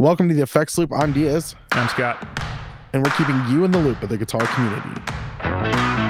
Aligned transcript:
Welcome 0.00 0.30
to 0.30 0.34
the 0.34 0.40
Effects 0.40 0.78
Loop. 0.78 0.94
I'm 0.94 1.12
Diaz, 1.12 1.54
I'm 1.72 1.86
Scott. 1.90 2.26
and 2.94 3.04
we're 3.04 3.12
keeping 3.18 3.36
you 3.50 3.66
in 3.66 3.70
the 3.70 3.78
loop 3.78 4.02
of 4.02 4.08
the 4.08 4.16
guitar 4.16 4.40
community. 4.46 6.09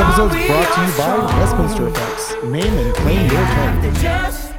Episode 0.00 0.34
is 0.34 0.46
brought 0.46 0.74
to 0.74 0.80
you 0.80 0.96
by 0.96 1.16
Westminster 1.38 1.88
Effects. 1.88 2.32
Name 2.44 2.72
and 2.78 2.94
claim 2.94 3.30
your 3.30 3.44
tone. 3.44 3.94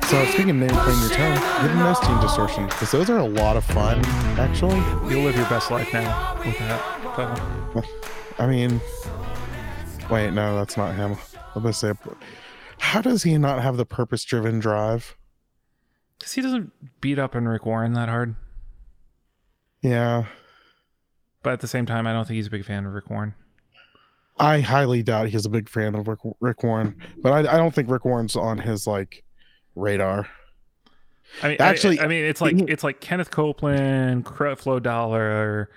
So, 0.04 0.24
speaking 0.26 0.52
of 0.52 0.56
name 0.58 0.70
and 0.70 0.80
claim 0.80 1.00
your 1.00 1.10
tone, 1.10 1.34
give 1.64 1.72
them 1.72 1.80
those 1.80 2.00
team 2.02 2.20
distortion 2.22 2.66
because 2.68 2.92
those 2.92 3.10
are 3.10 3.18
a 3.18 3.26
lot 3.26 3.58
of 3.58 3.64
fun, 3.64 4.06
actually. 4.38 4.78
You'll 5.10 5.24
live 5.24 5.36
your 5.36 5.50
best 5.50 5.72
life 5.72 5.92
now 5.94 6.38
with 6.46 6.60
that. 6.60 6.82
pedal. 7.16 7.84
I 8.38 8.46
mean, 8.46 8.80
wait, 10.12 10.32
no, 10.32 10.56
that's 10.58 10.78
not 10.78 10.94
him. 10.94 11.18
I'm 11.56 11.64
gonna 11.64 11.74
say, 11.74 11.94
how 12.78 13.02
does 13.02 13.24
he 13.24 13.36
not 13.40 13.64
have 13.64 13.78
the 13.78 13.86
purpose-driven 13.86 14.60
drive? 14.60 15.18
Because 16.20 16.34
he 16.34 16.42
doesn't 16.44 16.72
beat 17.02 17.18
up 17.18 17.36
on 17.36 17.48
Rick 17.48 17.66
Warren 17.66 17.94
that 17.94 18.10
hard. 18.10 18.36
Yeah, 19.82 20.26
But 21.42 21.54
at 21.54 21.62
the 21.62 21.68
same 21.68 21.88
time, 21.88 22.06
I 22.06 22.14
don't 22.14 22.28
think 22.28 22.36
he's 22.36 22.46
a 22.46 22.52
big 22.52 22.64
fan 22.64 22.86
of 22.86 22.94
Rick 22.94 23.10
Warren. 23.10 23.34
I 24.42 24.60
highly 24.60 25.04
doubt 25.04 25.30
he's 25.30 25.46
a 25.46 25.50
big 25.50 25.70
fan 25.70 25.96
of 25.96 26.08
Rick, 26.08 26.20
Rick 26.40 26.64
Warren, 26.64 26.96
but 27.22 27.32
I, 27.32 27.54
I 27.54 27.58
don't 27.58 27.74
think 27.74 27.90
Rick 27.90 28.06
Warren's 28.06 28.36
on 28.36 28.58
his 28.58 28.88
like 28.88 29.24
radar. 29.76 30.28
I 31.44 31.50
mean, 31.50 31.58
Actually- 31.60 32.00
I, 32.00 32.06
I 32.06 32.08
mean, 32.08 32.26
it's 32.26 32.42
like 32.42 32.56
it's 32.68 32.84
like 32.84 33.00
Kenneth 33.00 33.32
Copeland, 33.32 34.26
Creflo 34.26 34.82
Dollar, 34.82 35.70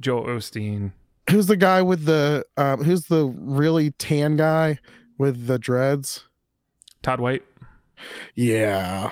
Joel 0.00 0.24
Osteen. 0.24 0.92
Who's 1.28 1.46
the 1.46 1.56
guy 1.56 1.82
with 1.82 2.04
the? 2.06 2.44
Um, 2.56 2.82
who's 2.84 3.04
the 3.04 3.26
really 3.26 3.90
tan 3.90 4.36
guy 4.36 4.78
with 5.18 5.46
the 5.46 5.58
dreads? 5.58 6.24
Todd 7.02 7.20
White, 7.20 7.42
Yeah, 8.34 9.10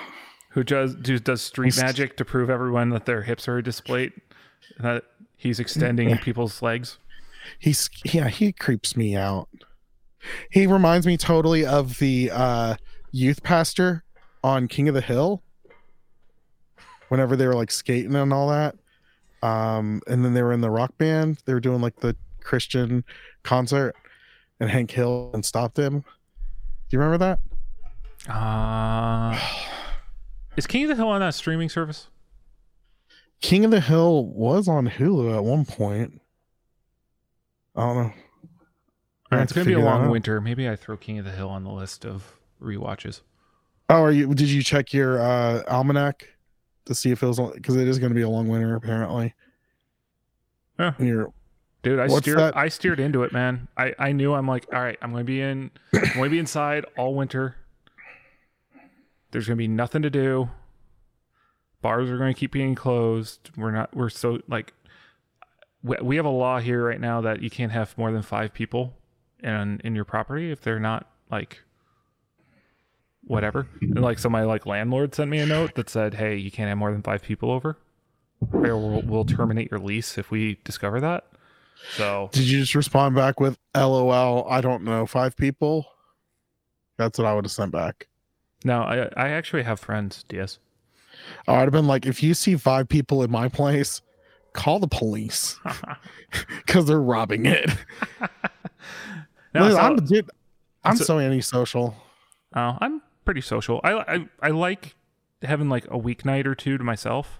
who 0.51 0.63
does 0.63 0.95
who 1.05 1.19
does 1.19 1.41
street 1.41 1.73
St- 1.75 1.85
magic 1.85 2.17
to 2.17 2.25
prove 2.25 2.49
everyone 2.49 2.89
that 2.89 3.05
their 3.05 3.21
hips 3.21 3.47
are 3.47 3.61
displayed, 3.61 4.13
and 4.77 4.85
that 4.85 5.03
he's 5.35 5.59
extending 5.59 6.17
people's 6.23 6.61
legs. 6.61 6.97
He's 7.59 7.89
yeah 8.05 8.29
he 8.29 8.51
creeps 8.51 8.95
me 8.95 9.15
out. 9.15 9.49
He 10.51 10.67
reminds 10.67 11.07
me 11.07 11.17
totally 11.17 11.65
of 11.65 11.99
the 11.99 12.31
uh, 12.33 12.75
youth 13.11 13.43
pastor 13.43 14.03
on 14.43 14.67
King 14.67 14.87
of 14.87 14.93
the 14.93 15.01
Hill. 15.01 15.41
Whenever 17.09 17.35
they 17.35 17.47
were 17.47 17.55
like 17.55 17.71
skating 17.71 18.15
and 18.15 18.33
all 18.33 18.49
that, 18.49 18.75
um, 19.41 20.01
and 20.07 20.25
then 20.25 20.33
they 20.33 20.43
were 20.43 20.51
in 20.51 20.61
the 20.61 20.69
rock 20.69 20.97
band, 20.97 21.39
they 21.45 21.53
were 21.53 21.61
doing 21.61 21.81
like 21.81 21.97
the 22.01 22.15
Christian 22.41 23.05
concert, 23.43 23.95
and 24.59 24.69
Hank 24.69 24.91
Hill 24.91 25.31
and 25.33 25.45
stopped 25.45 25.77
him. 25.77 25.99
Do 25.99 26.05
you 26.89 26.99
remember 26.99 27.17
that? 27.17 28.33
Uh, 28.33 29.39
is 30.57 30.67
King 30.67 30.83
of 30.83 30.89
the 30.89 30.95
Hill 30.95 31.09
on 31.09 31.21
that 31.21 31.35
streaming 31.35 31.69
service? 31.69 32.07
King 33.41 33.65
of 33.65 33.71
the 33.71 33.81
Hill 33.81 34.25
was 34.25 34.67
on 34.67 34.89
Hulu 34.89 35.35
at 35.35 35.43
one 35.43 35.65
point. 35.65 36.21
I 37.77 37.81
don't 37.81 37.95
know. 37.95 38.13
All 39.31 39.37
right, 39.37 39.43
it's 39.43 39.53
gonna 39.53 39.65
be 39.65 39.73
a 39.73 39.79
long 39.79 40.09
winter. 40.09 40.41
Maybe 40.41 40.67
I 40.67 40.75
throw 40.75 40.97
King 40.97 41.19
of 41.19 41.25
the 41.25 41.31
Hill 41.31 41.49
on 41.49 41.63
the 41.63 41.71
list 41.71 42.05
of 42.05 42.37
rewatches. 42.61 43.21
Oh, 43.89 44.01
are 44.01 44.11
you? 44.11 44.33
Did 44.33 44.49
you 44.49 44.63
check 44.63 44.93
your 44.93 45.21
uh, 45.21 45.63
almanac 45.67 46.27
to 46.87 46.95
see 46.95 47.11
if 47.11 47.21
it 47.21 47.27
was 47.27 47.39
because 47.53 47.75
it 47.75 47.87
is 47.87 47.99
going 47.99 48.09
to 48.09 48.15
be 48.15 48.21
a 48.21 48.29
long 48.29 48.47
winter 48.47 48.75
apparently. 48.75 49.33
Yeah. 50.79 50.93
You're 50.99 51.31
Dude, 51.83 51.99
I 51.99 52.07
steered 52.07 52.39
that? 52.39 52.57
I 52.57 52.67
steered 52.67 52.99
into 52.99 53.23
it, 53.23 53.31
man. 53.31 53.67
I, 53.77 53.93
I 53.97 54.11
knew 54.11 54.33
I'm 54.33 54.47
like, 54.47 54.65
all 54.73 54.81
right, 54.81 54.97
I'm 55.01 55.11
gonna 55.11 55.23
be 55.23 55.39
in 55.41 55.71
I'm 55.93 56.13
gonna 56.15 56.29
be 56.29 56.39
inside 56.39 56.85
all 56.97 57.13
winter. 57.13 57.55
There's 59.31 59.47
gonna 59.47 59.57
be 59.57 59.67
nothing 59.67 60.01
to 60.01 60.09
do. 60.09 60.49
Bars 61.81 62.09
are 62.09 62.17
gonna 62.17 62.33
keep 62.33 62.51
being 62.51 62.75
closed. 62.75 63.51
We're 63.55 63.71
not 63.71 63.95
we're 63.95 64.09
so 64.09 64.41
like 64.49 64.73
we, 65.83 65.97
we 66.01 66.15
have 66.15 66.25
a 66.25 66.29
law 66.29 66.59
here 66.59 66.85
right 66.85 66.99
now 66.99 67.21
that 67.21 67.41
you 67.41 67.49
can't 67.49 67.71
have 67.71 67.97
more 67.97 68.11
than 68.11 68.21
five 68.21 68.53
people 68.53 68.93
in 69.43 69.79
in 69.83 69.95
your 69.95 70.05
property 70.05 70.51
if 70.51 70.61
they're 70.61 70.79
not 70.79 71.07
like 71.29 71.61
whatever. 73.23 73.67
And 73.81 74.01
like 74.01 74.19
so 74.19 74.29
my 74.29 74.43
like 74.43 74.65
landlord 74.65 75.13
sent 75.13 75.29
me 75.29 75.39
a 75.39 75.45
note 75.45 75.75
that 75.75 75.89
said, 75.89 76.15
Hey, 76.15 76.35
you 76.35 76.51
can't 76.51 76.69
have 76.69 76.77
more 76.77 76.91
than 76.91 77.01
five 77.01 77.21
people 77.21 77.51
over. 77.51 77.77
Or 78.53 78.77
we'll, 78.77 79.01
we'll 79.01 79.25
terminate 79.25 79.71
your 79.71 79.79
lease 79.79 80.17
if 80.17 80.29
we 80.31 80.59
discover 80.63 80.99
that. 81.01 81.25
So 81.95 82.29
did 82.31 82.43
you 82.43 82.59
just 82.59 82.75
respond 82.75 83.15
back 83.15 83.39
with 83.39 83.57
LOL? 83.75 84.47
I 84.49 84.61
don't 84.61 84.83
know, 84.83 85.05
five 85.05 85.35
people. 85.35 85.85
That's 86.97 87.19
what 87.19 87.27
I 87.27 87.33
would 87.33 87.45
have 87.45 87.51
sent 87.51 87.71
back. 87.71 88.07
no, 88.63 88.81
I 88.81 89.09
I 89.15 89.29
actually 89.29 89.63
have 89.63 89.79
friends, 89.79 90.23
DS. 90.29 90.59
I 91.47 91.53
would 91.53 91.65
have 91.65 91.71
been 91.71 91.87
like, 91.87 92.05
if 92.05 92.21
you 92.21 92.33
see 92.33 92.55
five 92.57 92.87
people 92.87 93.23
in 93.23 93.31
my 93.31 93.47
place, 93.59 94.01
call 94.57 94.79
the 94.79 94.87
police 94.87 95.57
because 96.57 96.85
they're 96.87 96.99
robbing 97.01 97.45
it. 97.45 97.69
No, 99.53 99.61
Listen, 99.63 100.07
so- 100.07 100.15
I'm 100.17 100.27
I'm 100.83 100.97
so- 100.97 101.03
so 101.05 101.19
antisocial. 101.19 101.95
Oh, 102.55 102.77
I'm 102.79 103.01
pretty 103.25 103.41
social. 103.41 103.79
I, 103.83 103.93
I 104.15 104.27
I 104.41 104.49
like 104.49 104.95
having 105.41 105.69
like 105.69 105.85
a 105.85 105.97
weeknight 105.97 106.45
or 106.45 106.53
two 106.53 106.77
to 106.77 106.83
myself 106.83 107.39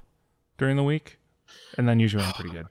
during 0.58 0.78
the 0.78 0.84
week, 0.84 1.20
and 1.78 1.88
then 1.88 2.00
usually 2.00 2.24
I'm 2.24 2.34
pretty 2.34 2.52
good. 2.52 2.68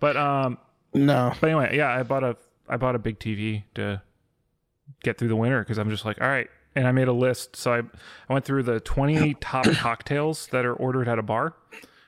But 0.00 0.16
um, 0.16 0.58
No, 0.92 1.32
but 1.40 1.48
anyway, 1.48 1.76
yeah, 1.76 1.88
I 1.90 2.02
bought 2.04 2.22
a 2.24 2.36
I 2.68 2.76
bought 2.76 2.94
a 2.94 2.98
big 2.98 3.18
TV 3.18 3.64
to 3.74 4.00
get 5.02 5.18
through 5.18 5.28
the 5.28 5.36
winter 5.36 5.60
because 5.60 5.78
I'm 5.78 5.90
just 5.90 6.04
like, 6.04 6.20
all 6.20 6.28
right, 6.28 6.48
and 6.76 6.86
I 6.86 6.92
made 6.92 7.08
a 7.08 7.12
list. 7.12 7.56
So 7.56 7.72
I 7.72 7.78
I 8.28 8.32
went 8.32 8.44
through 8.44 8.62
the 8.64 8.80
20 8.80 9.34
top 9.40 9.64
cocktails 9.72 10.46
that 10.48 10.64
are 10.64 10.74
ordered 10.74 11.08
at 11.08 11.18
a 11.18 11.22
bar, 11.22 11.54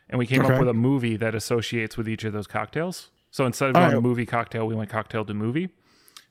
and 0.09 0.19
we 0.19 0.27
came 0.27 0.43
Okay. 0.45 0.55
up 0.55 0.61
with 0.61 0.69
a 0.69 0.75
movie 0.75 1.17
that 1.17 1.35
associates 1.35 1.97
with 1.97 2.09
each 2.09 2.25
of 2.25 2.33
those 2.33 2.47
cocktails. 2.47 3.11
So 3.31 3.45
instead 3.47 3.69
of 3.71 3.75
going 3.75 3.93
right. 3.93 4.03
movie 4.03 4.27
cocktail, 4.27 4.67
we 4.67 4.75
went 4.75 4.89
cocktail 4.91 5.25
to 5.25 5.35
movie, 5.35 5.69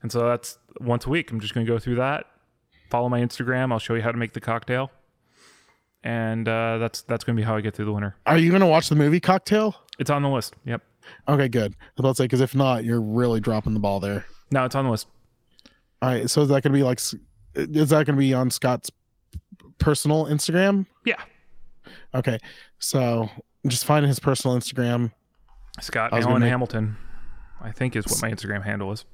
and 0.02 0.12
so 0.12 0.25
that's 0.28 0.58
once 0.80 1.06
a 1.06 1.09
week. 1.09 1.31
I'm 1.31 1.40
just 1.40 1.53
gonna 1.53 1.66
go 1.66 1.78
through 1.80 1.96
that. 1.96 2.25
Follow 2.90 3.09
my 3.09 3.19
Instagram. 3.22 3.72
I'll 3.72 3.80
show 3.80 3.94
you 3.96 4.02
how 4.02 4.12
to 4.12 4.18
make 4.18 4.34
the 4.34 4.40
cocktail, 4.41 4.91
and 6.03 6.47
uh, 6.47 6.78
that's 6.78 7.02
that's 7.03 7.24
gonna 7.24 7.35
be 7.35 7.44
how 7.44 7.56
I 7.56 7.62
get 7.62 7.75
through 7.75 7.85
the 7.85 7.94
winter. 7.94 8.16
are 8.25 8.38
you 8.38 8.52
gonna 8.52 8.68
watch 8.68 8.90
the 8.90 8.96
movie 8.96 9.19
Cocktail? 9.19 9.75
It's 10.00 10.09
on 10.09 10.22
the 10.24 10.30
list. 10.30 10.56
Yep. 10.66 10.81
Okay, 11.28 11.47
good. 11.47 11.74
I 11.74 11.85
was 11.97 12.00
about 12.00 12.09
to 12.09 12.16
say 12.16 12.24
because 12.25 12.41
if 12.41 12.56
not, 12.56 12.84
you're 12.84 13.02
really 13.02 13.40
dropping 13.40 13.74
the 13.74 13.80
ball 13.80 14.00
there. 14.00 14.25
No, 14.52 14.66
it's 14.66 14.75
on 14.75 14.85
the 14.85 14.91
list. 14.91 15.08
All 16.02 16.09
right, 16.09 16.30
so 16.30 16.41
is 16.41 16.50
that 16.50 16.62
gonna 16.64 16.74
be 16.74 16.84
like, 16.84 17.00
is 17.56 17.90
that 17.90 18.06
gonna 18.06 18.18
be 18.18 18.34
on 18.34 18.50
Scott's 18.52 18.91
personal 19.78 20.25
Instagram? 20.25 20.85
Yeah. 21.06 21.22
Okay, 22.14 22.40
so 22.80 23.30
just 23.68 23.86
find 23.86 24.06
his 24.06 24.20
personal 24.20 24.58
Instagram. 24.58 25.12
Scott 25.81 26.14
I 26.14 26.20
Allen 26.20 26.42
make- 26.42 26.50
Hamilton, 26.50 26.98
I 27.62 27.72
think 27.72 27.96
is 27.96 28.06
what 28.08 28.22
my 28.22 28.31
Instagram 28.31 28.64
handle 28.64 28.92
is. 28.92 29.06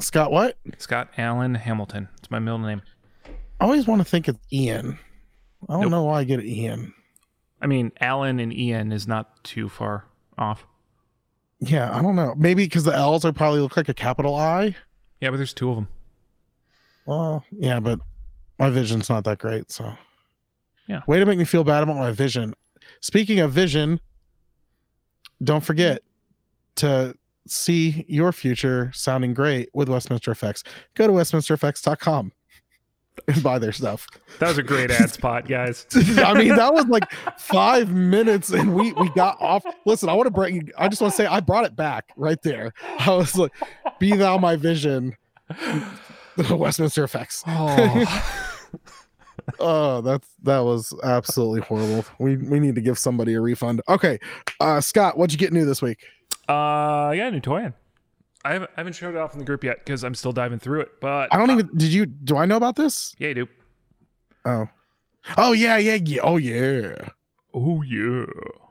Scott, 0.00 0.32
what? 0.32 0.56
Scott 0.78 1.08
Allen 1.18 1.54
Hamilton. 1.54 2.08
It's 2.18 2.30
my 2.30 2.38
middle 2.38 2.58
name. 2.58 2.82
I 3.60 3.64
always 3.64 3.86
want 3.86 4.00
to 4.00 4.04
think 4.04 4.28
it's 4.28 4.38
Ian. 4.52 4.98
I 5.68 5.74
don't 5.74 5.82
Nope. 5.82 5.90
know 5.90 6.02
why 6.04 6.20
I 6.20 6.24
get 6.24 6.42
Ian. 6.44 6.92
I 7.60 7.66
mean, 7.66 7.92
Allen 8.00 8.40
and 8.40 8.52
Ian 8.52 8.90
is 8.90 9.06
not 9.06 9.44
too 9.44 9.68
far 9.68 10.04
off. 10.36 10.66
Yeah, 11.60 11.96
I 11.96 12.02
don't 12.02 12.16
know. 12.16 12.34
Maybe 12.36 12.64
because 12.64 12.82
the 12.82 12.92
L's 12.94 13.24
are 13.24 13.32
probably 13.32 13.60
look 13.60 13.76
like 13.76 13.88
a 13.88 13.94
capital 13.94 14.34
I. 14.34 14.74
Yeah, 15.20 15.30
but 15.30 15.36
there's 15.36 15.54
two 15.54 15.70
of 15.70 15.76
them. 15.76 15.88
Well, 17.06 17.44
yeah, 17.52 17.78
but 17.78 18.00
my 18.58 18.70
vision's 18.70 19.08
not 19.08 19.22
that 19.24 19.38
great. 19.38 19.70
So, 19.70 19.92
Yeah. 20.88 21.02
Way 21.06 21.20
to 21.20 21.26
make 21.26 21.38
me 21.38 21.44
feel 21.44 21.62
bad 21.62 21.84
about 21.84 21.96
my 21.96 22.10
vision. 22.10 22.54
Speaking 23.00 23.40
of 23.40 23.52
vision, 23.52 24.00
don't 25.42 25.64
forget 25.64 26.02
to 26.76 27.16
see 27.46 28.04
your 28.08 28.32
future 28.32 28.90
sounding 28.94 29.34
great 29.34 29.68
with 29.74 29.88
Westminster 29.88 30.30
Effects. 30.30 30.62
Go 30.94 31.06
to 31.06 31.12
westminstereffects.com 31.12 32.32
and 33.28 33.42
buy 33.42 33.58
their 33.58 33.72
stuff. 33.72 34.06
That 34.38 34.48
was 34.48 34.58
a 34.58 34.62
great 34.62 34.90
ad 34.90 35.10
spot, 35.10 35.46
guys. 35.46 35.86
I 35.94 36.34
mean, 36.34 36.54
that 36.56 36.72
was 36.72 36.86
like 36.86 37.10
five 37.38 37.90
minutes, 37.90 38.50
and 38.50 38.74
we 38.74 38.92
we 38.94 39.10
got 39.10 39.40
off. 39.40 39.64
Listen, 39.84 40.08
I 40.08 40.14
want 40.14 40.26
to 40.26 40.30
bring. 40.30 40.70
I 40.78 40.88
just 40.88 41.00
want 41.00 41.12
to 41.12 41.16
say 41.16 41.26
I 41.26 41.40
brought 41.40 41.64
it 41.64 41.76
back 41.76 42.06
right 42.16 42.40
there. 42.42 42.72
I 42.98 43.10
was 43.14 43.36
like, 43.36 43.52
"Be 43.98 44.14
thou 44.14 44.38
my 44.38 44.56
vision." 44.56 45.16
Westminster 46.50 47.04
Effects. 47.04 47.42
Oh, 47.46 48.34
Oh, 49.58 50.00
that's 50.00 50.28
that 50.42 50.60
was 50.60 50.94
absolutely 51.02 51.60
horrible. 51.62 52.04
We 52.18 52.36
we 52.36 52.60
need 52.60 52.74
to 52.74 52.80
give 52.80 52.98
somebody 52.98 53.34
a 53.34 53.40
refund. 53.40 53.82
Okay, 53.88 54.18
uh, 54.60 54.80
Scott, 54.80 55.16
what'd 55.16 55.32
you 55.32 55.38
get 55.38 55.52
new 55.52 55.64
this 55.64 55.82
week? 55.82 56.04
uh, 56.48 57.12
yeah, 57.16 57.30
new 57.30 57.40
toy 57.40 57.64
in. 57.64 57.74
I 58.44 58.54
haven't, 58.54 58.70
I 58.76 58.80
haven't 58.80 58.94
showed 58.94 59.14
it 59.14 59.18
off 59.18 59.32
in 59.34 59.38
the 59.38 59.44
group 59.44 59.62
yet 59.62 59.78
because 59.78 60.02
I'm 60.02 60.14
still 60.14 60.32
diving 60.32 60.58
through 60.58 60.80
it. 60.80 61.00
But 61.00 61.32
I 61.32 61.38
don't 61.38 61.50
even. 61.50 61.70
Did 61.76 61.92
you? 61.92 62.06
Do 62.06 62.36
I 62.36 62.44
know 62.46 62.56
about 62.56 62.76
this? 62.76 63.14
Yeah, 63.18 63.28
you 63.28 63.34
do. 63.34 63.48
Oh. 64.44 64.68
Oh 65.36 65.52
yeah, 65.52 65.76
yeah, 65.76 65.94
yeah. 65.94 66.20
Oh 66.22 66.36
yeah. 66.36 67.08
Oh 67.54 67.82
yeah. 67.82 68.24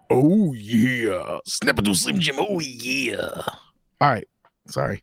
Oh 0.09 0.53
yeah. 0.53 1.39
Snapperdoodle 1.47 1.95
Slim 1.95 2.19
Jim. 2.19 2.35
Oh 2.37 2.59
yeah. 2.59 3.41
All 4.01 4.09
right. 4.09 4.27
Sorry. 4.67 5.01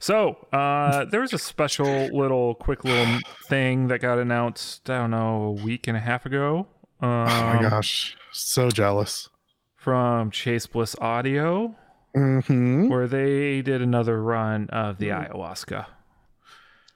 So 0.00 0.46
uh, 0.52 1.04
there 1.06 1.20
was 1.20 1.32
a 1.32 1.38
special 1.38 2.08
little, 2.16 2.54
quick 2.54 2.84
little 2.84 3.20
thing 3.46 3.88
that 3.88 4.00
got 4.00 4.18
announced. 4.18 4.88
I 4.88 4.98
don't 4.98 5.10
know, 5.10 5.42
a 5.42 5.52
week 5.52 5.88
and 5.88 5.96
a 5.96 6.00
half 6.00 6.26
ago. 6.26 6.66
Um, 7.00 7.10
oh 7.10 7.54
my 7.54 7.58
gosh. 7.62 8.16
So 8.32 8.70
jealous. 8.70 9.28
From 9.76 10.30
Chase 10.30 10.66
Bliss 10.66 10.96
Audio, 11.00 11.74
hmm 12.14 12.88
where 12.88 13.06
they 13.06 13.62
did 13.62 13.80
another 13.80 14.22
run 14.22 14.68
of 14.70 14.98
the 14.98 15.08
ayahuasca. 15.08 15.86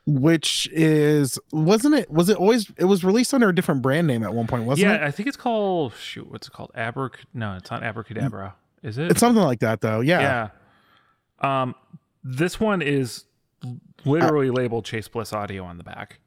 Which 0.04 0.68
is 0.72 1.38
wasn't 1.52 1.94
it? 1.94 2.10
Was 2.10 2.28
it 2.28 2.36
always? 2.36 2.72
It 2.76 2.86
was 2.86 3.04
released 3.04 3.32
under 3.32 3.48
a 3.48 3.54
different 3.54 3.82
brand 3.82 4.08
name 4.08 4.24
at 4.24 4.34
one 4.34 4.48
point, 4.48 4.64
wasn't 4.64 4.88
yeah, 4.88 4.96
it? 4.96 5.00
Yeah, 5.00 5.06
I 5.06 5.10
think 5.12 5.28
it's 5.28 5.36
called 5.36 5.94
shoot. 5.94 6.28
What's 6.28 6.48
it 6.48 6.50
called? 6.50 6.72
Abrac? 6.76 7.14
No, 7.32 7.54
it's 7.54 7.70
not 7.70 7.84
abracadabra. 7.84 8.56
Is 8.82 8.98
it? 8.98 9.12
It's 9.12 9.20
something 9.20 9.42
like 9.44 9.60
that, 9.60 9.80
though. 9.80 10.00
Yeah. 10.00 10.48
yeah. 11.40 11.62
Um, 11.62 11.76
this 12.24 12.58
one 12.60 12.82
is 12.82 13.24
literally 14.04 14.50
labeled 14.50 14.84
Chase 14.84 15.08
Bliss 15.08 15.32
Audio 15.32 15.64
on 15.64 15.78
the 15.78 15.84
back. 15.84 16.18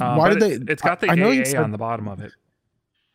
Uh, 0.00 0.14
Why 0.16 0.28
did 0.34 0.42
it- 0.42 0.66
they? 0.66 0.72
It's 0.72 0.82
got 0.82 1.00
the 1.00 1.10
I, 1.10 1.14
know 1.14 1.30
AA 1.30 1.44
said, 1.44 1.62
on 1.62 1.70
the 1.70 1.78
bottom 1.78 2.08
of 2.08 2.20
it. 2.20 2.32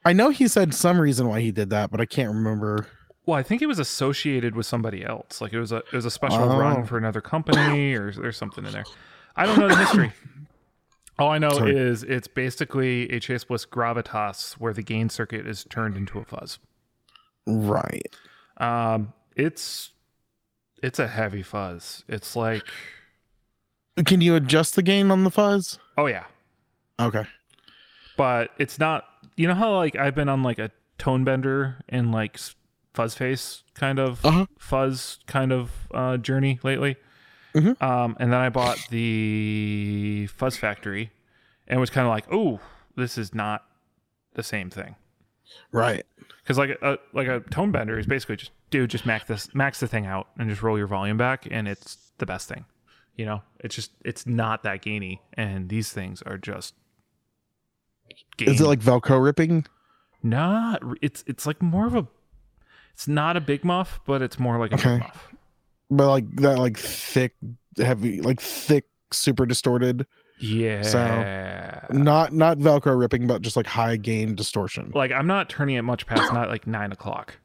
I 0.06 0.14
know 0.14 0.30
he 0.30 0.48
said 0.48 0.74
some 0.74 1.00
reason 1.00 1.28
why 1.28 1.40
he 1.42 1.52
did 1.52 1.70
that, 1.70 1.92
but 1.92 2.02
I 2.02 2.06
can't 2.06 2.34
remember. 2.34 2.88
Well, 3.26 3.38
I 3.38 3.44
think 3.44 3.62
it 3.62 3.68
was 3.68 3.80
associated 3.80 4.54
with 4.56 4.66
somebody 4.66 5.06
else. 5.06 5.40
Like 5.40 5.54
it 5.54 5.60
was 5.60 5.72
a 5.72 5.78
it 5.78 5.94
was 5.94 6.04
a 6.06 6.12
special 6.12 6.44
Oh. 6.44 6.58
run 6.60 6.86
for 6.86 6.98
another 6.98 7.22
company, 7.22 7.94
or 7.94 8.12
there's 8.12 8.36
something 8.38 8.66
in 8.66 8.72
there. 8.74 8.84
I 9.36 9.46
don't 9.46 9.58
know 9.60 9.70
the 9.70 9.78
history. 9.78 10.12
All 11.20 11.30
I 11.30 11.38
know 11.38 11.52
Sorry. 11.52 11.78
is 11.78 12.04
it's 12.04 12.28
basically 12.28 13.08
a 13.12 13.20
Chase 13.20 13.44
Bliss 13.44 13.66
Gravitas 13.68 14.54
where 14.54 14.74
the 14.74 14.82
gain 14.82 15.10
circuit 15.10 15.46
is 15.48 15.64
turned 15.66 15.96
into 15.96 16.18
a 16.20 16.26
fuzz. 16.26 16.58
Right. 17.46 18.14
Um, 18.58 19.14
it's 19.36 19.92
it's 20.84 21.00
a 21.00 21.08
heavy 21.08 21.42
fuzz. 21.42 22.04
It's 22.08 22.36
like 22.36 22.64
Can 24.06 24.22
you 24.22 24.36
adjust 24.36 24.76
the 24.76 24.84
gain 24.84 25.10
on 25.12 25.24
the 25.24 25.32
fuzz? 25.32 25.80
oh 25.98 26.06
yeah, 26.06 26.26
Okay. 27.00 27.26
but 28.18 28.52
it's 28.60 28.78
not. 28.80 29.06
You 29.36 29.48
know 29.48 29.56
how 29.56 29.76
like 29.76 29.96
I've 29.96 30.14
been 30.16 30.30
on 30.30 30.44
like 30.44 30.60
a 30.60 30.70
tone 31.00 31.24
bender 31.24 31.78
and 31.90 32.12
like 32.12 32.36
s- 32.36 32.56
fuzz 32.94 33.16
face 33.16 33.64
kind 33.74 33.98
of 34.00 34.24
Uh-huh. 34.26 34.46
fuzz 34.60 35.20
kind 35.26 35.52
of 35.52 35.72
uh, 35.94 36.18
journey 36.18 36.60
lately. 36.64 36.98
Mhm. 37.56 37.80
Um, 37.82 38.16
and 38.20 38.32
then 38.34 38.40
I 38.40 38.50
bought 38.50 38.80
the 38.90 40.28
Fuzz 40.36 40.58
Factory, 40.58 41.12
and 41.68 41.80
was 41.80 41.90
kind 41.92 42.06
of 42.08 42.12
like, 42.12 42.26
oh, 42.32 42.60
this 42.96 43.16
is 43.18 43.34
not 43.36 43.64
the 44.34 44.42
same 44.44 44.70
thing. 44.72 44.96
Right. 45.72 46.04
Because 46.44 46.58
like 46.58 46.72
a 46.82 46.98
like 47.14 47.28
a 47.28 47.42
tone 47.42 47.72
bender 47.72 47.98
is 48.00 48.08
basically 48.08 48.38
just 48.38 48.52
dude, 48.74 48.90
just 48.90 49.06
max 49.06 49.26
this 49.28 49.54
max 49.54 49.80
the 49.80 49.88
thing 49.88 50.06
out 50.08 50.28
and 50.38 50.50
just 50.50 50.64
roll 50.64 50.78
your 50.78 50.88
volume 50.88 51.16
back, 51.16 51.48
and 51.50 51.68
it's 51.68 52.12
the 52.18 52.26
best 52.26 52.50
thing. 52.50 52.66
You 53.16 53.26
know, 53.26 53.44
it's 53.60 53.76
just 53.76 53.92
it's 54.04 54.26
not 54.26 54.64
that 54.64 54.82
gainy, 54.82 55.22
and 55.34 55.70
these 55.70 55.94
things 55.94 56.22
are 56.24 56.38
just. 56.40 56.74
Is 58.40 58.60
it 58.60 58.66
like 58.66 58.80
Velcro 58.80 59.24
ripping? 59.24 59.66
not? 60.24 60.82
It's 61.02 61.24
it's 61.28 61.46
like 61.46 61.62
more 61.62 61.86
of 61.88 61.96
a. 61.96 62.08
It's 62.94 63.08
not 63.08 63.38
a 63.38 63.42
big 63.42 63.64
muff, 63.64 64.00
but 64.06 64.22
it's 64.22 64.40
more 64.40 64.58
like 64.58 64.72
a 64.72 64.76
Okay. 64.76 64.90
big 64.96 65.00
muff. 65.02 65.34
But 65.92 66.10
like 66.10 66.36
that, 66.38 66.58
like 66.58 66.78
thick, 66.78 67.36
heavy, 67.78 68.22
like 68.22 68.42
thick, 68.42 68.86
super 69.12 69.46
distorted. 69.46 70.08
Yeah. 70.40 70.82
So 70.82 71.88
Not 71.96 72.34
not 72.34 72.58
Velcro 72.58 73.00
ripping, 73.00 73.28
but 73.28 73.44
just 73.44 73.56
like 73.56 73.68
high 73.68 73.98
gain 73.98 74.34
distortion. 74.36 74.92
like 74.96 75.12
I'm 75.12 75.28
not 75.28 75.50
turning 75.50 75.76
it 75.76 75.84
much 75.84 76.08
past 76.08 76.34
not 76.34 76.50
like 76.50 76.66
nine 76.66 76.92
o'clock 76.92 77.38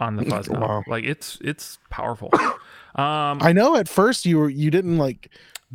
on 0.00 0.16
the 0.16 0.24
fuzz 0.26 0.48
knob. 0.48 0.62
Wow. 0.62 0.82
Like 0.86 1.04
it's 1.04 1.36
it's 1.42 1.78
powerful. 1.90 2.30
Um, 2.96 3.40
I 3.42 3.52
know 3.52 3.76
at 3.76 3.90
first 3.90 4.24
you 4.24 4.38
were 4.38 4.48
you 4.48 4.70
didn't 4.70 4.96
like 4.96 5.28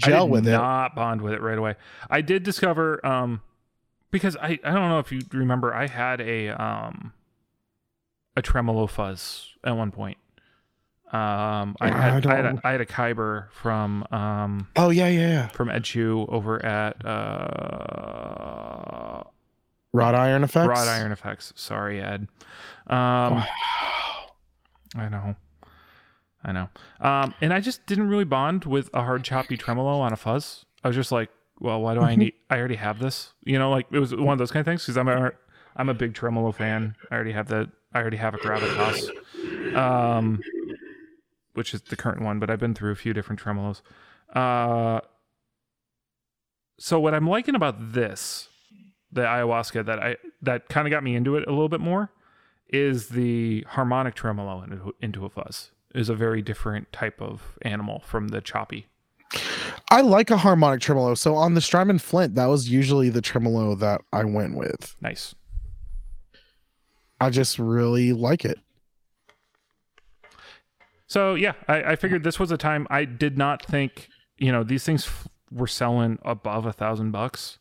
I 0.03 0.07
gel 0.09 0.27
with 0.27 0.47
it. 0.47 0.51
not 0.53 0.95
bond 0.95 1.21
with 1.21 1.33
it 1.33 1.41
right 1.41 1.56
away. 1.56 1.75
I 2.09 2.21
did 2.21 2.41
discover 2.41 3.00
um 3.06 3.41
because 4.09 4.35
I 4.38 4.57
I 4.63 4.71
don't 4.71 4.89
know 4.89 4.97
if 4.97 5.12
you 5.12 5.21
remember 5.31 5.71
I 5.71 5.85
had 5.85 6.19
a 6.19 6.47
um 6.50 7.13
a 8.35 8.41
tremolo 8.41 8.88
fuzz 8.88 9.50
at 9.63 9.77
one 9.77 9.91
point. 9.91 10.18
Um 11.13 11.75
I 11.79 11.89
I 11.89 11.91
had 11.91 12.25
I, 12.25 12.35
had 12.38 12.45
a, 12.45 12.59
I 12.63 12.71
had 12.71 12.81
a 12.81 12.88
Kyber 12.88 13.51
from 13.51 14.03
um 14.12 14.69
Oh 14.75 14.89
yeah, 14.89 15.07
yeah, 15.07 15.27
yeah. 15.27 15.47
from 15.50 15.68
Edshu 15.69 16.27
over 16.27 16.65
at 16.65 17.06
uh 17.06 19.21
Wrought 19.94 20.15
iron 20.15 20.44
effects. 20.44 20.68
Wrought 20.69 20.88
Iron 20.88 21.12
Effects. 21.12 21.53
Sorry, 21.56 22.01
Ed. 22.01 22.27
Um 22.88 23.35
Wow. 23.35 23.45
I 24.95 25.09
know. 25.09 25.35
I 26.43 26.51
know. 26.51 26.69
Um, 26.99 27.33
and 27.41 27.53
I 27.53 27.59
just 27.59 27.85
didn't 27.85 28.09
really 28.09 28.23
bond 28.23 28.65
with 28.65 28.89
a 28.93 29.03
hard 29.03 29.23
choppy 29.23 29.57
tremolo 29.57 29.99
on 29.99 30.11
a 30.11 30.17
fuzz. 30.17 30.65
I 30.83 30.88
was 30.88 30.95
just 30.95 31.11
like, 31.11 31.29
well, 31.59 31.79
why 31.81 31.93
do 31.93 32.01
I 32.01 32.15
need? 32.15 32.33
I 32.49 32.57
already 32.57 32.75
have 32.75 32.99
this. 32.99 33.33
You 33.43 33.59
know, 33.59 33.69
like 33.69 33.85
it 33.91 33.99
was 33.99 34.15
one 34.15 34.33
of 34.33 34.39
those 34.39 34.51
kind 34.51 34.61
of 34.61 34.65
things 34.65 34.81
because 34.81 34.97
I'm 34.97 35.07
a 35.07 35.31
I'm 35.75 35.89
a 35.89 35.93
big 35.93 36.15
tremolo 36.15 36.51
fan. 36.51 36.95
I 37.11 37.15
already 37.15 37.33
have 37.33 37.47
the 37.47 37.69
I 37.93 37.99
already 37.99 38.17
have 38.17 38.33
a 38.33 38.38
Gravitas, 38.38 39.75
um, 39.75 40.39
which 41.53 41.73
is 41.73 41.81
the 41.83 41.95
current 41.95 42.21
one, 42.21 42.39
but 42.39 42.49
I've 42.49 42.59
been 42.59 42.73
through 42.73 42.91
a 42.91 42.95
few 42.95 43.13
different 43.13 43.41
tremolos. 43.41 43.81
Uh, 44.33 45.01
so 46.79 46.99
what 46.99 47.13
I'm 47.13 47.27
liking 47.27 47.53
about 47.53 47.94
this, 47.94 48.49
the 49.11 49.21
ayahuasca 49.21 49.85
that 49.85 49.99
I 49.99 50.17
that 50.41 50.67
kind 50.69 50.87
of 50.87 50.91
got 50.91 51.03
me 51.03 51.15
into 51.15 51.35
it 51.35 51.47
a 51.47 51.51
little 51.51 51.69
bit 51.69 51.81
more, 51.81 52.11
is 52.71 53.09
the 53.09 53.65
harmonic 53.69 54.15
tremolo 54.15 54.63
into, 54.63 54.95
into 55.01 55.25
a 55.25 55.29
fuzz. 55.29 55.71
Is 55.94 56.07
a 56.07 56.15
very 56.15 56.41
different 56.41 56.91
type 56.94 57.21
of 57.21 57.57
animal 57.63 58.01
from 58.06 58.29
the 58.29 58.39
choppy. 58.39 58.88
I 59.89 60.00
like 60.00 60.31
a 60.31 60.38
harmonic 60.38 60.79
tremolo. 60.79 61.15
So 61.15 61.35
on 61.35 61.53
the 61.53 61.59
Strymon 61.59 62.00
Flint, 62.00 62.35
that 62.35 62.45
was 62.45 62.69
usually 62.69 63.09
the 63.09 63.21
tremolo 63.21 63.75
that 63.75 64.01
I 64.13 64.23
went 64.23 64.56
with. 64.56 64.95
Nice. 65.01 65.35
I 67.19 67.29
just 67.29 67.59
really 67.59 68.13
like 68.13 68.45
it. 68.45 68.57
So 71.07 71.35
yeah, 71.35 71.53
I, 71.68 71.83
I 71.83 71.95
figured 71.97 72.23
this 72.23 72.39
was 72.39 72.51
a 72.51 72.57
time 72.57 72.88
I 72.89 73.03
did 73.03 73.38
not 73.38 73.65
think 73.65 74.07
you 74.38 74.51
know 74.51 74.63
these 74.63 74.85
things 74.85 75.06
f- 75.06 75.27
were 75.51 75.68
selling 75.68 76.19
above 76.23 76.65
a 76.65 76.71
thousand 76.71 77.12
bucks, 77.12 77.59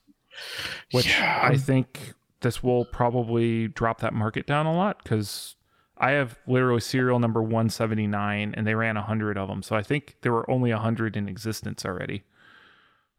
which 0.93 1.09
Yeah. 1.09 1.40
I 1.43 1.57
think 1.57 2.14
this 2.40 2.62
will 2.62 2.85
probably 2.85 3.68
drop 3.68 4.00
that 4.00 4.14
market 4.14 4.47
down 4.47 4.66
a 4.66 4.75
lot 4.75 5.02
because 5.02 5.56
I 5.99 6.12
have 6.12 6.38
literally 6.47 6.80
serial 6.80 7.18
number 7.18 7.42
one 7.42 7.68
seventy 7.68 8.06
nine 8.06 8.54
and 8.56 8.66
they 8.66 8.75
ran 8.75 8.97
a 8.97 9.02
hundred 9.02 9.37
of 9.37 9.49
them, 9.49 9.62
so 9.62 9.76
I 9.76 9.82
think 9.82 10.16
there 10.23 10.32
were 10.32 10.50
only 10.50 10.70
a 10.70 10.78
hundred 10.78 11.16
in 11.16 11.28
existence 11.28 11.85
already. 11.85 12.25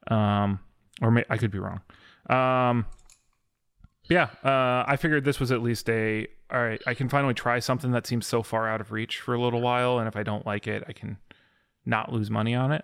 Um, 0.08 0.60
or 1.02 1.12
may, 1.12 1.24
I 1.30 1.38
could 1.38 1.52
be 1.52 1.60
wrong. 1.60 1.82
Um, 2.30 2.86
yeah, 4.10 4.30
uh, 4.44 4.84
I 4.88 4.98
figured 4.98 5.24
this 5.24 5.40
was 5.40 5.52
at 5.52 5.62
least 5.62 5.90
a 5.90 6.28
all 6.52 6.62
right. 6.62 6.82
I 6.86 6.94
can 6.94 7.08
finally 7.08 7.34
try 7.34 7.60
something 7.60 7.92
that 7.92 8.08
seems 8.08 8.28
so 8.28 8.44
far 8.44 8.68
out 8.68 8.82
of 8.82 8.92
reach 8.92 9.20
for 9.20 9.34
a 9.34 9.42
little 9.42 9.62
while, 9.62 10.00
and 10.00 10.08
if 10.08 10.16
I 10.16 10.24
don't 10.24 10.46
like 10.46 10.68
it, 10.68 10.84
I 10.88 10.92
can 10.92 11.18
not 11.86 12.12
lose 12.12 12.30
money 12.30 12.56
on 12.56 12.72
it. 12.72 12.84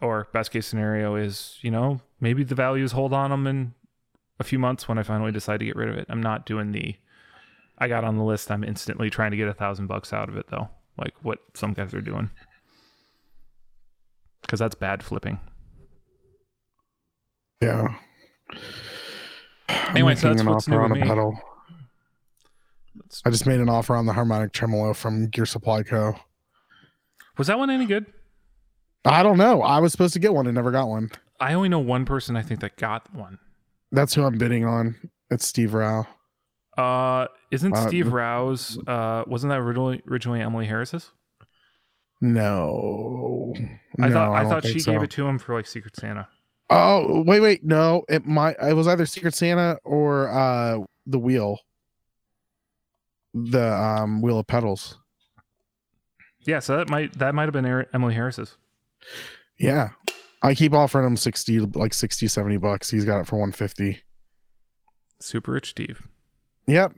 Or 0.00 0.28
best 0.32 0.52
case 0.52 0.66
scenario 0.66 1.16
is, 1.16 1.58
you 1.60 1.70
know, 1.70 2.00
maybe 2.20 2.44
the 2.44 2.54
values 2.54 2.92
hold 2.92 3.12
on 3.12 3.30
them 3.30 3.46
in 3.46 3.74
a 4.40 4.44
few 4.44 4.58
months 4.58 4.88
when 4.88 4.98
I 4.98 5.02
finally 5.02 5.32
decide 5.32 5.58
to 5.60 5.66
get 5.66 5.76
rid 5.76 5.88
of 5.88 5.96
it. 5.96 6.06
I'm 6.08 6.22
not 6.22 6.46
doing 6.46 6.72
the. 6.72 6.96
I 7.78 7.88
got 7.88 8.04
on 8.04 8.16
the 8.16 8.24
list. 8.24 8.50
I'm 8.50 8.64
instantly 8.64 9.10
trying 9.10 9.30
to 9.30 9.36
get 9.36 9.48
a 9.48 9.54
thousand 9.54 9.86
bucks 9.86 10.12
out 10.12 10.28
of 10.28 10.36
it 10.36 10.46
though, 10.50 10.68
like 10.96 11.14
what 11.22 11.38
some 11.54 11.72
guys 11.74 11.94
are 11.94 12.00
doing, 12.00 12.30
because 14.42 14.58
that's 14.58 14.74
bad 14.74 15.02
flipping. 15.02 15.38
Yeah. 17.60 17.94
Anyway, 19.88 20.14
so 20.14 20.28
that's 20.32 20.44
what's 20.44 20.68
new 20.68 20.76
on 20.76 20.90
with 20.90 21.00
me. 21.02 21.06
pedal. 21.08 21.32
That's- 22.94 23.22
I 23.24 23.30
just 23.30 23.46
made 23.46 23.60
an 23.60 23.68
offer 23.68 23.94
on 23.96 24.06
the 24.06 24.12
harmonic 24.12 24.52
tremolo 24.52 24.92
from 24.94 25.28
Gear 25.28 25.46
Supply 25.46 25.82
Co. 25.82 26.14
Was 27.36 27.46
that 27.46 27.58
one 27.58 27.70
any 27.70 27.86
good? 27.86 28.06
I 29.04 29.22
don't 29.22 29.38
know. 29.38 29.62
I 29.62 29.78
was 29.78 29.92
supposed 29.92 30.12
to 30.14 30.18
get 30.18 30.34
one 30.34 30.46
and 30.46 30.54
never 30.54 30.70
got 30.70 30.88
one. 30.88 31.10
I 31.40 31.54
only 31.54 31.68
know 31.68 31.78
one 31.78 32.04
person 32.04 32.36
I 32.36 32.42
think 32.42 32.60
that 32.60 32.76
got 32.76 33.14
one. 33.14 33.38
That's 33.92 34.14
who 34.14 34.24
I'm 34.24 34.38
bidding 34.38 34.64
on. 34.64 34.96
It's 35.30 35.46
Steve 35.46 35.74
Rao. 35.74 36.06
Uh, 36.76 37.26
isn't 37.50 37.72
Uh, 37.74 37.86
Steve 37.88 38.12
Rouse? 38.12 38.78
Uh, 38.86 39.24
wasn't 39.26 39.50
that 39.50 39.58
originally 39.58 40.02
originally 40.08 40.40
Emily 40.40 40.66
Harris's? 40.66 41.10
No. 42.20 43.54
I 44.00 44.08
No, 44.08 44.12
thought 44.14 44.32
I, 44.34 44.40
don't 44.42 44.50
thought 44.50 44.64
she 44.66 44.78
so. 44.80 44.92
gave 44.92 45.02
it 45.02 45.10
to 45.12 45.26
him 45.26 45.38
for 45.38 45.54
like 45.54 45.66
Secret 45.66 45.96
Santa. 45.96 46.28
Oh 46.70 47.22
wait, 47.26 47.40
wait, 47.40 47.64
no. 47.64 48.04
It 48.08 48.26
might. 48.26 48.56
It 48.62 48.74
was 48.74 48.86
either 48.86 49.06
Secret 49.06 49.34
Santa 49.34 49.78
or 49.84 50.28
uh 50.28 50.78
the 51.06 51.18
wheel. 51.18 51.58
The 53.34 53.72
um 53.72 54.20
wheel 54.22 54.38
of 54.38 54.46
pedals. 54.46 54.98
Yeah, 56.40 56.58
so 56.60 56.76
that 56.76 56.88
might 56.90 57.18
that 57.18 57.34
might 57.34 57.44
have 57.44 57.52
been 57.52 57.84
Emily 57.92 58.14
Harris's. 58.14 58.56
Yeah. 59.58 59.90
I 60.42 60.54
keep 60.54 60.72
offering 60.72 61.06
him 61.06 61.16
60 61.16 61.60
like 61.60 61.92
60 61.94 62.28
70 62.28 62.56
bucks. 62.58 62.90
He's 62.90 63.04
got 63.04 63.20
it 63.20 63.26
for 63.26 63.36
150. 63.36 64.00
Super 65.20 65.52
Rich 65.52 65.70
Steve. 65.70 66.06
Yep. 66.66 66.92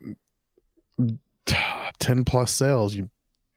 10 1.98 2.24
plus 2.24 2.52
sales, 2.52 2.94
you 2.94 3.10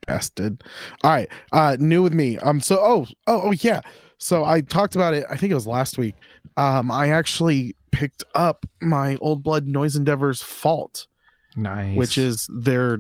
bastard. 0.08 0.64
All 1.04 1.12
right. 1.12 1.30
Uh 1.52 1.78
new 1.80 2.02
with 2.04 2.14
me. 2.14 2.38
Um 2.40 2.60
so 2.62 2.78
oh 2.82 3.06
oh 3.28 3.42
oh 3.46 3.52
yeah. 3.52 3.82
So 4.18 4.46
I 4.46 4.62
talked 4.62 4.96
about 4.96 5.14
it, 5.14 5.26
I 5.30 5.36
think 5.36 5.52
it 5.52 5.56
was 5.56 5.68
last 5.68 5.98
week. 5.98 6.16
Um 6.58 6.90
I 6.92 7.10
actually 7.10 7.76
picked 7.92 8.24
up 8.36 8.66
my 8.82 9.18
old 9.18 9.44
blood 9.44 9.68
noise 9.68 9.96
endeavors 9.96 10.42
fault, 10.42 11.08
Nice. 11.56 11.98
which 11.98 12.18
is 12.18 12.48
their 12.54 13.00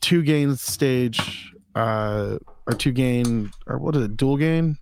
two 0.00 0.22
gain 0.22 0.56
stage 0.56 1.52
uh 1.74 2.38
or 2.66 2.72
two 2.74 2.92
gain 2.92 3.50
or 3.66 3.78
what 3.78 3.94
is 3.96 4.02
it, 4.02 4.16
dual 4.16 4.36
gain 4.36 4.76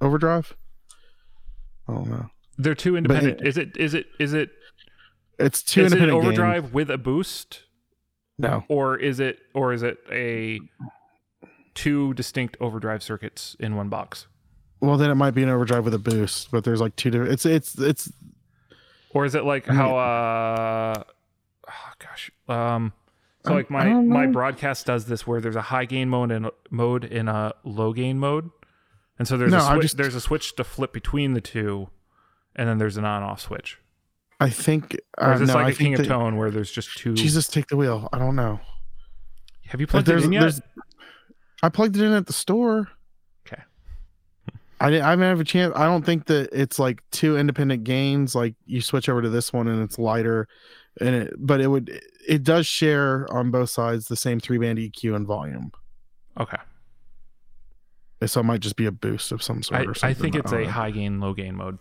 overdrive? 0.00 0.56
I 1.88 1.94
don't 1.94 2.08
know. 2.08 2.26
they're 2.58 2.74
two 2.74 2.96
independent. 2.96 3.40
is 3.46 3.56
it 3.56 3.76
is 3.76 3.94
it 3.94 4.06
is 4.18 4.32
it 4.34 4.50
It's 5.38 5.62
two 5.62 5.82
is 5.84 5.92
it 5.92 5.96
independent 5.96 6.20
gain. 6.22 6.26
overdrive 6.28 6.72
with 6.74 6.90
a 6.90 6.98
boost? 6.98 7.62
No. 8.38 8.64
Or 8.68 8.96
is 8.96 9.20
it 9.20 9.38
or 9.54 9.72
is 9.72 9.82
it 9.82 9.98
a 10.10 10.60
two 11.74 12.14
distinct 12.14 12.56
overdrive 12.60 13.02
circuits 13.02 13.56
in 13.60 13.76
one 13.76 13.88
box? 13.88 14.26
Well, 14.80 14.96
then 14.96 15.10
it 15.10 15.14
might 15.16 15.32
be 15.32 15.42
an 15.42 15.48
overdrive 15.50 15.84
with 15.84 15.92
a 15.94 15.98
boost, 15.98 16.50
but 16.50 16.64
there's 16.64 16.80
like 16.80 16.96
two 16.96 17.10
different. 17.10 17.32
It's 17.32 17.44
it's 17.46 17.78
it's 17.78 18.10
Or 19.12 19.24
is 19.24 19.34
it 19.34 19.44
like 19.44 19.66
how 19.66 19.96
uh 19.96 21.02
oh 21.68 21.92
gosh. 21.98 22.30
Um 22.48 22.92
so 23.44 23.54
like 23.54 23.70
my 23.70 23.92
my 23.92 24.26
broadcast 24.26 24.86
does 24.86 25.06
this 25.06 25.26
where 25.26 25.40
there's 25.40 25.56
a 25.56 25.62
high 25.62 25.86
gain 25.86 26.08
mode 26.08 26.30
and 26.30 26.50
mode 26.70 27.04
in 27.04 27.26
a 27.28 27.52
low 27.64 27.92
gain 27.92 28.18
mode. 28.18 28.50
And 29.20 29.28
so 29.28 29.36
there's 29.36 29.52
No, 29.52 29.58
a 29.58 29.72
switch 29.74 29.82
just- 29.82 29.96
there's 29.98 30.14
a 30.14 30.20
switch 30.20 30.56
to 30.56 30.64
flip 30.64 30.94
between 30.94 31.34
the 31.34 31.42
two 31.42 31.90
and 32.56 32.66
then 32.66 32.78
there's 32.78 32.96
an 32.96 33.04
on 33.04 33.22
off 33.22 33.40
switch. 33.42 33.78
I 34.40 34.48
think. 34.48 34.96
Or 35.18 35.28
Uh, 35.28 35.34
is 35.34 35.40
this 35.40 35.48
no, 35.48 35.54
like 35.56 35.66
I 35.66 35.68
a 35.68 35.74
King 35.74 35.96
think 35.96 35.98
of 36.00 36.06
Tone 36.06 36.36
where 36.38 36.50
there's 36.50 36.72
just 36.72 36.96
two 36.96 37.12
Jesus, 37.12 37.46
take 37.46 37.66
the 37.66 37.76
wheel. 37.76 38.08
I 38.14 38.18
don't 38.18 38.34
know. 38.34 38.60
Have 39.66 39.78
you 39.78 39.86
plugged 39.86 40.08
it 40.08 40.24
in 40.24 40.32
yet? 40.32 40.58
I 41.62 41.68
plugged 41.68 41.96
it 41.96 42.02
in 42.02 42.12
at 42.14 42.26
the 42.26 42.32
store. 42.32 42.88
Okay. 43.46 43.62
I 44.80 44.88
didn't. 44.88 45.04
I 45.04 45.10
didn't 45.12 45.28
have 45.28 45.40
a 45.40 45.44
chance. 45.44 45.74
I 45.76 45.84
don't 45.84 46.04
think 46.06 46.24
that 46.26 46.48
it's 46.52 46.78
like 46.78 47.02
two 47.10 47.36
independent 47.36 47.84
gains. 47.84 48.34
Like 48.34 48.54
you 48.64 48.80
switch 48.80 49.10
over 49.10 49.20
to 49.20 49.28
this 49.28 49.52
one 49.52 49.68
and 49.68 49.82
it's 49.82 49.98
lighter, 49.98 50.48
and 51.00 51.10
it. 51.14 51.34
But 51.38 51.60
it 51.60 51.66
would. 51.68 52.00
It 52.26 52.42
does 52.42 52.66
share 52.66 53.30
on 53.30 53.50
both 53.50 53.68
sides 53.68 54.06
the 54.06 54.16
same 54.16 54.40
three 54.40 54.56
band 54.56 54.78
EQ 54.78 55.14
and 55.14 55.26
volume. 55.26 55.70
Okay. 56.40 56.56
So 58.26 58.40
it 58.40 58.44
might 58.44 58.60
just 58.60 58.76
be 58.76 58.86
a 58.86 58.92
boost 58.92 59.32
of 59.32 59.42
some 59.42 59.62
sort 59.62 59.80
I, 59.80 59.84
or 59.84 59.94
something. 59.94 60.10
I 60.10 60.14
think 60.20 60.34
it's 60.36 60.52
a 60.52 60.66
high 60.66 60.90
gain, 60.90 61.20
low 61.20 61.32
gain 61.34 61.56
mode. 61.56 61.78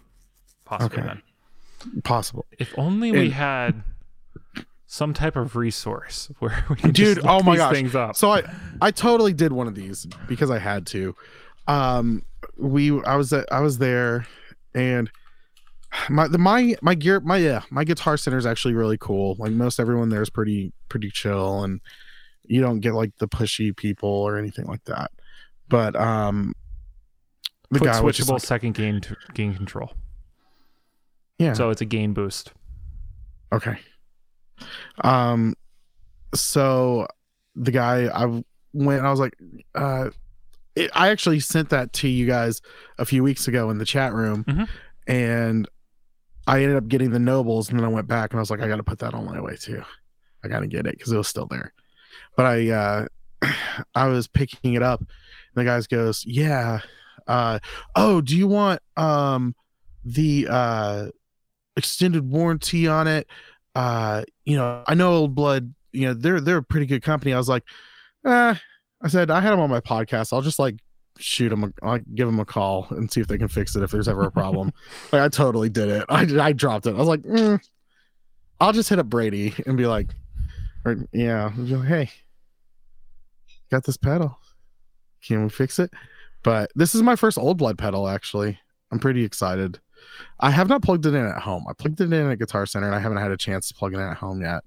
Possibly 0.65 0.99
Okay. 0.99 1.07
then. 1.07 2.01
possible. 2.03 2.45
If 2.59 2.73
only 2.77 3.11
we 3.11 3.25
And- 3.25 3.33
had 3.33 3.83
some 4.87 5.13
type 5.13 5.35
of 5.35 5.55
resource 5.55 6.31
where 6.39 6.65
we 6.69 6.75
could 6.75 6.93
Dude, 6.93 7.19
oh 7.23 7.41
my 7.43 7.51
these 7.53 7.59
gosh. 7.59 7.73
things 7.73 7.95
up. 7.95 8.15
So 8.15 8.31
I 8.31 8.43
I 8.81 8.91
totally 8.91 9.33
did 9.33 9.51
one 9.53 9.67
of 9.67 9.75
these 9.75 10.05
because 10.27 10.49
I 10.51 10.59
had 10.59 10.85
to. 10.87 11.15
Um 11.67 12.23
we 12.57 13.01
I 13.03 13.15
was 13.15 13.31
at, 13.33 13.45
I 13.51 13.59
was 13.61 13.77
there 13.77 14.25
and 14.73 15.09
my 16.09 16.27
the 16.27 16.37
my 16.37 16.75
my 16.81 16.95
gear 16.95 17.19
my 17.19 17.37
yeah, 17.37 17.61
my 17.69 17.83
guitar 17.83 18.17
center 18.17 18.37
is 18.37 18.45
actually 18.45 18.73
really 18.73 18.97
cool. 18.97 19.35
Like 19.39 19.51
most 19.51 19.79
everyone 19.79 20.09
there 20.09 20.21
is 20.21 20.29
pretty 20.29 20.71
pretty 20.89 21.09
chill 21.11 21.63
and 21.63 21.81
you 22.45 22.61
don't 22.61 22.79
get 22.79 22.93
like 22.93 23.11
the 23.19 23.27
pushy 23.27 23.75
people 23.75 24.09
or 24.09 24.37
anything 24.37 24.65
like 24.65 24.83
that. 24.85 25.11
But 25.69 25.95
um 25.95 26.53
the 27.71 27.79
Foot 27.79 27.85
guy 27.85 28.01
switchable 28.01 28.29
like, 28.33 28.41
second 28.41 28.73
gain 28.73 28.99
to 29.01 29.15
gain 29.33 29.53
control. 29.53 29.93
yeah. 31.37 31.53
So 31.53 31.69
it's 31.69 31.81
a 31.81 31.85
gain 31.85 32.13
boost. 32.13 32.51
Okay. 33.53 33.77
Um 35.03 35.55
so 36.33 37.07
the 37.55 37.71
guy 37.71 38.07
I 38.07 38.43
went 38.73 39.03
I 39.05 39.09
was 39.11 39.19
like 39.19 39.35
uh 39.75 40.09
it, 40.75 40.91
I 40.93 41.09
actually 41.09 41.39
sent 41.39 41.69
that 41.69 41.91
to 41.93 42.07
you 42.07 42.25
guys 42.27 42.61
a 42.97 43.05
few 43.05 43.23
weeks 43.23 43.47
ago 43.47 43.69
in 43.69 43.77
the 43.79 43.85
chat 43.85 44.13
room 44.13 44.43
Mhm. 44.45 44.67
and 45.07 45.67
I 46.47 46.61
ended 46.63 46.77
up 46.77 46.87
getting 46.87 47.11
the 47.11 47.19
nobles 47.19 47.69
and 47.69 47.77
then 47.79 47.85
I 47.85 47.89
went 47.89 48.07
back 48.07 48.31
and 48.31 48.39
I 48.39 48.41
was 48.41 48.49
like 48.51 48.61
I 48.61 48.67
got 48.67 48.77
to 48.77 48.83
put 48.83 48.99
that 48.99 49.13
on 49.13 49.25
my 49.25 49.39
way 49.41 49.55
too. 49.55 49.83
I 50.43 50.47
got 50.47 50.59
to 50.61 50.67
get 50.67 50.85
it 50.87 50.99
cuz 50.99 51.11
it 51.11 51.17
was 51.17 51.27
still 51.27 51.45
there. 51.47 51.73
But 52.35 52.45
I 52.45 52.69
uh 52.69 53.05
I 53.95 54.07
was 54.07 54.27
picking 54.27 54.73
it 54.73 54.83
up 54.83 55.03
the 55.59 55.65
guy 55.65 55.81
goes, 55.89 56.25
"Yeah. 56.25 56.79
Uh 57.27 57.59
oh, 57.95 58.21
do 58.21 58.35
you 58.35 58.47
want 58.47 58.81
um 58.97 59.55
the 60.03 60.47
uh 60.49 61.07
extended 61.75 62.29
warranty 62.29 62.87
on 62.87 63.07
it?" 63.07 63.27
uh 63.75 64.23
you 64.45 64.57
know 64.57 64.83
i 64.87 64.93
know 64.93 65.13
old 65.13 65.35
blood 65.35 65.73
you 65.91 66.07
know 66.07 66.13
they're 66.13 66.41
they're 66.41 66.57
a 66.57 66.63
pretty 66.63 66.85
good 66.85 67.03
company. 67.03 67.33
I 67.33 67.37
was 67.37 67.49
like 67.49 67.63
uh 68.25 68.55
i 69.01 69.07
said 69.07 69.31
i 69.31 69.39
had 69.39 69.51
them 69.51 69.59
on 69.59 69.69
my 69.69 69.79
podcast. 69.79 70.33
I'll 70.33 70.41
just 70.41 70.59
like 70.59 70.75
shoot 71.17 71.49
them 71.49 71.73
i'll 71.83 71.99
give 72.15 72.27
them 72.27 72.39
a 72.39 72.45
call 72.45 72.87
and 72.91 73.11
see 73.11 73.19
if 73.21 73.27
they 73.27 73.37
can 73.37 73.47
fix 73.47 73.75
it 73.75 73.83
if 73.83 73.91
there's 73.91 74.07
ever 74.07 74.23
a 74.23 74.31
problem. 74.31 74.71
Like 75.11 75.21
i 75.21 75.27
totally 75.29 75.69
did 75.69 75.89
it. 75.89 76.05
I 76.09 76.27
i 76.39 76.51
dropped 76.51 76.87
it. 76.87 76.95
I 76.95 76.97
was 76.97 77.07
like 77.07 77.21
mm, 77.21 77.59
i'll 78.59 78.73
just 78.73 78.89
hit 78.89 78.99
up 78.99 79.07
brady 79.07 79.53
and 79.65 79.77
be 79.77 79.85
like 79.85 80.09
or 80.85 80.97
yeah 81.11 81.51
like, 81.55 81.87
hey 81.87 82.09
got 83.71 83.83
this 83.83 83.97
pedal 83.97 84.38
can 85.25 85.43
we 85.43 85.49
fix 85.49 85.79
it 85.79 85.91
but 86.43 86.71
this 86.75 86.95
is 86.95 87.01
my 87.01 87.15
first 87.15 87.37
old 87.37 87.57
blood 87.57 87.77
pedal 87.77 88.07
actually 88.07 88.59
i'm 88.91 88.99
pretty 88.99 89.23
excited 89.23 89.79
I 90.39 90.51
have 90.51 90.69
not 90.69 90.81
plugged 90.81 91.05
it 91.05 91.13
in 91.13 91.25
at 91.25 91.41
home. 91.41 91.65
I 91.69 91.73
plugged 91.73 92.01
it 92.01 92.11
in 92.13 92.31
at 92.31 92.39
Guitar 92.39 92.65
Center 92.65 92.87
and 92.87 92.95
I 92.95 92.99
haven't 92.99 93.17
had 93.17 93.31
a 93.31 93.37
chance 93.37 93.67
to 93.67 93.73
plug 93.73 93.93
it 93.93 93.97
in 93.97 94.03
at 94.03 94.17
home 94.17 94.41
yet. 94.41 94.63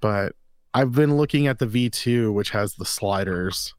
But 0.00 0.34
I've 0.74 0.92
been 0.92 1.16
looking 1.16 1.46
at 1.46 1.58
the 1.58 1.66
V2, 1.66 2.32
which 2.32 2.50
has 2.50 2.74
the 2.74 2.84
sliders. 2.84 3.74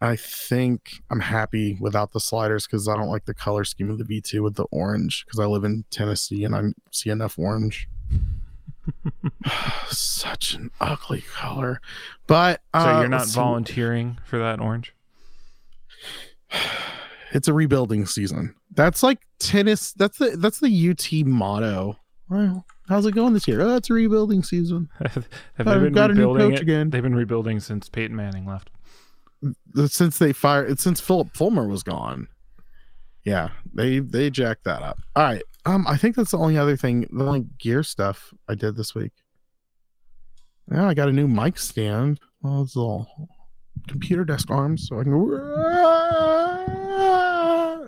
I 0.00 0.16
think 0.16 0.92
I'm 1.10 1.20
happy 1.20 1.76
without 1.80 2.12
the 2.12 2.20
sliders 2.20 2.66
because 2.66 2.88
I 2.88 2.96
don't 2.96 3.08
like 3.08 3.24
the 3.24 3.34
color 3.34 3.64
scheme 3.64 3.90
of 3.90 3.98
the 3.98 4.04
V2 4.04 4.42
with 4.42 4.54
the 4.54 4.66
orange 4.70 5.24
because 5.24 5.40
I 5.40 5.46
live 5.46 5.64
in 5.64 5.84
Tennessee 5.90 6.44
and 6.44 6.54
I 6.54 6.62
see 6.92 7.10
enough 7.10 7.38
orange. 7.38 7.88
Such 9.88 10.54
an 10.54 10.70
ugly 10.80 11.22
color. 11.22 11.80
But 12.26 12.62
So 12.74 12.80
uh, 12.80 13.00
you're 13.00 13.08
not 13.08 13.26
see. 13.26 13.34
volunteering 13.34 14.18
for 14.24 14.38
that 14.38 14.60
orange? 14.60 14.94
it's 17.32 17.48
a 17.48 17.52
rebuilding 17.52 18.06
season. 18.06 18.54
That's 18.74 19.02
like 19.02 19.20
tennis. 19.38 19.92
That's 19.92 20.18
the 20.18 20.36
that's 20.36 20.60
the 20.60 20.90
UT 20.90 21.26
motto. 21.26 21.96
Well, 22.28 22.66
how's 22.88 23.06
it 23.06 23.14
going 23.14 23.32
this 23.32 23.48
year? 23.48 23.60
Oh, 23.62 23.76
it's 23.76 23.90
a 23.90 23.94
rebuilding 23.94 24.42
season. 24.42 24.88
Have 25.00 25.28
they 25.56 25.64
been 25.64 25.92
got 25.92 26.10
a 26.10 26.14
new 26.14 26.28
rebuilding 26.28 26.50
coach 26.50 26.60
it? 26.60 26.62
again. 26.62 26.90
They've 26.90 27.02
been 27.02 27.14
rebuilding 27.14 27.60
since 27.60 27.88
Peyton 27.88 28.14
Manning 28.14 28.46
left. 28.46 28.70
Since 29.86 30.18
they 30.18 30.32
fired, 30.32 30.78
since 30.80 31.00
Phillip 31.00 31.34
Fulmer 31.34 31.66
was 31.68 31.82
gone. 31.82 32.28
Yeah, 33.24 33.50
they 33.72 34.00
they 34.00 34.30
jacked 34.30 34.64
that 34.64 34.82
up. 34.82 34.98
All 35.16 35.24
right. 35.24 35.42
Um, 35.64 35.86
I 35.86 35.96
think 35.96 36.16
that's 36.16 36.30
the 36.30 36.38
only 36.38 36.56
other 36.56 36.76
thing, 36.76 37.06
the 37.12 37.26
only 37.26 37.46
gear 37.58 37.82
stuff 37.82 38.32
I 38.48 38.54
did 38.54 38.76
this 38.76 38.94
week. 38.94 39.12
Yeah, 40.72 40.88
I 40.88 40.94
got 40.94 41.08
a 41.08 41.12
new 41.12 41.28
mic 41.28 41.58
stand. 41.58 42.20
Well, 42.42 42.62
it's 42.62 42.76
all 42.76 43.06
computer 43.88 44.24
desk 44.24 44.50
arms, 44.50 44.88
so 44.88 45.00
I 45.00 45.02
can 45.02 45.12
go 45.12 45.18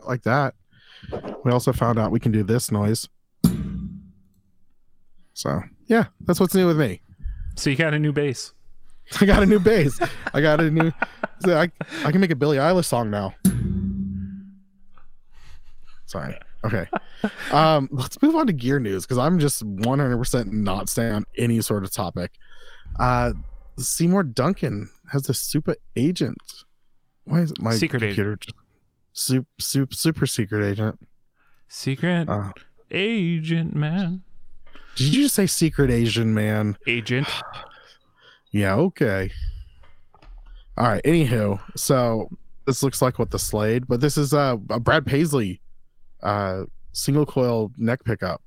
like 0.07 0.23
that. 0.23 0.54
We 1.45 1.52
also 1.52 1.73
found 1.73 1.99
out 1.99 2.11
we 2.11 2.21
can 2.21 2.33
do 2.33 2.42
this 2.42 2.71
noise. 2.71 3.09
So 5.35 5.62
yeah, 5.87 6.07
that's 6.23 6.40
what's 6.40 6.54
new 6.54 6.66
with 6.66 6.78
me. 6.78 7.00
So 7.57 7.71
you 7.71 7.76
got 7.76 7.95
a 7.95 7.99
new 7.99 8.12
bass. 8.12 8.52
I 9.21 9.26
got 9.26 9.42
a 9.42 9.47
new 9.47 9.59
bass. 9.59 9.99
I 10.33 10.40
got 10.40 10.61
a 10.61 10.71
new. 10.71 10.92
so 11.40 11.59
I 11.59 11.71
I 12.04 12.12
can 12.12 12.21
make 12.21 12.30
a 12.30 12.37
Billie 12.37 12.59
Eilish 12.59 12.85
song 12.87 13.11
now. 13.11 13.35
Sorry. 16.07 16.38
Okay. 16.64 16.87
Um, 17.52 17.90
let's 17.92 18.23
move 18.23 18.35
on 18.35 18.47
to 18.47 18.52
gear 18.54 18.80
news 18.80 19.04
because 19.04 19.19
I'm 19.19 19.38
just 19.38 19.62
100% 19.62 20.52
not 20.52 20.88
staying 20.88 21.12
on 21.12 21.25
any 21.37 21.61
sort 21.61 21.85
of 21.85 21.92
topic. 21.92 22.30
Uh, 22.99 23.33
Seymour 23.85 24.25
Duncan 24.25 24.91
has 25.13 25.29
a 25.29 25.35
super 25.35 25.77
agent. 25.97 26.39
Why 27.25 27.41
is 27.41 27.51
it 27.53 27.61
my 27.61 27.75
Secret 27.75 28.01
computer? 28.01 28.37
Just, 28.37 28.55
super, 29.13 29.47
super, 29.59 29.95
super 29.95 30.27
secret 30.27 30.65
agent. 30.65 30.99
Secret 31.69 32.29
Uh, 32.29 32.51
agent 32.91 33.75
man. 33.75 34.23
did 34.97 35.15
you 35.15 35.23
just 35.23 35.35
say 35.35 35.47
secret 35.47 35.91
Asian 35.91 36.35
man? 36.35 36.77
Agent. 36.87 37.29
Yeah, 38.53 38.75
okay. 38.75 39.31
All 40.77 40.89
right. 40.89 41.01
Anywho, 41.05 41.61
so 41.77 42.29
this 42.67 42.83
looks 42.83 43.01
like 43.01 43.17
what 43.21 43.31
the 43.31 43.39
Slade, 43.39 43.87
but 43.87 44.01
this 44.01 44.19
is 44.19 44.35
uh, 44.35 44.57
a 44.71 44.81
Brad 44.81 45.07
Paisley 45.07 45.61
uh 46.23 46.65
single 46.91 47.25
coil 47.25 47.71
neck 47.79 48.03
pickup. 48.03 48.43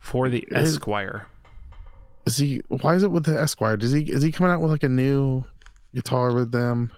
For 0.00 0.28
the 0.28 0.44
Esquire. 0.50 1.28
Is 2.30 2.36
he 2.38 2.62
why 2.68 2.94
is 2.94 3.02
it 3.02 3.10
with 3.10 3.24
the 3.24 3.38
Esquire? 3.40 3.76
Does 3.76 3.92
he 3.92 4.02
is 4.02 4.22
he 4.22 4.30
coming 4.32 4.52
out 4.52 4.60
with 4.60 4.70
like 4.70 4.82
a 4.82 4.88
new 4.88 5.44
guitar 5.94 6.32
with 6.32 6.52
them. 6.52 6.90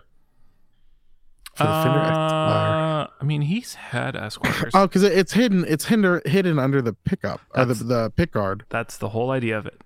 For 1.55 1.65
the 1.65 1.83
Fender 1.83 1.99
Esquire. 2.01 3.03
Uh, 3.05 3.07
I 3.21 3.25
mean, 3.25 3.43
he's 3.43 3.75
had 3.75 4.17
Esquires. 4.17 4.73
Oh, 4.75 4.87
because 4.87 5.03
it's 5.03 5.33
hidden. 5.33 5.65
It's 5.69 5.85
hinder, 5.85 6.23
hidden 6.25 6.59
under 6.59 6.81
the 6.81 6.93
pickup 6.95 7.41
or 7.55 7.65
the 7.67 7.75
the 7.75 8.11
pick 8.17 8.33
guard. 8.33 8.65
That's 8.71 8.97
the 8.99 9.11
whole 9.11 9.31
idea 9.31 9.59
of 9.59 9.67
it. 9.67 9.81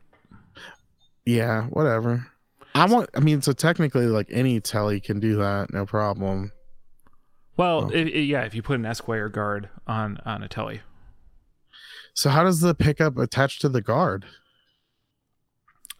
Yeah, 1.24 1.64
whatever. 1.64 2.26
I 2.74 2.86
want. 2.86 3.10
I 3.14 3.20
mean, 3.20 3.42
so 3.42 3.52
technically, 3.52 4.06
like 4.06 4.28
any 4.30 4.60
telly 4.60 5.00
can 5.00 5.18
do 5.18 5.36
that, 5.36 5.72
no 5.72 5.86
problem. 5.86 6.52
Well, 7.56 7.86
Oh. 7.86 7.90
i- 7.96 7.98
i- 8.02 8.26
yeah, 8.32 8.42
if 8.42 8.54
you 8.54 8.62
put 8.62 8.78
an 8.78 8.86
Esquire 8.86 9.28
guard 9.28 9.68
on 9.86 10.18
on 10.24 10.42
a 10.42 10.48
telly. 10.48 10.82
So 12.14 12.30
how 12.30 12.44
does 12.44 12.60
the 12.60 12.74
pickup 12.74 13.18
attach 13.18 13.58
to 13.60 13.68
the 13.68 13.80
guard? 13.82 14.24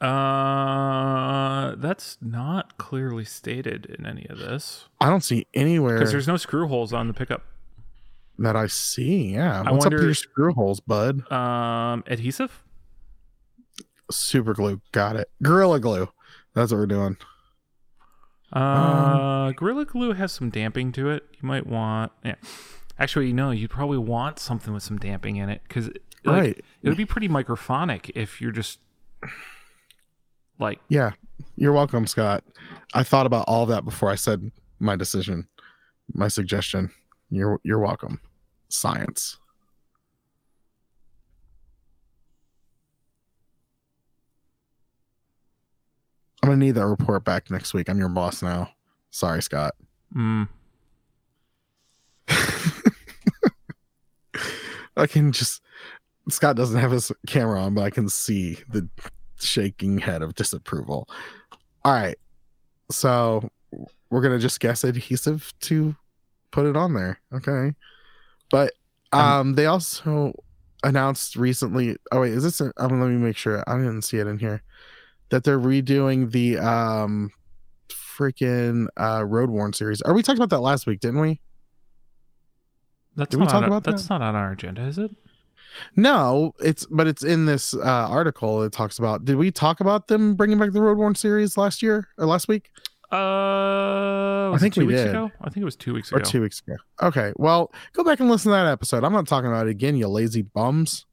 Uh, 0.00 1.74
that's 1.76 2.18
not 2.20 2.76
clearly 2.76 3.24
stated 3.24 3.86
in 3.86 4.04
any 4.04 4.26
of 4.28 4.38
this 4.38 4.88
I 5.00 5.08
don't 5.08 5.24
see 5.24 5.46
anywhere 5.54 5.94
because 5.98 6.12
there's 6.12 6.28
no 6.28 6.36
screw 6.36 6.68
holes 6.68 6.92
on 6.92 7.08
the 7.08 7.14
pickup. 7.14 7.44
that 8.38 8.56
I 8.56 8.66
see. 8.66 9.32
Yeah, 9.34 9.62
I 9.64 9.72
what's 9.72 9.86
up 9.86 9.92
with 9.92 10.02
your 10.02 10.14
screw 10.14 10.52
holes, 10.52 10.80
bud? 10.80 11.30
Um, 11.32 12.04
adhesive. 12.06 12.62
Super 14.10 14.52
glue, 14.52 14.80
got 14.92 15.16
it. 15.16 15.30
Gorilla 15.42 15.80
glue. 15.80 16.08
That's 16.54 16.72
what 16.72 16.78
we're 16.78 16.86
doing. 16.86 17.16
Uh, 18.52 19.52
Gorilla 19.52 19.84
Glue 19.84 20.12
has 20.12 20.32
some 20.32 20.50
damping 20.50 20.92
to 20.92 21.10
it. 21.10 21.24
You 21.32 21.46
might 21.46 21.66
want, 21.66 22.12
yeah. 22.24 22.36
Actually, 22.98 23.32
no, 23.32 23.50
you'd 23.50 23.70
probably 23.70 23.98
want 23.98 24.38
something 24.38 24.72
with 24.72 24.82
some 24.82 24.98
damping 24.98 25.36
in 25.36 25.50
it 25.50 25.60
because, 25.66 25.90
right. 26.24 26.56
it 26.82 26.88
would 26.88 26.96
be 26.96 27.04
pretty 27.04 27.28
microphonic 27.28 28.10
if 28.14 28.40
you're 28.40 28.52
just 28.52 28.78
like, 30.58 30.80
Yeah. 30.88 31.12
You're 31.56 31.72
welcome, 31.72 32.06
Scott. 32.06 32.44
I 32.94 33.02
thought 33.02 33.26
about 33.26 33.44
all 33.48 33.66
that 33.66 33.84
before 33.84 34.10
I 34.10 34.14
said 34.14 34.50
my 34.78 34.96
decision, 34.96 35.46
my 36.14 36.28
suggestion. 36.28 36.90
You're 37.30 37.60
you're 37.62 37.78
welcome. 37.78 38.20
Science. 38.68 39.38
I'm 46.42 46.50
gonna 46.50 46.58
need 46.64 46.72
that 46.72 46.86
report 46.86 47.24
back 47.24 47.50
next 47.50 47.74
week. 47.74 47.88
I'm 47.88 47.98
your 47.98 48.08
boss 48.08 48.42
now. 48.42 48.70
Sorry, 49.10 49.42
Scott. 49.42 49.74
mm, 50.14 50.48
I 54.96 55.06
can 55.06 55.32
just 55.32 55.62
Scott 56.28 56.56
doesn't 56.56 56.80
have 56.80 56.90
his 56.90 57.10
camera 57.26 57.60
on, 57.60 57.74
but 57.74 57.82
I 57.82 57.90
can 57.90 58.08
see 58.08 58.58
the 58.68 58.88
shaking 59.38 59.98
head 59.98 60.22
of 60.22 60.34
disapproval. 60.34 61.08
All 61.84 61.92
right. 61.92 62.18
So 62.90 63.48
we're 64.10 64.20
gonna 64.20 64.38
just 64.38 64.60
guess 64.60 64.84
adhesive 64.84 65.52
to 65.60 65.94
put 66.50 66.66
it 66.66 66.76
on 66.76 66.94
there. 66.94 67.20
Okay. 67.32 67.74
But 68.50 68.72
um 69.12 69.54
they 69.54 69.66
also 69.66 70.32
announced 70.84 71.36
recently 71.36 71.96
oh 72.12 72.20
wait, 72.20 72.32
is 72.32 72.42
this 72.42 72.60
a, 72.60 72.72
um, 72.76 73.00
let 73.00 73.08
me 73.08 73.16
make 73.16 73.36
sure. 73.36 73.62
I 73.66 73.76
didn't 73.76 74.02
see 74.02 74.18
it 74.18 74.26
in 74.26 74.38
here. 74.38 74.62
That 75.30 75.44
they're 75.44 75.58
redoing 75.58 76.30
the 76.30 76.58
um 76.58 77.30
freaking 77.88 78.86
uh 78.98 79.24
road 79.24 79.50
worn 79.50 79.72
series. 79.72 80.02
Are 80.02 80.14
we 80.14 80.22
talking 80.22 80.40
about 80.40 80.54
that 80.54 80.62
last 80.62 80.86
week, 80.86 81.00
didn't 81.00 81.20
we? 81.20 81.40
that's 83.16 83.30
Did 83.30 83.40
we 83.40 83.46
talk 83.46 83.56
on, 83.56 83.64
about 83.64 83.84
that's 83.84 84.08
not 84.10 84.22
on 84.22 84.34
our 84.36 84.52
agenda, 84.52 84.82
is 84.82 84.98
it? 84.98 85.10
No, 85.96 86.52
it's 86.60 86.86
but 86.86 87.06
it's 87.06 87.22
in 87.24 87.46
this 87.46 87.74
uh, 87.74 87.80
article. 87.82 88.62
It 88.62 88.72
talks 88.72 88.98
about. 88.98 89.24
Did 89.24 89.36
we 89.36 89.50
talk 89.50 89.80
about 89.80 90.08
them 90.08 90.34
bringing 90.34 90.58
back 90.58 90.72
the 90.72 90.80
Road 90.82 90.98
Worn 90.98 91.14
series 91.14 91.56
last 91.56 91.82
year 91.82 92.08
or 92.18 92.26
last 92.26 92.48
week 92.48 92.70
Uh, 93.12 94.50
was 94.52 94.60
think 94.60 94.74
two 94.74 94.80
we 94.82 94.86
weeks 94.88 95.00
did. 95.02 95.10
ago. 95.10 95.30
I 95.40 95.44
think 95.50 95.58
it 95.62 95.64
was 95.64 95.76
two 95.76 95.94
weeks 95.94 96.10
ago. 96.10 96.18
or 96.18 96.24
two 96.24 96.40
weeks 96.42 96.60
ago? 96.66 96.76
Okay, 97.02 97.32
well, 97.36 97.72
go 97.92 98.02
back 98.04 98.20
and 98.20 98.28
listen 98.30 98.50
to 98.52 98.56
that 98.56 98.66
episode. 98.66 99.04
I'm 99.04 99.12
not 99.12 99.26
talking 99.28 99.48
about 99.48 99.66
it 99.66 99.70
again. 99.70 99.96
You 99.96 100.08
lazy 100.08 100.42
bums. 100.42 101.04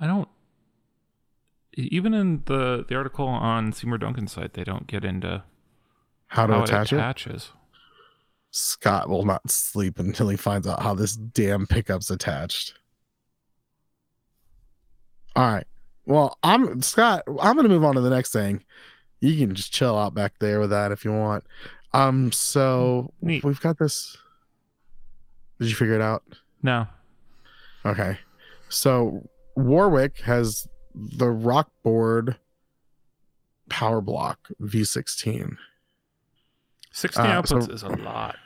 I 0.00 0.06
don't. 0.06 0.28
Even 1.74 2.12
in 2.12 2.42
the 2.46 2.84
the 2.86 2.94
article 2.96 3.26
on 3.26 3.72
Seymour 3.72 3.98
Duncan's 3.98 4.32
site, 4.32 4.54
they 4.54 4.64
don't 4.64 4.86
get 4.86 5.04
into 5.04 5.42
How 6.28 6.46
to 6.46 6.54
how 6.54 6.62
attach 6.64 6.92
it 6.92 6.96
it? 6.96 7.50
Scott 8.52 9.08
will 9.08 9.24
not 9.24 9.50
sleep 9.50 9.98
until 9.98 10.28
he 10.28 10.36
finds 10.36 10.66
out 10.68 10.82
how 10.82 10.94
this 10.94 11.14
damn 11.16 11.66
pickup's 11.66 12.10
attached. 12.10 12.74
All 15.34 15.50
right. 15.50 15.66
Well, 16.04 16.38
I'm 16.42 16.82
Scott. 16.82 17.22
I'm 17.40 17.56
gonna 17.56 17.68
move 17.68 17.84
on 17.84 17.94
to 17.94 18.00
the 18.00 18.10
next 18.10 18.32
thing. 18.32 18.62
You 19.20 19.36
can 19.38 19.54
just 19.54 19.72
chill 19.72 19.96
out 19.96 20.14
back 20.14 20.34
there 20.40 20.60
with 20.60 20.70
that 20.70 20.92
if 20.92 21.04
you 21.04 21.12
want. 21.12 21.44
Um. 21.94 22.30
So 22.32 23.12
Neat. 23.22 23.44
we've 23.44 23.60
got 23.60 23.78
this. 23.78 24.16
Did 25.58 25.68
you 25.70 25.74
figure 25.76 25.94
it 25.94 26.02
out? 26.02 26.22
No, 26.62 26.86
Okay. 27.84 28.18
So 28.68 29.28
Warwick 29.56 30.18
has 30.20 30.68
the 30.94 31.26
Rockboard 31.26 32.36
Power 33.68 34.00
Block 34.00 34.38
V16. 34.60 35.56
sixteen 36.92 37.26
Uh, 37.26 37.42
outputs 37.42 37.66
so- 37.66 37.72
is 37.72 37.82
a 37.82 37.88
lot. 37.88 38.36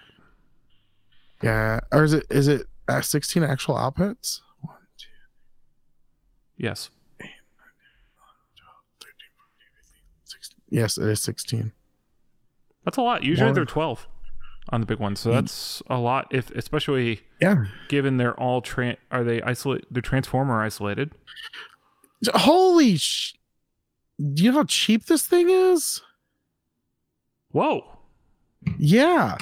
Yeah. 1.46 1.80
Or 1.92 2.04
is 2.04 2.12
it 2.12 2.26
is 2.30 2.48
it 2.48 2.66
uh, 2.88 3.00
16 3.00 3.42
actual 3.44 3.74
outputs? 3.76 4.40
One, 4.60 4.76
two, 4.98 5.06
Yes. 6.56 6.90
16. 10.24 10.58
Yes, 10.70 10.98
it 10.98 11.06
is 11.08 11.22
16. 11.22 11.72
That's 12.84 12.96
a 12.96 13.02
lot. 13.02 13.22
Usually 13.22 13.52
they're 13.52 13.64
12 13.64 14.06
on 14.70 14.80
the 14.80 14.86
big 14.86 14.98
ones. 14.98 15.20
So 15.20 15.30
Mm. 15.30 15.34
that's 15.34 15.82
a 15.88 15.98
lot 15.98 16.26
if 16.30 16.50
especially 16.52 17.20
Yeah. 17.40 17.66
given 17.88 18.16
they're 18.16 18.38
all 18.38 18.62
tran 18.62 18.96
are 19.10 19.22
they 19.24 19.40
isolate 19.42 19.84
they're 19.90 20.02
transformer 20.02 20.60
isolated. 20.62 21.12
Holy 22.34 22.96
sh! 22.96 23.34
Do 24.18 24.42
you 24.42 24.50
know 24.50 24.58
how 24.58 24.64
cheap 24.64 25.06
this 25.06 25.26
thing 25.26 25.48
is? 25.50 26.00
Whoa. 27.52 27.98
Yeah. 28.78 29.36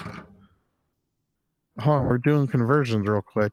Hold 1.81 2.01
on, 2.03 2.07
we're 2.09 2.19
doing 2.19 2.47
conversions 2.47 3.07
real 3.09 3.23
quick 3.23 3.53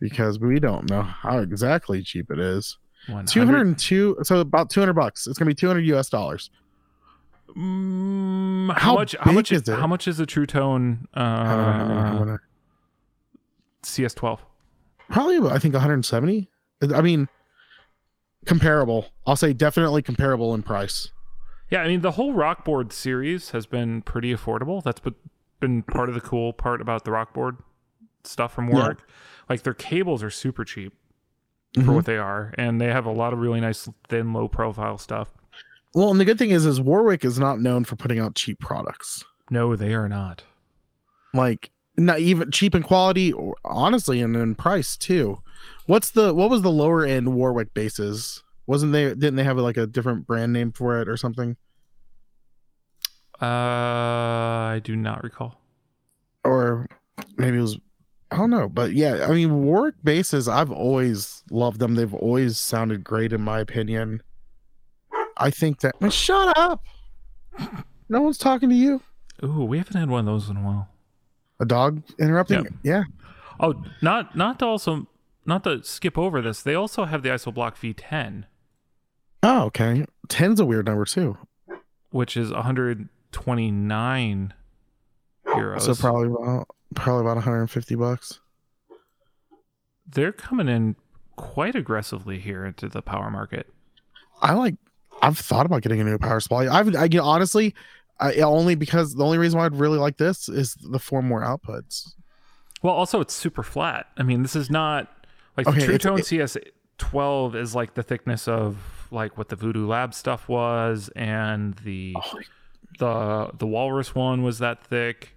because 0.00 0.40
we 0.40 0.58
don't 0.58 0.90
know 0.90 1.02
how 1.02 1.38
exactly 1.38 2.02
cheap 2.02 2.30
it 2.30 2.38
is. 2.40 2.76
100 3.06 3.26
202 3.28 4.18
so 4.22 4.38
about 4.40 4.70
200 4.70 4.92
bucks 4.92 5.26
it's 5.26 5.36
gonna 5.36 5.48
be 5.48 5.54
200 5.56 5.84
us 5.86 6.08
dollars 6.08 6.50
Mm, 7.56 8.72
how, 8.72 8.92
How 8.92 8.94
much 8.94 9.14
how 9.20 9.32
much 9.32 9.52
is 9.52 9.68
it? 9.68 9.76
how 9.78 9.86
much 9.86 10.06
is 10.08 10.18
a 10.20 10.24
True 10.26 10.46
Tone 10.46 11.06
uh, 11.12 11.20
How 11.44 11.56
many- 11.56 11.72
how 11.72 11.86
many- 11.88 12.18
how 12.18 12.24
many? 12.24 12.38
CS12? 13.82 14.38
probably 15.10 15.36
about, 15.36 15.52
i 15.52 15.58
think 15.58 15.74
170 15.74 16.48
i 16.94 17.00
mean 17.02 17.28
comparable 18.46 19.08
i'll 19.26 19.36
say 19.36 19.52
definitely 19.52 20.00
comparable 20.00 20.54
in 20.54 20.62
price 20.62 21.10
Yeah, 21.70 21.82
I 21.82 21.88
mean 21.88 22.00
the 22.02 22.12
whole 22.12 22.32
Rockboard 22.34 22.92
series 22.92 23.50
has 23.50 23.66
been 23.66 24.02
pretty 24.02 24.32
affordable. 24.34 24.82
That's 24.82 25.00
be- 25.00 25.14
been 25.62 25.82
part 25.82 26.08
of 26.10 26.14
the 26.14 26.20
cool 26.20 26.52
part 26.52 26.82
about 26.82 27.04
the 27.04 27.10
Rockboard 27.10 27.56
stuff 28.24 28.52
from 28.52 28.68
Yeah. 28.68 28.92
Like 29.48 29.62
their 29.62 29.72
cables 29.74 30.22
are 30.22 30.28
super 30.30 30.64
cheap 30.64 30.92
for 31.74 31.80
Mhm. 31.80 31.94
what 31.94 32.04
they 32.04 32.18
are, 32.18 32.52
and 32.58 32.80
they 32.80 32.88
have 32.92 33.06
a 33.06 33.10
lot 33.12 33.32
of 33.32 33.38
really 33.38 33.60
nice 33.60 33.88
thin, 34.08 34.32
low 34.34 34.46
profile 34.48 34.98
stuff. 34.98 35.32
well 35.94 36.10
and 36.10 36.18
the 36.18 36.24
good 36.24 36.38
thing 36.38 36.48
is 36.50 36.64
is 36.64 36.80
warwick 36.80 37.22
is 37.22 37.38
not 37.38 37.60
known 37.60 37.84
for 37.84 37.96
putting 37.96 38.18
out 38.18 38.34
cheap 38.34 38.58
products 38.58 39.24
No, 39.50 39.76
they 39.76 39.92
are 39.92 40.08
not. 40.08 40.42
like 41.34 41.70
not 41.98 42.20
even 42.20 42.50
cheap 42.50 42.74
in 42.74 42.82
quality 42.82 43.30
or 43.30 43.54
honestly 43.62 44.22
and 44.22 44.34
in 44.34 44.54
price 44.54 44.96
too 44.96 45.42
what's 45.84 46.10
the 46.10 46.32
what 46.32 46.48
was 46.48 46.62
the 46.62 46.70
lower 46.70 47.04
end 47.04 47.34
warwick 47.34 47.74
bases 47.74 48.42
wasn't 48.66 48.90
they 48.92 49.04
didn't 49.10 49.34
they 49.36 49.44
have 49.44 49.58
like 49.58 49.76
a 49.76 49.86
different 49.86 50.26
brand 50.26 50.50
name 50.54 50.72
for 50.72 50.98
it 50.98 51.08
or 51.10 51.16
something 51.18 51.56
Uh, 53.42 54.74
I 54.76 54.80
do 54.84 54.94
not 54.96 55.22
recall. 55.24 55.60
or 56.44 56.86
maybe 57.36 57.58
it 57.58 57.60
was 57.60 57.78
I 58.30 58.36
don't 58.36 58.50
know, 58.50 58.68
but 58.68 58.92
yeah, 58.92 59.26
I 59.28 59.32
mean 59.32 59.62
Warwick 59.64 59.96
bases, 60.02 60.48
I've 60.48 60.70
always 60.70 61.42
loved 61.50 61.80
them. 61.80 61.96
They've 61.96 62.14
always 62.14 62.56
sounded 62.58 63.04
great 63.04 63.32
in 63.32 63.40
my 63.42 63.58
opinion. 63.60 64.22
I 65.36 65.50
think 65.50 65.80
that 65.80 66.00
man, 66.00 66.10
shut 66.10 66.56
up. 66.56 66.84
No 68.08 68.22
one's 68.22 68.38
talking 68.38 68.68
to 68.70 68.74
you. 68.74 69.02
Ooh, 69.44 69.64
we 69.64 69.78
haven't 69.78 69.96
had 69.96 70.08
one 70.08 70.20
of 70.20 70.26
those 70.26 70.48
in 70.48 70.56
a 70.56 70.60
while. 70.62 70.88
A 71.60 71.64
dog 71.64 72.02
interrupting? 72.18 72.64
Yep. 72.64 72.72
Yeah. 72.82 73.02
Oh, 73.60 73.82
not 74.00 74.34
not 74.36 74.58
to 74.60 74.66
also 74.66 75.06
not 75.44 75.64
to 75.64 75.82
skip 75.82 76.16
over 76.16 76.40
this. 76.40 76.62
They 76.62 76.74
also 76.74 77.04
have 77.06 77.22
the 77.22 77.28
Isoblock 77.30 77.74
V10, 77.76 78.44
Oh, 79.42 79.64
okay. 79.64 80.06
Ten's 80.28 80.60
a 80.60 80.64
weird 80.64 80.86
number 80.86 81.04
too. 81.04 81.36
which 82.10 82.36
is 82.36 82.50
129 83.34 84.54
euros. 85.46 85.82
So 85.82 85.94
probably 85.94 86.28
about 86.28 86.68
probably 86.94 87.22
about 87.22 87.36
150 87.36 87.94
bucks. 87.94 88.40
They're 90.06 90.32
coming 90.32 90.68
in 90.68 90.96
quite 91.36 91.74
aggressively 91.74 92.38
here 92.38 92.64
into 92.64 92.88
the 92.88 93.02
power 93.02 93.30
market. 93.30 93.66
I 94.40 94.54
like 94.54 94.74
I've 95.22 95.38
thought 95.38 95.66
about 95.66 95.82
getting 95.82 96.00
a 96.00 96.04
new 96.04 96.18
power 96.18 96.40
supply. 96.40 96.66
I've 96.66 96.94
I, 96.94 97.04
you 97.04 97.18
know, 97.18 97.24
honestly, 97.24 97.74
I 98.20 98.36
only 98.40 98.74
because 98.74 99.14
the 99.14 99.24
only 99.24 99.38
reason 99.38 99.58
why 99.58 99.66
I'd 99.66 99.74
really 99.74 99.98
like 99.98 100.18
this 100.18 100.48
is 100.48 100.74
the 100.74 100.98
four 100.98 101.22
more 101.22 101.42
outputs. 101.42 102.14
Well, 102.82 102.94
also 102.94 103.20
it's 103.20 103.34
super 103.34 103.62
flat. 103.62 104.06
I 104.16 104.22
mean, 104.24 104.42
this 104.42 104.56
is 104.56 104.70
not 104.70 105.08
like 105.56 105.66
Okay, 105.66 105.80
the 105.80 105.86
True 105.86 105.98
Tone 105.98 106.18
CS12 106.18 107.54
is 107.54 107.74
like 107.74 107.94
the 107.94 108.02
thickness 108.02 108.48
of 108.48 109.06
like 109.10 109.38
what 109.38 109.48
the 109.48 109.56
Voodoo 109.56 109.86
Lab 109.86 110.14
stuff 110.14 110.48
was, 110.48 111.10
and 111.14 111.74
the 111.76 112.14
Oh, 112.16 112.40
the 112.98 113.50
the 113.56 113.66
Walrus 113.66 114.14
one 114.14 114.42
was 114.42 114.58
that 114.58 114.82
thick. 114.84 115.36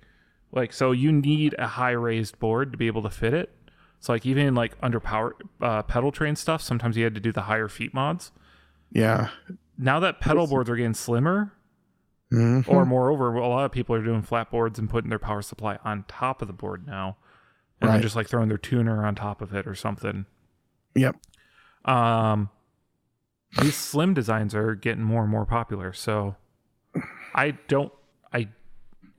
Like, 0.51 0.71
so 0.73 0.91
you 0.91 1.11
need 1.11 1.53
a 1.59 1.67
high 1.67 1.91
raised 1.91 2.39
board 2.39 2.71
to 2.71 2.77
be 2.77 2.87
able 2.87 3.01
to 3.03 3.09
fit 3.09 3.33
it. 3.33 3.51
So 3.99 4.13
like 4.13 4.25
even 4.25 4.55
like 4.55 4.73
under 4.81 4.99
power 4.99 5.35
uh, 5.61 5.81
pedal 5.83 6.11
train 6.11 6.35
stuff, 6.35 6.61
sometimes 6.61 6.95
you 6.95 7.03
had 7.03 7.15
to 7.15 7.19
do 7.21 7.31
the 7.31 7.41
higher 7.43 7.67
feet 7.67 7.93
mods. 7.93 8.31
yeah. 8.91 9.29
Now 9.77 9.99
that 9.99 10.21
pedal 10.21 10.47
boards 10.47 10.69
are 10.69 10.75
getting 10.77 10.93
slimmer, 10.93 11.51
Mhm. 12.31 12.65
or 12.69 12.85
moreover, 12.85 13.35
a 13.35 13.47
lot 13.47 13.65
of 13.65 13.71
people 13.73 13.93
are 13.95 14.01
doing 14.03 14.21
flat 14.21 14.49
boards 14.49 14.79
and 14.79 14.89
putting 14.89 15.09
their 15.09 15.19
power 15.19 15.41
supply 15.41 15.77
on 15.83 16.05
top 16.07 16.41
of 16.41 16.47
the 16.47 16.53
board 16.53 16.87
now, 16.87 17.17
and 17.81 17.89
Right. 17.89 18.01
just 18.01 18.15
like 18.15 18.27
throwing 18.27 18.47
their 18.47 18.57
tuner 18.57 19.05
on 19.05 19.15
top 19.15 19.41
of 19.41 19.53
it 19.53 19.67
or 19.67 19.75
something. 19.75 20.25
Yep. 20.95 21.17
Um, 21.83 22.49
these 23.61 23.75
slim 23.75 24.13
designs 24.13 24.55
are 24.55 24.75
getting 24.75 25.03
more 25.03 25.23
and 25.23 25.31
more 25.31 25.45
popular. 25.45 25.91
So 25.91 26.37
I 27.35 27.51
don't, 27.67 27.91
I, 28.33 28.47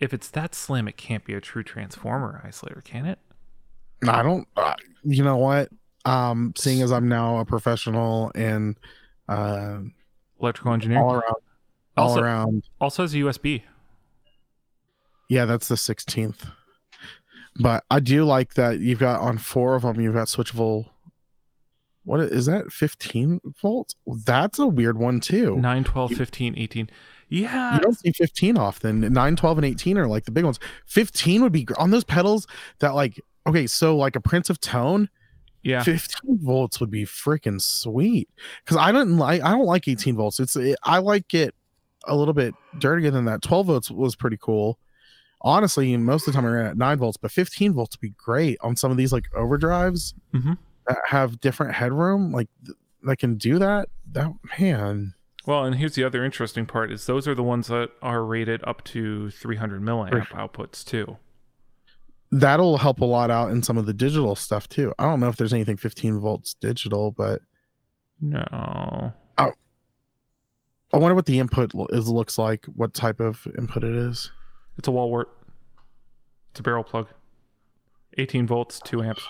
if 0.00 0.12
it's 0.14 0.28
that 0.30 0.54
slim, 0.54 0.88
it 0.88 0.96
can't 0.96 1.24
be 1.24 1.34
a 1.34 1.40
true 1.40 1.62
transformer 1.62 2.42
isolator, 2.46 2.82
can 2.82 3.04
it? 3.06 3.18
I 4.08 4.22
don't. 4.22 4.48
Uh, 4.56 4.74
you 5.04 5.22
know 5.22 5.36
what? 5.36 5.68
Um, 6.04 6.52
seeing 6.56 6.80
as 6.82 6.90
I'm 6.92 7.08
now 7.08 7.38
a 7.38 7.44
professional 7.44 8.32
and 8.34 8.76
uh, 9.28 9.78
Electrical 10.40 10.72
engineering 10.72 11.02
all 11.04 11.14
around, 11.14 11.34
all 11.96 12.08
Also- 12.10 12.20
around. 12.22 12.62
also 12.80 13.02
has 13.02 13.14
a 13.14 13.18
USB. 13.18 13.62
Yeah, 15.28 15.44
that's 15.44 15.68
the 15.68 15.74
16th. 15.74 16.50
But 17.58 17.84
I 17.90 18.00
do 18.00 18.24
like 18.24 18.54
that 18.54 18.80
you've 18.80 18.98
got 18.98 19.20
on 19.20 19.38
four 19.38 19.74
of 19.74 19.82
them. 19.82 20.00
You've 20.00 20.14
got 20.14 20.28
switchable. 20.28 20.90
What 22.04 22.20
is 22.20 22.46
that? 22.46 22.70
15 22.70 23.40
volts? 23.60 23.96
That's 24.06 24.58
a 24.58 24.66
weird 24.66 24.98
one 24.98 25.20
too. 25.20 25.56
9, 25.56 25.84
12, 25.84 26.12
15, 26.12 26.54
18. 26.56 26.90
Yeah. 27.28 27.74
You 27.74 27.80
don't 27.80 27.98
see 27.98 28.12
15 28.12 28.56
often. 28.56 29.00
9, 29.12 29.36
12, 29.36 29.58
and 29.58 29.64
18 29.64 29.98
are 29.98 30.06
like 30.06 30.24
the 30.24 30.30
big 30.30 30.44
ones. 30.44 30.58
15 30.86 31.42
would 31.42 31.52
be 31.52 31.66
on 31.76 31.90
those 31.90 32.04
pedals 32.04 32.46
that 32.80 32.94
like 32.94 33.20
okay, 33.46 33.66
so 33.66 33.96
like 33.96 34.16
a 34.16 34.20
Prince 34.20 34.50
of 34.50 34.60
Tone, 34.60 35.08
Yeah. 35.62 35.82
15 35.82 36.38
volts 36.42 36.80
would 36.80 36.90
be 36.90 37.04
freaking 37.04 37.60
sweet. 37.60 38.28
Because 38.64 38.76
I 38.76 38.92
don't 38.92 39.16
like 39.18 39.42
I 39.42 39.50
don't 39.50 39.66
like 39.66 39.88
18 39.88 40.16
volts. 40.16 40.38
It's 40.40 40.56
it, 40.56 40.76
I 40.84 40.98
like 40.98 41.32
it 41.34 41.54
a 42.08 42.14
little 42.16 42.34
bit 42.34 42.54
dirtier 42.78 43.10
than 43.10 43.24
that. 43.24 43.42
12 43.42 43.66
volts 43.66 43.90
was 43.90 44.14
pretty 44.14 44.38
cool. 44.40 44.78
Honestly, 45.42 45.96
most 45.96 46.26
of 46.26 46.32
the 46.32 46.36
time 46.40 46.46
I 46.46 46.52
ran 46.52 46.66
at 46.66 46.76
9 46.76 46.98
volts, 46.98 47.16
but 47.16 47.30
15 47.30 47.72
volts 47.74 47.96
would 47.96 48.00
be 48.00 48.14
great 48.16 48.56
on 48.62 48.74
some 48.76 48.90
of 48.90 48.96
these 48.96 49.12
like 49.12 49.24
overdrives 49.36 50.14
Mhm. 50.34 50.56
that 50.88 50.98
have 51.06 51.40
different 51.40 51.74
headroom, 51.74 52.30
like 52.32 52.48
th- 52.64 52.76
that 53.02 53.18
can 53.18 53.36
do 53.36 53.58
that. 53.58 53.88
That 54.12 54.32
man. 54.58 55.14
Well, 55.46 55.64
and 55.64 55.76
here's 55.76 55.94
the 55.94 56.02
other 56.04 56.24
interesting 56.24 56.66
part 56.66 56.90
is 56.90 57.06
those 57.06 57.28
are 57.28 57.34
the 57.34 57.42
ones 57.42 57.68
that 57.68 57.90
are 58.02 58.24
rated 58.24 58.62
up 58.64 58.82
to 58.84 59.30
300 59.30 59.80
milliamp 59.80 60.26
outputs 60.28 60.84
too. 60.84 61.16
that'll 62.32 62.76
help 62.78 63.00
a 63.00 63.04
lot 63.04 63.30
out 63.30 63.50
in 63.52 63.62
some 63.62 63.78
of 63.78 63.86
the 63.86 63.94
digital 63.94 64.34
stuff 64.34 64.68
too. 64.68 64.92
I 64.98 65.04
don't 65.04 65.20
know 65.20 65.28
if 65.28 65.36
there's 65.36 65.52
anything 65.54 65.76
15 65.76 66.18
volts 66.18 66.54
digital, 66.54 67.12
but 67.12 67.40
No. 68.20 69.12
Oh, 69.38 69.52
I 70.92 70.98
wonder 70.98 71.14
what 71.14 71.26
the 71.26 71.38
input 71.38 71.72
is 71.90 72.08
looks 72.08 72.38
like, 72.38 72.66
what 72.66 72.94
type 72.94 73.20
of 73.20 73.46
input 73.56 73.84
it 73.84 73.94
is. 73.94 74.32
It's 74.78 74.88
a 74.88 74.90
wall 74.90 75.10
wart. 75.10 75.28
It's 76.50 76.60
a 76.60 76.62
barrel 76.62 76.84
plug. 76.84 77.08
18 78.18 78.46
volts, 78.46 78.80
2 78.84 79.02
amps. 79.02 79.22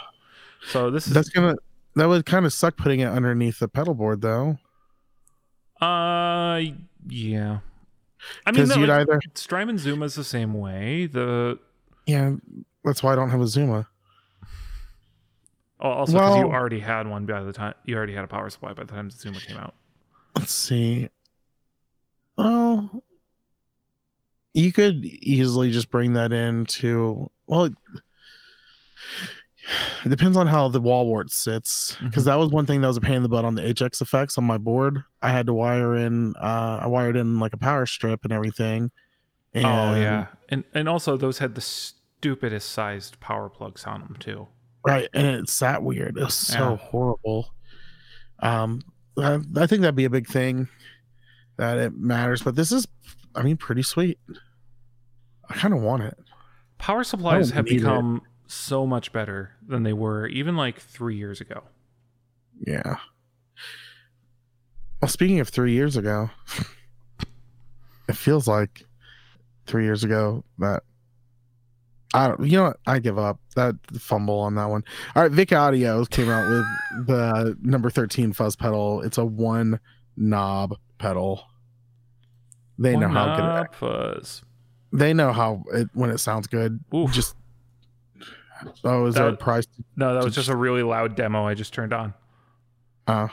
So 0.68 0.90
this 0.90 1.07
is 1.07 1.12
That's 1.12 1.29
gonna 1.29 1.57
that 1.96 2.07
would 2.09 2.24
kind 2.24 2.46
of 2.46 2.52
suck 2.52 2.76
putting 2.76 3.00
it 3.00 3.07
underneath 3.07 3.59
the 3.59 3.68
pedal 3.68 3.94
board 3.94 4.22
though, 4.22 4.59
uh 5.81 6.61
yeah. 7.09 7.59
I 8.45 8.53
mean 8.53 8.69
no, 8.69 8.77
you'd 8.77 8.89
like, 8.89 9.03
either 9.03 9.21
Strymon 9.35 9.79
Zuma's 9.79 10.15
the 10.15 10.25
same 10.25 10.55
way. 10.55 11.07
The 11.07 11.59
yeah. 12.07 12.37
That's 12.85 13.03
why 13.03 13.12
I 13.12 13.17
don't 13.17 13.31
have 13.31 13.41
a 13.41 13.47
Zuma. 13.49 13.89
oh, 15.81 15.89
also 15.91 16.12
because 16.12 16.39
you 16.39 16.45
already 16.45 16.81
had 16.81 17.09
one 17.09 17.27
by 17.27 17.43
the 17.43 17.53
time 17.53 17.75
you 17.85 17.97
already 17.97 18.15
had 18.15 18.25
a 18.25 18.29
power 18.29 18.49
supply 18.49 18.73
by 18.73 18.85
the 18.85 18.93
time 18.93 19.09
the 19.09 19.17
Zuma 19.17 19.41
came 19.41 19.57
out. 19.57 19.75
Let's 20.37 20.55
see. 20.55 21.09
Oh, 22.39 23.03
you 24.55 24.73
could 24.73 25.05
easily 25.05 25.71
just 25.71 25.91
bring 25.91 26.12
that 26.15 26.33
into 26.33 27.31
well. 27.47 27.71
It, 30.05 30.09
depends 30.11 30.37
on 30.37 30.46
how 30.46 30.68
the 30.68 30.81
wall 30.81 31.07
wart 31.07 31.31
sits 31.31 31.96
because 32.02 32.24
that 32.26 32.37
was 32.37 32.50
one 32.50 32.66
thing 32.66 32.81
that 32.83 32.87
was 32.87 32.96
a 32.96 33.00
pain 33.00 33.16
in 33.16 33.22
the 33.22 33.29
butt 33.29 33.44
on 33.44 33.55
the 33.57 33.62
HX 33.62 34.00
effects 34.00 34.38
on 34.38 34.44
my 34.44 34.59
board. 34.59 35.02
I 35.22 35.31
had 35.31 35.46
to 35.46 35.55
wire 35.55 35.96
in. 35.96 36.35
Uh, 36.37 36.79
I 36.83 36.87
wired 36.87 37.16
in 37.16 37.40
like 37.40 37.52
a 37.52 37.57
power 37.57 37.85
strip 37.87 38.22
and 38.24 38.33
everything. 38.33 38.90
And, 39.55 39.64
oh 39.66 39.94
yeah. 40.00 40.26
And 40.48 40.64
and 40.74 40.88
also 40.88 41.16
those 41.16 41.38
had 41.38 41.55
the 41.57 41.61
stupidest 41.61 42.70
sized 42.70 43.18
power 43.20 43.48
plugs 43.48 43.85
on 43.85 44.00
them 44.02 44.16
too. 44.20 44.46
right, 44.85 45.09
and 45.12 45.26
it 45.26 45.48
sat 45.48 45.83
weird. 45.83 46.16
It 46.16 46.24
was 46.24 46.35
so 46.35 46.70
Yeah. 46.72 46.76
horrible. 46.76 47.52
Um, 48.40 48.83
I, 49.18 49.40
I 49.57 49.66
think 49.66 49.81
that'd 49.81 49.96
be 49.96 50.05
a 50.05 50.11
big 50.11 50.29
thing 50.29 50.68
that 51.57 51.79
it 51.79 51.96
matters. 51.96 52.42
But 52.42 52.55
this 52.55 52.70
is, 52.70 52.87
I 53.35 53.42
mean, 53.42 53.57
pretty 53.57 53.83
sweet. 53.83 54.18
I 55.48 55.55
kind 55.55 55.74
of 55.74 55.81
want 55.81 56.02
it. 56.05 56.16
Power 56.79 57.02
supplies 57.02 57.50
have 57.50 57.64
become. 57.64 58.22
it. 58.24 58.31
So 58.46 58.87
much 58.87 59.12
better 59.12 59.52
than 59.66 59.82
they 59.82 59.92
were 59.92 60.26
even 60.26 60.56
like 60.56 60.80
3 60.80 61.16
years 61.16 61.40
ago. 61.40 61.64
Yeah. 62.64 62.96
Well, 65.00 65.09
speaking 65.09 65.40
of 65.40 65.48
three 65.48 65.72
years 65.72 65.96
ago, 65.96 66.30
it 68.09 68.16
feels 68.16 68.48
like 68.48 68.85
three 69.66 69.85
years 69.85 70.04
ago 70.04 70.44
that 70.59 70.82
I 72.14 72.28
don't. 72.28 72.46
You 72.46 72.59
know 72.59 72.64
what? 72.64 72.78
I 72.87 72.98
give 72.98 73.18
up 73.18 73.38
that 73.56 73.74
fumble 73.98 74.38
on 74.38 74.54
that 74.54 74.70
one. 74.70 74.85
All 75.14 75.22
right, 75.22 75.30
Vick 75.30 75.52
Audio 75.52 76.04
came 76.06 76.30
out 76.30 76.48
with 76.48 77.06
the 77.06 77.56
number 77.61 77.90
thirteen 77.90 78.32
fuzz 78.32 78.56
pedal. 78.56 79.02
It's 79.02 79.18
a 79.18 79.24
one 79.24 79.80
knob 80.16 80.78
pedal. 80.98 81.44
They 82.78 82.96
know 82.96 83.09
how 83.09 83.37
good. 83.37 83.64
It, 83.66 83.74
fuzz. 83.74 84.42
they 84.92 85.12
know 85.12 85.32
how 85.32 85.64
it 85.74 85.88
when 85.92 86.11
it 86.11 86.18
sounds 86.18 86.46
good. 86.46 86.80
Oof. 86.94 87.12
Just 87.12 87.37
oh, 88.85 89.07
is 89.07 89.14
there 89.14 89.29
a 89.29 89.31
That- 89.33 89.40
price? 89.40 89.66
No, 89.97 90.14
that 90.14 90.25
was 90.25 90.35
Just- 90.35 90.47
just 90.47 90.49
a 90.49 90.57
really 90.57 90.83
loud 90.83 91.14
demo 91.16 91.47
I 91.47 91.55
just 91.55 91.73
turned 91.75 91.92
on. 91.92 92.14
Uh, 93.07 93.29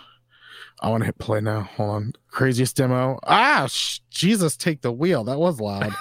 I 0.81 0.89
want 0.89 1.01
to 1.01 1.05
hit 1.05 1.17
play 1.17 1.39
now. 1.41 1.61
Hold 1.77 1.89
on. 1.89 2.13
Craziest 2.29 2.75
demo. 2.75 3.19
Ah, 3.23 3.67
sh- 3.69 3.99
Jesus, 4.09 4.57
take 4.57 4.81
the 4.81 4.91
wheel. 4.91 5.23
That 5.23 5.39
was 5.39 5.59
loud. 5.59 5.93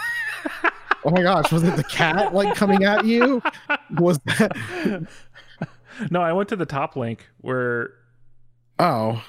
oh 1.05 1.11
my 1.11 1.23
gosh, 1.23 1.51
was 1.53 1.63
it 1.63 1.77
the 1.77 1.85
cat 1.85 2.35
like 2.35 2.55
coming 2.57 2.85
at 2.85 3.05
you? 3.05 3.43
Was 3.99 4.19
that? 4.27 5.07
no, 6.11 6.21
I 6.21 6.33
went 6.33 6.49
to 6.51 6.57
the 6.57 6.67
top 6.67 6.97
link 6.97 7.29
where 7.39 7.91
Oh, 8.79 9.23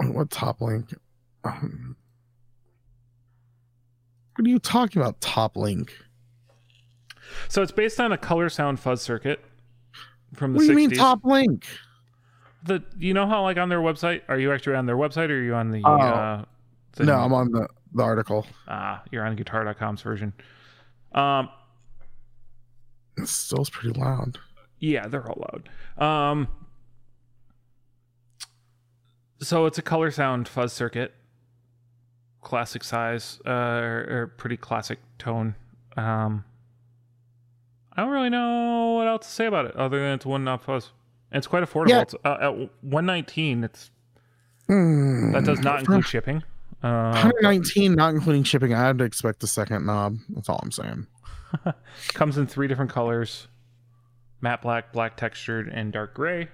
what 0.00 0.30
top 0.30 0.60
link? 0.60 0.92
Um, 1.44 1.96
what 4.36 4.46
are 4.46 4.50
you 4.50 4.58
talking 4.58 5.00
about? 5.00 5.20
Top 5.20 5.56
link? 5.56 5.96
So 7.48 7.62
it's 7.62 7.72
based 7.72 8.00
on 8.00 8.12
a 8.12 8.18
Colorsound 8.18 8.78
fuzz 8.78 9.02
circuit 9.02 9.40
from 10.34 10.52
the 10.52 10.56
What 10.58 10.62
do 10.64 10.68
you 10.70 10.74
mean 10.76 10.90
top 10.90 11.24
link? 11.24 11.66
The 12.64 12.82
you 12.98 13.14
know 13.14 13.26
how 13.26 13.42
like 13.42 13.56
on 13.56 13.68
their 13.68 13.80
website, 13.80 14.22
are 14.28 14.38
you 14.38 14.52
actually 14.52 14.76
on 14.76 14.86
their 14.86 14.96
website 14.96 15.30
or 15.30 15.34
are 15.34 15.42
you 15.42 15.54
on 15.54 15.70
the 15.70 15.82
Oh. 15.84 15.92
uh 15.96 16.44
thing? 16.92 17.06
No, 17.06 17.14
I'm 17.16 17.32
on 17.32 17.50
the 17.52 17.68
the 17.94 18.02
article. 18.02 18.46
ah, 18.66 19.02
you're 19.10 19.24
on 19.24 19.36
guitar.com's 19.36 20.02
version. 20.02 20.32
Um 21.14 21.48
It 23.16 23.28
still 23.28 23.62
is 23.62 23.70
pretty 23.70 23.98
loud. 23.98 24.38
Yeah, 24.80 25.08
they're 25.08 25.26
all 25.28 25.44
loud. 25.52 25.68
Um, 26.06 26.48
so 29.40 29.66
it's 29.66 29.78
a 29.78 29.82
Colorsound 29.82 30.46
fuzz 30.48 30.72
circuit, 30.72 31.14
classic 32.42 32.82
size, 32.84 33.40
uh, 33.46 33.50
or, 33.50 34.06
or 34.10 34.26
pretty 34.36 34.56
classic 34.56 34.98
tone. 35.18 35.54
Um, 35.96 36.44
I 37.98 38.02
don't 38.02 38.10
really 38.10 38.30
know 38.30 38.92
what 38.94 39.08
else 39.08 39.26
to 39.26 39.32
say 39.32 39.46
about 39.46 39.66
it 39.66 39.74
other 39.74 39.98
than 39.98 40.14
it's 40.14 40.24
one 40.24 40.44
knob 40.44 40.62
fuzz. 40.62 40.92
And 41.32 41.38
it's 41.38 41.48
quite 41.48 41.64
affordable. 41.64 41.88
Yeah. 41.88 42.02
It's 42.02 42.14
uh, 42.24 42.36
at 42.40 42.56
119. 42.82 43.64
It's 43.64 43.90
Hmm. 44.68 45.32
that 45.32 45.44
does 45.44 45.58
not 45.60 45.80
include 45.80 46.06
shipping. 46.06 46.44
Uh, 46.80 47.10
119, 47.10 47.94
not 47.94 48.14
including 48.14 48.44
shipping. 48.44 48.72
I 48.72 48.86
had 48.86 48.98
to 48.98 49.04
expect 49.04 49.40
the 49.40 49.48
second 49.48 49.84
knob. 49.84 50.18
That's 50.28 50.48
all 50.48 50.60
I'm 50.62 50.70
saying. 50.70 51.08
comes 52.14 52.38
in 52.38 52.46
three 52.46 52.68
different 52.68 52.92
colors: 52.92 53.48
matte 54.40 54.62
black, 54.62 54.92
black 54.92 55.16
textured, 55.16 55.68
and 55.68 55.92
dark 55.92 56.14
gray. 56.14 56.48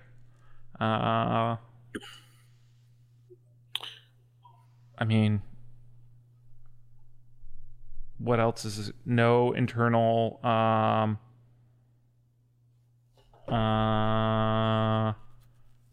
Uh, 0.80 1.57
I 4.96 5.04
mean, 5.04 5.42
what 8.16 8.40
else 8.40 8.64
is 8.64 8.92
no 9.04 9.52
internal 9.52 10.40
um 10.42 11.18
uh 13.55 15.12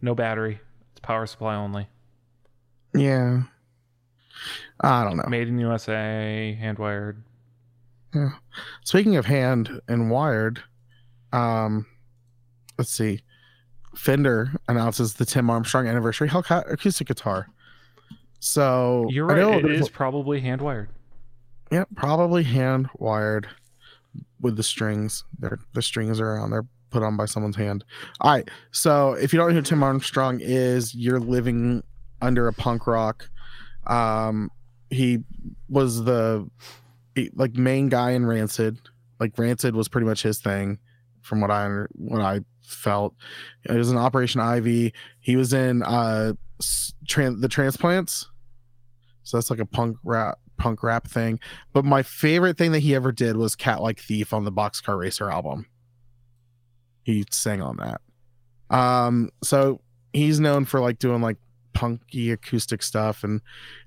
no 0.02 0.16
battery. 0.16 0.60
It's 0.92 1.00
power 1.02 1.26
supply 1.26 1.56
only. 1.56 1.88
Yeah. 2.94 3.44
I 4.82 5.04
don't 5.04 5.18
know. 5.18 5.24
Made 5.28 5.48
in 5.48 5.60
USA, 5.60 6.58
hand 6.60 6.80
wired. 6.80 7.24
Yeah. 8.14 8.32
Speaking 8.84 9.16
of 9.16 9.26
hand 9.26 9.80
and 9.88 10.10
wired, 10.10 10.62
um, 11.32 11.86
let's 12.78 12.92
see. 12.92 13.22
Fender 13.96 14.52
announces 14.68 15.14
the 15.14 15.26
Tim 15.26 15.50
Armstrong 15.50 15.88
anniversary 15.88 16.30
Hellcat 16.30 16.72
acoustic 16.72 17.08
guitar. 17.08 17.48
So 18.40 19.06
You're 19.10 19.30
I 19.32 19.36
right. 19.36 19.42
know 19.42 19.70
It 19.70 19.72
is 19.80 19.90
probably 19.90 20.40
hand 20.40 20.62
wired. 20.62 20.90
Yeah, 21.72 21.84
probably 21.96 22.44
hand 22.44 22.90
wired 22.98 23.48
with 24.40 24.58
the 24.58 24.64
strings. 24.64 25.24
They're 25.40 25.60
the 25.74 25.82
strings 25.82 26.20
are 26.20 26.38
on. 26.38 26.50
They're 26.50 26.66
put 26.92 27.04
on 27.04 27.18
by 27.18 27.26
someone's 27.26 27.56
hand. 27.56 27.84
All 28.20 28.32
right. 28.32 28.48
So 28.72 29.14
if 29.14 29.34
you 29.34 29.40
don't 29.40 29.50
know 29.50 29.56
who 29.56 29.62
Tim 29.62 29.82
Armstrong 29.84 30.40
is, 30.42 30.94
you're 30.94 31.20
living 31.20 31.84
under 32.22 32.48
a 32.48 32.54
punk 32.54 32.86
rock. 32.86 33.30
Um, 33.88 34.52
he 34.90 35.20
was 35.70 36.04
the 36.04 36.48
like 37.34 37.56
main 37.56 37.90
guy 37.90 38.12
in 38.12 38.26
Rancid. 38.26 38.78
Like 39.20 39.38
Rancid 39.38 39.76
was 39.76 39.88
pretty 39.88 40.08
much 40.08 40.22
his 40.22 40.40
thing, 40.40 40.80
from 41.22 41.42
what 41.42 41.52
I 41.52 41.68
what 41.94 42.22
I 42.22 42.42
felt. 42.64 43.16
It 43.64 43.74
was 43.74 43.92
in 43.92 43.98
Operation 43.98 44.42
Ivy. 44.42 44.94
He 45.20 45.36
was 45.36 45.54
in 45.54 45.84
uh 45.84 46.34
tran- 47.08 47.42
the 47.42 47.48
Transplants. 47.48 48.28
So 49.24 49.38
that's 49.38 49.50
like 49.50 49.60
a 49.60 49.66
punk 49.66 49.98
rap 50.04 50.40
punk 50.58 50.84
rap 50.84 51.08
thing. 51.08 51.40
But 51.74 51.86
my 51.86 52.04
favorite 52.04 52.58
thing 52.58 52.72
that 52.74 52.80
he 52.80 52.94
ever 52.96 53.12
did 53.12 53.38
was 53.38 53.56
Cat 53.56 53.82
Like 53.82 54.00
Thief 54.00 54.34
on 54.34 54.46
the 54.46 54.52
Box 54.52 54.82
Car 54.82 54.98
Racer 54.98 55.30
album. 55.30 55.66
He 57.04 57.26
sang 57.32 57.62
on 57.62 57.78
that. 57.78 58.02
Um, 58.76 59.30
so 59.44 59.82
he's 60.14 60.40
known 60.40 60.66
for 60.66 60.80
like 60.80 61.00
doing 61.00 61.22
like 61.22 61.38
punky 61.74 62.32
acoustic 62.32 62.84
stuff, 62.84 63.24
and 63.24 63.42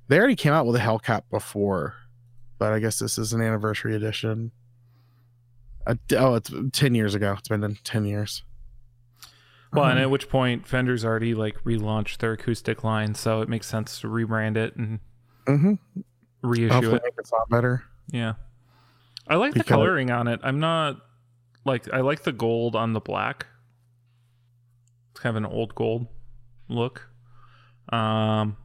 they 0.09 0.18
already 0.18 0.37
came 0.37 0.53
out 0.53 0.66
with 0.66 0.77
a 0.77 0.81
Hellcat 0.81 1.22
before, 1.31 1.94
but 2.59 2.72
I 2.72 2.79
guess 2.79 2.98
this 2.98 3.18
is 3.18 3.33
an 3.33 3.40
anniversary 3.40 3.94
edition. 3.94 4.53
Uh, 5.87 5.94
oh, 6.16 6.35
it's 6.35 6.50
10 6.72 6.94
years 6.94 7.14
ago. 7.14 7.35
It's 7.38 7.48
been 7.48 7.77
10 7.85 8.05
years. 8.07 8.42
Well, 9.72 9.85
and 9.87 9.98
Um, 9.98 10.05
at 10.05 10.11
which 10.11 10.29
point 10.29 10.66
Fender's 10.66 11.05
already 11.05 11.35
like 11.35 11.62
relaunched 11.64 12.18
their 12.18 12.33
acoustic 12.33 12.85
line, 12.85 13.14
so 13.14 13.40
it 13.42 13.48
makes 13.48 13.66
sense 13.66 14.00
to 14.00 14.07
rebrand 14.07 14.57
it 14.57 14.77
and 14.77 15.00
mhm. 15.46 15.79
reissue 16.42 16.72
hopefully 16.72 16.96
it. 16.96 17.03
make 17.05 17.14
it 17.18 17.27
sound 17.27 17.48
better. 17.50 17.85
Yeah. 18.11 18.35
I 19.27 19.37
like 19.37 19.55
the 19.55 19.64
coloring 19.64 20.11
on 20.11 20.29
it. 20.29 20.40
I'm 20.42 20.61
not 20.61 20.98
like 21.64 21.92
I 21.92 22.00
like 22.00 22.22
the 22.22 22.33
gold 22.33 22.77
on 22.77 22.92
the 22.92 23.00
black. 23.00 23.46
It's 25.12 25.20
kind 25.20 25.37
of 25.37 25.44
an 25.44 25.50
old 25.50 25.74
gold 25.74 26.07
look. 26.68 27.09
Um 27.90 28.57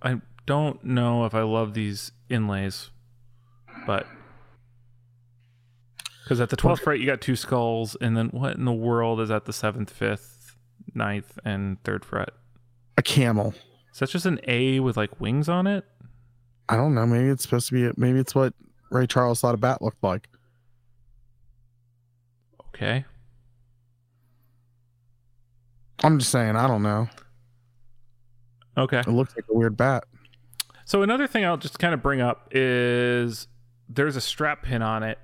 I 0.00 0.20
don't 0.46 0.82
know 0.84 1.24
if 1.24 1.34
I 1.34 1.42
love 1.42 1.74
these 1.74 2.12
inlays, 2.28 2.90
but 3.86 4.06
because 6.22 6.40
at 6.40 6.50
the 6.50 6.56
12th 6.56 6.80
fret 6.80 7.00
you 7.00 7.06
got 7.06 7.22
two 7.22 7.36
skulls, 7.36 7.96
and 8.02 8.16
then 8.16 8.28
what 8.28 8.56
in 8.56 8.66
the 8.66 8.72
world 8.72 9.18
is 9.18 9.30
at 9.30 9.46
the 9.46 9.52
7th, 9.52 9.90
5th, 9.90 10.56
9th, 10.94 11.38
and 11.42 11.82
3rd 11.84 12.04
fret? 12.04 12.30
A 12.98 13.02
camel. 13.02 13.54
Is 13.92 14.00
that 14.00 14.10
just 14.10 14.26
an 14.26 14.38
A 14.46 14.80
with 14.80 14.98
like 14.98 15.20
wings 15.20 15.48
on 15.48 15.66
it? 15.66 15.86
I 16.68 16.76
don't 16.76 16.94
know. 16.94 17.06
Maybe 17.06 17.28
it's 17.30 17.42
supposed 17.42 17.68
to 17.68 17.74
be. 17.74 17.90
Maybe 17.96 18.18
it's 18.18 18.34
what 18.34 18.52
Ray 18.90 19.06
Charles 19.06 19.40
thought 19.40 19.54
a 19.54 19.58
bat 19.58 19.80
looked 19.80 20.02
like. 20.02 20.28
Okay. 22.78 23.04
I'm 26.04 26.18
just 26.20 26.30
saying. 26.30 26.54
I 26.54 26.68
don't 26.68 26.82
know. 26.84 27.08
Okay. 28.76 29.00
It 29.00 29.08
looks 29.08 29.34
like 29.34 29.44
a 29.50 29.52
weird 29.54 29.76
bat. 29.76 30.04
So 30.84 31.02
another 31.02 31.26
thing 31.26 31.44
I'll 31.44 31.56
just 31.56 31.80
kind 31.80 31.92
of 31.92 32.02
bring 32.02 32.20
up 32.20 32.48
is 32.52 33.48
there's 33.88 34.14
a 34.14 34.20
strap 34.20 34.62
pin 34.62 34.80
on 34.80 35.02
it 35.02 35.18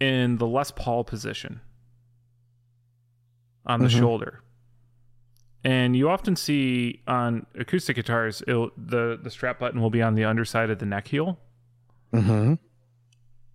in 0.00 0.38
the 0.38 0.46
Les 0.46 0.70
Paul 0.70 1.02
position 1.02 1.60
on 3.66 3.80
the 3.80 3.88
Mhm. 3.88 3.98
shoulder. 3.98 4.40
And 5.64 5.96
you 5.96 6.08
often 6.08 6.36
see 6.36 7.02
on 7.08 7.46
acoustic 7.56 7.96
guitars, 7.96 8.42
it'll, 8.46 8.70
the 8.76 9.18
the 9.20 9.30
strap 9.30 9.58
button 9.58 9.80
will 9.80 9.90
be 9.90 10.00
on 10.00 10.14
the 10.14 10.24
underside 10.24 10.70
of 10.70 10.78
the 10.78 10.86
neck 10.86 11.08
heel. 11.08 11.40
Mm-hmm. 12.14 12.54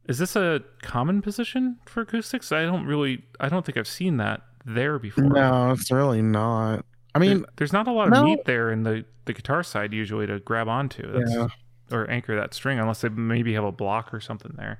Is 0.07 0.17
this 0.17 0.35
a 0.35 0.61
common 0.81 1.21
position 1.21 1.77
for 1.85 2.01
acoustics? 2.01 2.51
I 2.51 2.63
don't 2.63 2.85
really, 2.85 3.23
I 3.39 3.47
don't 3.49 3.65
think 3.65 3.77
I've 3.77 3.87
seen 3.87 4.17
that 4.17 4.41
there 4.65 4.99
before. 4.99 5.23
No, 5.23 5.71
it's 5.71 5.91
really 5.91 6.21
not. 6.21 6.85
I 7.15 7.19
mean, 7.19 7.39
There- 7.39 7.47
there's 7.57 7.73
not 7.73 7.87
a 7.87 7.91
lot 7.91 8.07
of 8.07 8.13
no. 8.13 8.23
meat 8.25 8.45
there 8.45 8.69
in 8.71 8.83
the 8.83 9.05
the 9.25 9.31
guitar 9.33 9.63
side 9.63 9.93
usually 9.93 10.27
to 10.27 10.39
grab 10.41 10.67
onto. 10.67 11.09
That's, 11.13 11.33
yeah. 11.33 11.47
or 11.91 12.09
anchor 12.11 12.35
that 12.35 12.53
string 12.53 12.77
unless 12.79 12.99
they 13.01 13.07
maybe 13.09 13.53
have 13.53 13.63
a 13.63 13.71
block 13.71 14.13
or 14.13 14.19
something 14.19 14.51
there. 14.57 14.79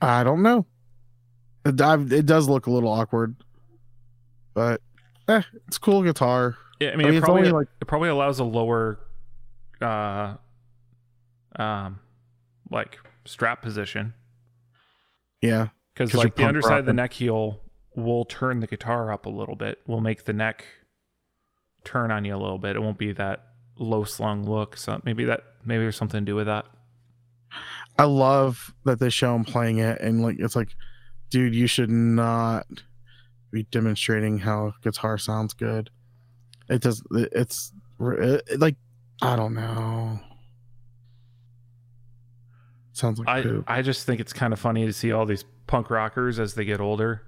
I 0.00 0.24
don't 0.24 0.42
know. 0.42 0.64
It, 1.64 1.80
I- 1.80 1.94
it 2.00 2.26
does 2.26 2.48
look 2.48 2.66
a 2.66 2.70
little 2.70 2.90
awkward, 2.90 3.36
but 4.54 4.80
eh, 5.28 5.42
it's 5.66 5.78
cool 5.78 6.02
guitar. 6.02 6.56
Yeah, 6.80 6.90
I 6.90 6.92
I 6.92 6.96
mean, 6.96 7.06
mean, 7.08 7.16
it, 7.16 7.22
probably, 7.22 7.50
like 7.50 7.68
it 7.80 7.86
probably 7.86 8.08
allows 8.10 8.38
a 8.38 8.44
lower, 8.44 8.98
uh, 9.80 10.34
um, 11.56 11.98
like 12.70 12.98
strap 13.26 13.62
position 13.62 14.14
yeah, 15.42 15.68
Because 15.94 16.14
like 16.14 16.34
the 16.34 16.44
underside 16.44 16.80
of 16.80 16.86
the 16.86 16.92
neck 16.94 17.12
heel 17.12 17.60
will 17.94 18.24
turn 18.24 18.60
the 18.60 18.66
guitar 18.66 19.12
up 19.12 19.26
a 19.26 19.28
little 19.28 19.54
bit. 19.54 19.78
Will 19.86 20.00
make 20.00 20.24
the 20.24 20.32
neck 20.32 20.64
turn 21.84 22.10
on 22.10 22.24
you 22.24 22.34
a 22.34 22.38
little 22.38 22.58
bit. 22.58 22.74
It 22.74 22.80
won't 22.80 22.98
be 22.98 23.12
that 23.12 23.44
low 23.78 24.04
slung 24.04 24.44
look. 24.48 24.76
So 24.76 25.00
maybe 25.04 25.24
that 25.26 25.42
maybe 25.64 25.82
there's 25.82 25.96
something 25.96 26.20
to 26.22 26.24
do 26.24 26.34
with 26.34 26.46
that. 26.46 26.64
I 27.98 28.04
love 28.04 28.74
that 28.84 28.98
they 28.98 29.10
show 29.10 29.34
him 29.36 29.44
playing 29.44 29.78
it, 29.78 30.00
and 30.00 30.22
like 30.22 30.36
it's 30.38 30.56
like, 30.56 30.70
dude, 31.30 31.54
you 31.54 31.66
should 31.66 31.90
not 31.90 32.66
be 33.52 33.64
demonstrating 33.64 34.38
how 34.38 34.72
guitar 34.82 35.18
sounds 35.18 35.54
good. 35.54 35.90
It 36.68 36.80
does. 36.82 37.02
it- 37.12 37.32
It's 37.32 37.72
it, 38.00 38.58
like 38.58 38.76
I 39.22 39.36
don't 39.36 39.54
know. 39.54 40.18
Sounds 42.96 43.18
like 43.18 43.28
I 43.28 43.42
poop. 43.42 43.64
I 43.68 43.82
just 43.82 44.06
think 44.06 44.20
it's 44.20 44.32
kind 44.32 44.54
of 44.54 44.58
funny 44.58 44.86
to 44.86 44.92
see 44.92 45.12
all 45.12 45.26
these 45.26 45.44
punk 45.66 45.90
rockers 45.90 46.38
as 46.38 46.54
they 46.54 46.64
get 46.64 46.80
older 46.80 47.22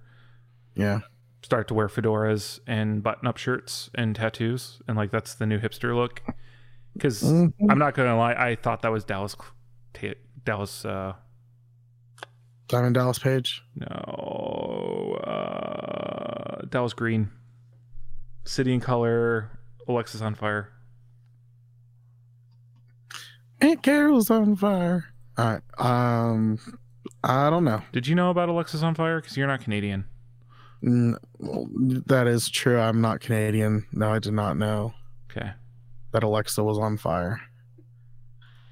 yeah. 0.75 1.01
start 1.43 1.69
to 1.69 1.75
wear 1.75 1.89
fedoras 1.89 2.59
and 2.67 3.03
button 3.03 3.27
up 3.29 3.37
shirts 3.37 3.91
and 3.95 4.17
tattoos 4.17 4.81
and 4.89 4.97
like 4.97 5.11
that's 5.11 5.35
the 5.35 5.45
new 5.45 5.59
hipster 5.59 5.95
look 5.95 6.23
because 6.95 7.23
Mhm. 7.23 7.53
i'm 7.69 7.79
not 7.79 7.95
gonna 7.95 8.17
lie 8.17 8.33
i 8.35 8.55
thought 8.55 8.81
that 8.83 8.93
was 8.93 9.05
dallas 9.05 9.35
dallas 10.45 10.85
uh 10.85 11.13
Diamond 12.69 12.95
Dallas 12.95 13.19
Page. 13.19 13.63
no 13.75 15.19
uh 15.25 16.63
dallas 16.71 16.93
green 16.95 17.29
City 18.45 18.73
and 18.73 18.81
Colour 18.83 19.59
alexis 19.89 20.21
on 20.23 20.35
fire 20.35 20.73
Aunt 23.61 23.83
Carol's 23.83 24.31
on 24.31 24.55
fire. 24.55 25.07
All 25.38 25.44
right. 25.44 25.62
Um, 25.79 26.59
I 27.22 27.48
don't 27.48 27.64
know. 27.64 27.83
did 27.92 28.07
you 28.07 28.14
know 28.14 28.31
about 28.31 28.48
Alexisonfire 28.48 29.20
because 29.22 29.37
you're 29.37 29.46
not 29.46 29.61
canadian 29.61 30.05
N- 30.85 31.16
well, 31.38 31.66
that 32.07 32.27
is 32.29 32.48
true. 32.48 32.79
I'm 32.79 33.01
not 33.01 33.20
Canadian. 33.20 33.85
No, 33.92 34.12
I 34.12 34.18
did 34.20 34.33
not 34.33 34.57
know 34.57 34.94
okay 35.31 35.51
that 36.12 36.22
Alexa 36.22 36.62
was 36.62 36.79
on 36.79 36.96
fire. 36.96 37.40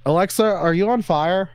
Alexa, 0.04 0.44
are 0.44 0.72
you 0.72 0.88
on 0.88 1.02
fire? 1.02 1.50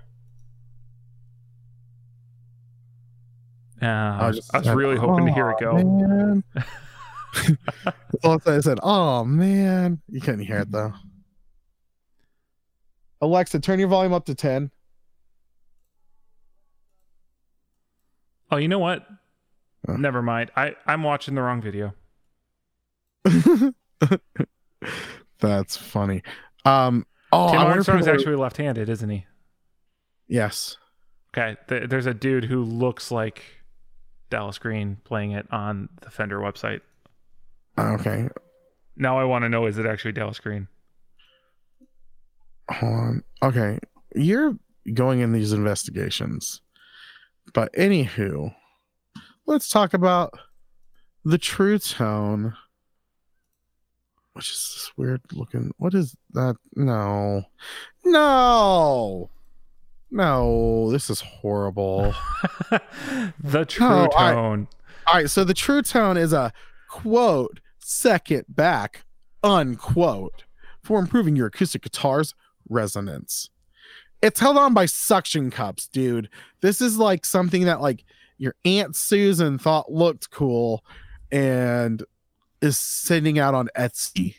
uh, 3.82 3.86
I, 3.86 4.28
was, 4.28 4.50
I 4.54 4.58
was 4.60 4.68
said, 4.68 4.76
really 4.76 4.98
hoping 4.98 5.26
to 5.26 5.34
hear 5.34 5.50
it 5.52 5.54
"Aw, 5.64 5.72
go 5.72 5.84
Man. 5.84 6.44
Alexa 8.24 8.62
said, 8.62 8.80
"Oh 8.84 9.24
man, 9.24 10.02
you 10.10 10.20
couldn't 10.22 10.46
hear 10.46 10.60
it 10.60 10.72
though." 10.72 10.94
Alexa, 13.22 13.60
turn 13.62 13.80
your 13.80 13.88
volume 13.88 14.14
up 14.14 14.26
to 14.26 14.36
ten. 14.36 14.70
Oh 18.52 18.58
you 18.58 18.68
know 18.68 18.80
what 18.80 19.06
Uh. 19.88 19.94
never 19.98 20.22
mind 20.22 20.52
i 20.56 20.76
i'm 20.86 21.04
watching 21.04 21.36
the 21.36 21.42
wrong 21.42 21.62
video 21.62 21.94
That's 25.40 25.76
funny. 25.78 26.22
Um. 26.66 27.06
Oh, 27.32 27.50
tim 27.52 27.60
I 27.60 27.64
wonder 27.64 27.80
if 27.82 27.90
armstrong's 27.90 28.02
people 28.06 28.12
are- 28.12 28.16
actually 28.18 28.36
left-handed 28.36 28.90
isn't 28.90 29.10
he 29.10 29.26
yes. 30.28 30.78
Okay, 31.36 31.56
th- 31.70 31.90
there's 31.90 32.06
a 32.08 32.14
dude 32.14 32.44
who 32.46 32.62
looks 32.64 33.10
like 33.12 33.42
Dallas 34.30 34.58
Green 34.58 34.98
playing 35.06 35.32
it 35.32 35.48
on 35.52 35.88
the 36.02 36.10
Fender 36.12 36.40
website. 36.40 36.82
Okay. 37.80 38.28
Now 38.98 39.18
I 39.18 39.24
want 39.24 39.44
to 39.46 39.50
know 39.50 39.66
is 39.66 39.78
it 39.78 39.86
actually 39.86 40.12
Dallas 40.12 40.40
Green? 40.40 40.68
hold 42.70 42.94
on. 42.94 43.24
Okay, 43.44 43.80
you're 44.16 44.56
going 44.94 45.20
in 45.22 45.32
these 45.32 45.54
investigations, 45.54 46.62
but 47.54 47.74
anywho, 47.74 48.54
let's 49.46 49.70
talk 49.70 49.94
about 49.94 50.34
the 51.26 51.38
Trutone, 51.38 52.54
which 54.34 54.50
is 54.50 54.72
this 54.76 54.92
weird 54.98 55.22
looking. 55.34 55.72
What 55.78 55.94
is 55.94 56.16
that? 56.34 56.56
No, 56.76 57.44
no, 58.06 59.30
no. 60.10 60.92
This 60.92 61.10
is 61.10 61.22
horrible. 61.22 62.14
the 63.40 63.66
true 63.66 63.88
No, 63.88 64.10
I- 64.18 64.34
tone. 64.34 64.68
All 65.08 65.16
right, 65.16 65.30
so 65.30 65.44
the 65.44 65.54
Trutone 65.54 66.18
is 66.18 66.32
a 66.32 66.54
quote 66.90 67.60
second 67.80 68.46
back 68.48 69.04
unquote 69.44 70.44
for 70.84 71.00
improving 71.00 71.36
your 71.36 71.48
acoustic 71.48 71.82
guitar's 71.82 72.34
resonance. 72.70 73.50
It's 74.22 74.40
held 74.40 74.58
on 74.58 74.74
by 74.74 74.86
suction 74.86 75.50
cups, 75.50 75.88
dude. 75.88 76.30
This 76.62 76.82
is 76.82 76.98
like 76.98 77.26
something 77.26 77.66
that 77.66 77.82
like 77.82 78.04
your 78.38 78.56
aunt 78.66 78.96
Susan 78.96 79.58
thought 79.58 79.92
looked 79.92 80.30
cool 80.32 80.84
and 81.32 82.04
is 82.62 82.78
sending 82.78 83.40
out 83.40 83.54
on 83.54 83.70
Etsy. 83.78 84.36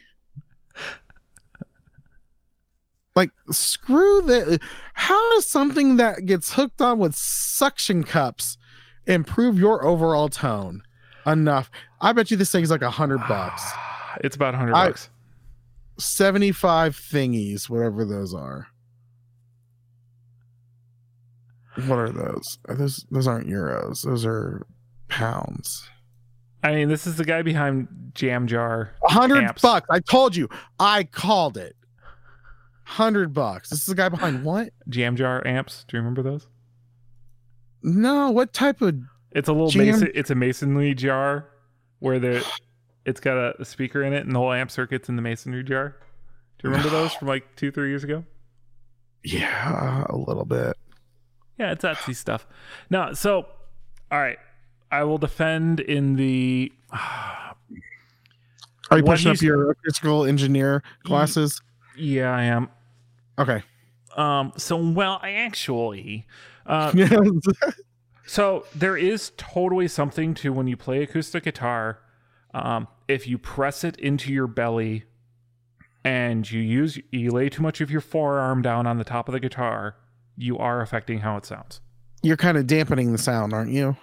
Like 3.14 3.30
screw 3.50 4.22
the 4.22 4.58
how 4.94 5.34
does 5.34 5.46
something 5.46 5.96
that 5.98 6.24
gets 6.24 6.54
hooked 6.54 6.80
on 6.80 6.98
with 6.98 7.14
suction 7.14 8.04
cups 8.04 8.56
improve 9.06 9.58
your 9.58 9.84
overall 9.84 10.28
tone 10.28 10.82
enough? 11.26 11.70
I 12.00 12.12
bet 12.12 12.30
you 12.30 12.36
this 12.36 12.50
thing's 12.50 12.70
like 12.70 12.82
a 12.82 12.90
hundred 12.90 13.18
bucks. 13.28 13.62
It's 14.22 14.36
about 14.36 14.54
100 14.54 14.72
bucks. 14.72 15.10
75 15.98 16.96
thingies, 16.96 17.68
whatever 17.68 18.04
those 18.04 18.34
are. 18.34 18.68
What 21.86 21.98
are 21.98 22.10
those? 22.10 22.58
Are 22.68 22.74
those 22.74 23.06
those 23.10 23.26
aren't 23.26 23.48
euros. 23.48 24.04
Those 24.04 24.26
are 24.26 24.66
pounds. 25.08 25.88
I 26.62 26.74
mean, 26.74 26.88
this 26.88 27.06
is 27.06 27.16
the 27.16 27.24
guy 27.24 27.42
behind 27.42 27.88
Jam 28.14 28.46
Jar. 28.46 28.92
Hundred 29.04 29.60
bucks. 29.60 29.86
I 29.90 30.00
told 30.00 30.36
you. 30.36 30.48
I 30.78 31.04
called 31.04 31.56
it. 31.56 31.74
Hundred 32.84 33.32
bucks. 33.32 33.70
This 33.70 33.80
is 33.80 33.86
the 33.86 33.94
guy 33.94 34.08
behind 34.08 34.44
what? 34.44 34.70
Jam 34.88 35.16
Jar 35.16 35.44
amps. 35.46 35.84
Do 35.88 35.96
you 35.96 36.00
remember 36.00 36.22
those? 36.22 36.46
No, 37.82 38.30
what 38.30 38.52
type 38.52 38.80
of 38.82 38.96
It's 39.32 39.48
a 39.48 39.52
little 39.52 39.70
Jam- 39.70 39.86
mason. 39.86 40.10
It's 40.14 40.30
a 40.30 40.34
masonry 40.34 40.94
jar 40.94 41.48
where 41.98 42.18
the 42.18 42.46
it's 43.04 43.18
got 43.20 43.36
a, 43.36 43.60
a 43.60 43.64
speaker 43.64 44.02
in 44.02 44.12
it, 44.12 44.24
and 44.24 44.34
the 44.34 44.38
whole 44.38 44.52
amp 44.52 44.70
circuit's 44.70 45.08
in 45.08 45.16
the 45.16 45.22
masonry 45.22 45.64
jar. 45.64 45.96
Do 46.58 46.68
you 46.68 46.70
remember 46.70 46.90
those 46.90 47.12
from 47.14 47.28
like 47.28 47.56
two, 47.56 47.72
three 47.72 47.88
years 47.88 48.04
ago? 48.04 48.24
yeah, 49.24 50.04
a 50.08 50.16
little 50.16 50.44
bit. 50.44 50.76
Yeah, 51.58 51.72
it's 51.72 51.84
Etsy 51.84 52.14
stuff. 52.14 52.46
No, 52.90 53.12
so 53.12 53.46
all 54.10 54.18
right, 54.18 54.38
I 54.90 55.04
will 55.04 55.18
defend 55.18 55.80
in 55.80 56.16
the. 56.16 56.72
Are 58.90 58.98
you 58.98 59.04
pushing 59.04 59.30
up 59.30 59.40
your 59.40 59.62
electrical 59.62 60.26
engineer 60.26 60.82
classes? 61.04 61.62
Yeah, 61.96 62.34
I 62.34 62.42
am. 62.42 62.68
Okay. 63.38 63.62
Um. 64.16 64.52
So 64.56 64.76
well, 64.76 65.18
I 65.22 65.32
actually. 65.32 66.26
Uh, 66.66 66.92
So 68.26 68.64
there 68.74 68.96
is 68.96 69.32
totally 69.36 69.88
something 69.88 70.34
to 70.34 70.52
when 70.52 70.66
you 70.66 70.76
play 70.76 71.02
acoustic 71.02 71.44
guitar. 71.44 71.98
Um, 72.54 72.88
if 73.08 73.26
you 73.26 73.38
press 73.38 73.84
it 73.84 73.96
into 73.96 74.32
your 74.32 74.46
belly 74.46 75.04
and 76.04 76.50
you 76.50 76.60
use 76.60 76.98
you 77.10 77.30
lay 77.30 77.48
too 77.48 77.62
much 77.62 77.80
of 77.80 77.90
your 77.90 78.00
forearm 78.00 78.62
down 78.62 78.86
on 78.86 78.98
the 78.98 79.04
top 79.04 79.28
of 79.28 79.32
the 79.32 79.40
guitar, 79.40 79.96
you 80.36 80.58
are 80.58 80.80
affecting 80.80 81.18
how 81.18 81.36
it 81.36 81.46
sounds. 81.46 81.80
You're 82.22 82.36
kind 82.36 82.56
of 82.56 82.66
dampening 82.66 83.12
the 83.12 83.18
sound, 83.18 83.52
aren't 83.52 83.72
you? 83.72 83.96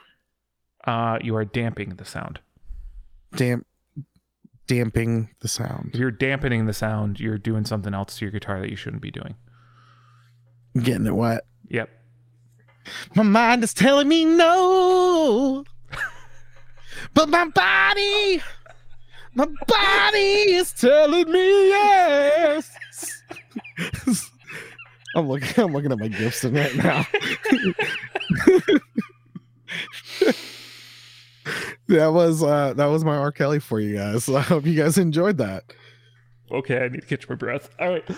Uh, 0.85 1.19
you 1.21 1.35
are 1.35 1.45
damping 1.45 1.95
the 1.95 2.05
sound. 2.05 2.39
Damp 3.35 3.65
damping 4.69 5.29
the 5.39 5.47
sound. 5.47 5.91
If 5.93 5.99
you're 5.99 6.11
dampening 6.11 6.67
the 6.67 6.73
sound, 6.73 7.19
you're 7.19 7.39
doing 7.39 7.65
something 7.65 7.93
else 7.93 8.17
to 8.17 8.25
your 8.25 8.31
guitar 8.31 8.61
that 8.61 8.69
you 8.69 8.75
shouldn't 8.75 9.01
be 9.01 9.11
doing. 9.11 9.35
Getting 10.81 11.07
it 11.07 11.15
wet. 11.15 11.45
Yep. 11.69 11.89
My 13.15 13.23
mind 13.23 13.63
is 13.63 13.73
telling 13.73 14.07
me 14.07 14.25
no. 14.25 15.63
but 17.13 17.29
my 17.29 17.47
body, 17.47 18.43
my 19.33 19.47
body 19.67 20.53
is 20.53 20.71
telling 20.73 21.31
me 21.31 21.69
yes. 21.69 21.98
I'm 25.15 25.27
looking 25.27 25.49
I'm 25.63 25.73
looking 25.73 25.91
at 25.91 25.99
my 25.99 26.07
Gibson 26.07 26.53
right 26.53 26.75
now. 26.75 27.05
that 31.87 32.13
was 32.13 32.43
uh 32.43 32.73
that 32.73 32.85
was 32.85 33.03
my 33.03 33.17
R. 33.17 33.31
Kelly 33.31 33.59
for 33.59 33.79
you 33.79 33.95
guys. 33.97 34.25
So 34.25 34.35
I 34.37 34.41
hope 34.41 34.65
you 34.65 34.75
guys 34.75 34.97
enjoyed 34.97 35.37
that. 35.37 35.63
Okay, 36.51 36.77
I 36.77 36.87
need 36.87 37.01
to 37.01 37.07
catch 37.07 37.29
my 37.29 37.35
breath. 37.35 37.69
All 37.79 37.89
right. 37.89 38.09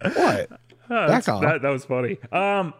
what? 0.00 0.50
Uh, 0.90 1.06
Back 1.06 1.28
off. 1.28 1.42
that, 1.42 1.60
that 1.60 1.68
was 1.68 1.84
funny. 1.84 2.16
Um. 2.32 2.72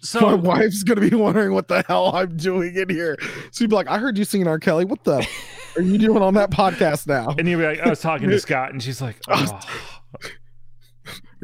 So 0.00 0.20
my 0.20 0.34
wife's 0.34 0.84
gonna 0.84 1.00
be 1.00 1.16
wondering 1.16 1.54
what 1.54 1.66
the 1.66 1.82
hell 1.88 2.14
I'm 2.14 2.36
doing 2.36 2.76
in 2.76 2.88
here. 2.88 3.16
She'd 3.52 3.70
be 3.70 3.74
like, 3.74 3.88
I 3.88 3.98
heard 3.98 4.16
you 4.16 4.24
singing 4.24 4.46
R. 4.46 4.60
Kelly. 4.60 4.84
What 4.84 5.02
the 5.02 5.26
are 5.76 5.82
you 5.82 5.98
doing 5.98 6.22
on 6.22 6.34
that 6.34 6.50
podcast 6.50 7.08
now? 7.08 7.34
and 7.36 7.48
you'll 7.48 7.58
be 7.60 7.66
like, 7.66 7.80
I 7.80 7.88
was 7.88 8.00
talking 8.00 8.28
to 8.28 8.38
Scott, 8.38 8.70
and 8.70 8.80
she's 8.82 9.00
like, 9.00 9.16
oh. 9.28 9.60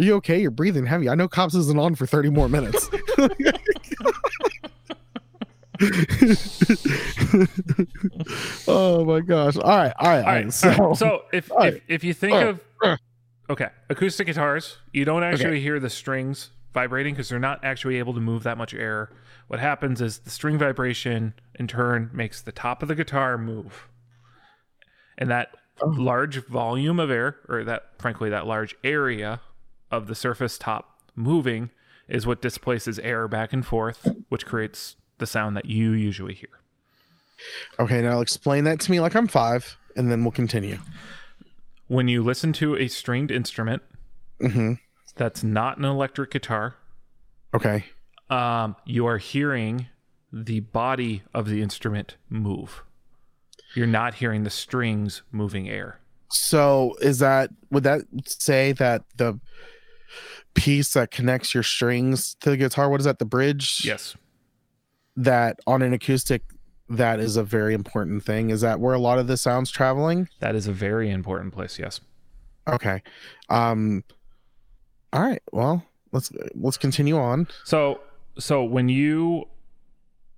Are 0.00 0.02
you 0.02 0.14
okay? 0.14 0.40
You're 0.40 0.50
breathing 0.50 0.86
heavy. 0.86 1.10
I 1.10 1.14
know 1.14 1.28
cops 1.28 1.54
isn't 1.54 1.78
on 1.78 1.94
for 1.94 2.06
30 2.06 2.30
more 2.30 2.48
minutes. 2.48 2.88
oh 8.66 9.04
my 9.04 9.20
gosh. 9.20 9.58
All 9.58 9.76
right. 9.76 9.92
All 9.98 10.08
right. 10.08 10.24
All 10.24 10.24
right. 10.24 10.50
So, 10.52 10.72
all 10.72 10.88
right. 10.88 10.96
So 10.96 11.22
if, 11.34 11.50
right. 11.50 11.74
if 11.74 11.82
if 11.88 12.04
you 12.04 12.14
think 12.14 12.32
right. 12.32 12.56
of 12.82 12.98
okay, 13.50 13.68
acoustic 13.90 14.26
guitars, 14.26 14.78
you 14.94 15.04
don't 15.04 15.22
actually 15.22 15.60
hear 15.60 15.78
the 15.78 15.90
strings 15.90 16.48
vibrating 16.72 17.12
because 17.12 17.28
they're 17.28 17.38
not 17.38 17.62
actually 17.62 17.98
able 17.98 18.14
to 18.14 18.20
move 18.20 18.42
that 18.44 18.56
much 18.56 18.72
air. 18.72 19.10
What 19.48 19.60
happens 19.60 20.00
is 20.00 20.20
the 20.20 20.30
string 20.30 20.56
vibration 20.56 21.34
in 21.56 21.66
turn 21.66 22.08
makes 22.14 22.40
the 22.40 22.52
top 22.52 22.80
of 22.80 22.88
the 22.88 22.94
guitar 22.94 23.36
move. 23.36 23.86
And 25.18 25.30
that 25.30 25.50
Oh. 25.82 25.88
large 25.88 26.44
volume 26.46 27.00
of 27.00 27.10
air, 27.10 27.36
or 27.48 27.64
that 27.64 27.98
frankly, 27.98 28.28
that 28.30 28.46
large 28.46 28.76
area 28.84 29.40
of 29.90 30.06
the 30.06 30.14
surface 30.14 30.56
top 30.58 31.00
moving 31.14 31.70
is 32.08 32.26
what 32.26 32.42
displaces 32.42 32.98
air 33.00 33.28
back 33.28 33.52
and 33.52 33.64
forth, 33.64 34.06
which 34.28 34.46
creates 34.46 34.96
the 35.18 35.26
sound 35.26 35.56
that 35.56 35.66
you 35.66 35.90
usually 35.92 36.34
hear. 36.34 36.48
okay. 37.78 38.02
Now 38.02 38.20
explain 38.20 38.64
that 38.64 38.80
to 38.80 38.90
me 38.90 39.00
like 39.00 39.14
I'm 39.14 39.28
five, 39.28 39.76
and 39.96 40.10
then 40.10 40.22
we'll 40.24 40.32
continue. 40.32 40.78
When 41.88 42.08
you 42.08 42.22
listen 42.22 42.52
to 42.54 42.76
a 42.76 42.88
stringed 42.88 43.30
instrument, 43.30 43.82
hmm 44.40 44.74
that's 45.16 45.42
not 45.42 45.76
an 45.76 45.84
electric 45.84 46.30
guitar, 46.30 46.76
Okay. 47.52 47.84
um, 48.30 48.76
you 48.86 49.06
are 49.06 49.18
hearing 49.18 49.88
the 50.32 50.60
body 50.60 51.22
of 51.34 51.46
the 51.48 51.60
instrument 51.60 52.16
move. 52.28 52.82
You're 53.74 53.86
not 53.88 54.14
hearing 54.14 54.44
the 54.44 54.50
strings 54.50 55.22
moving 55.32 55.68
air. 55.68 55.98
So 56.30 56.94
is 57.02 57.18
that, 57.18 57.50
would 57.70 57.82
that 57.82 58.02
say 58.24 58.72
that 58.72 59.02
the 59.16 59.38
piece 60.54 60.92
that 60.94 61.10
connects 61.10 61.54
your 61.54 61.62
strings 61.62 62.34
to 62.40 62.50
the 62.50 62.56
guitar, 62.56 62.88
what 62.88 63.00
is 63.00 63.04
that? 63.04 63.18
The 63.18 63.24
bridge? 63.24 63.84
Yes. 63.84 64.16
That 65.16 65.58
on 65.66 65.82
an 65.82 65.92
acoustic, 65.92 66.42
that 66.88 67.20
is 67.20 67.36
a 67.36 67.42
very 67.42 67.74
important 67.74 68.24
thing. 68.24 68.50
Is 68.50 68.60
that 68.62 68.80
where 68.80 68.94
a 68.94 68.98
lot 68.98 69.18
of 69.18 69.26
the 69.26 69.36
sound's 69.36 69.70
traveling? 69.70 70.28
That 70.40 70.54
is 70.54 70.66
a 70.66 70.72
very 70.72 71.10
important 71.10 71.52
place. 71.52 71.78
Yes. 71.78 72.00
Okay. 72.68 73.02
Um 73.48 74.04
all 75.12 75.22
right. 75.22 75.42
Well, 75.52 75.84
let's 76.12 76.32
let's 76.54 76.76
continue 76.76 77.18
on. 77.18 77.48
So, 77.64 78.00
so 78.38 78.62
when 78.62 78.88
you 78.88 79.46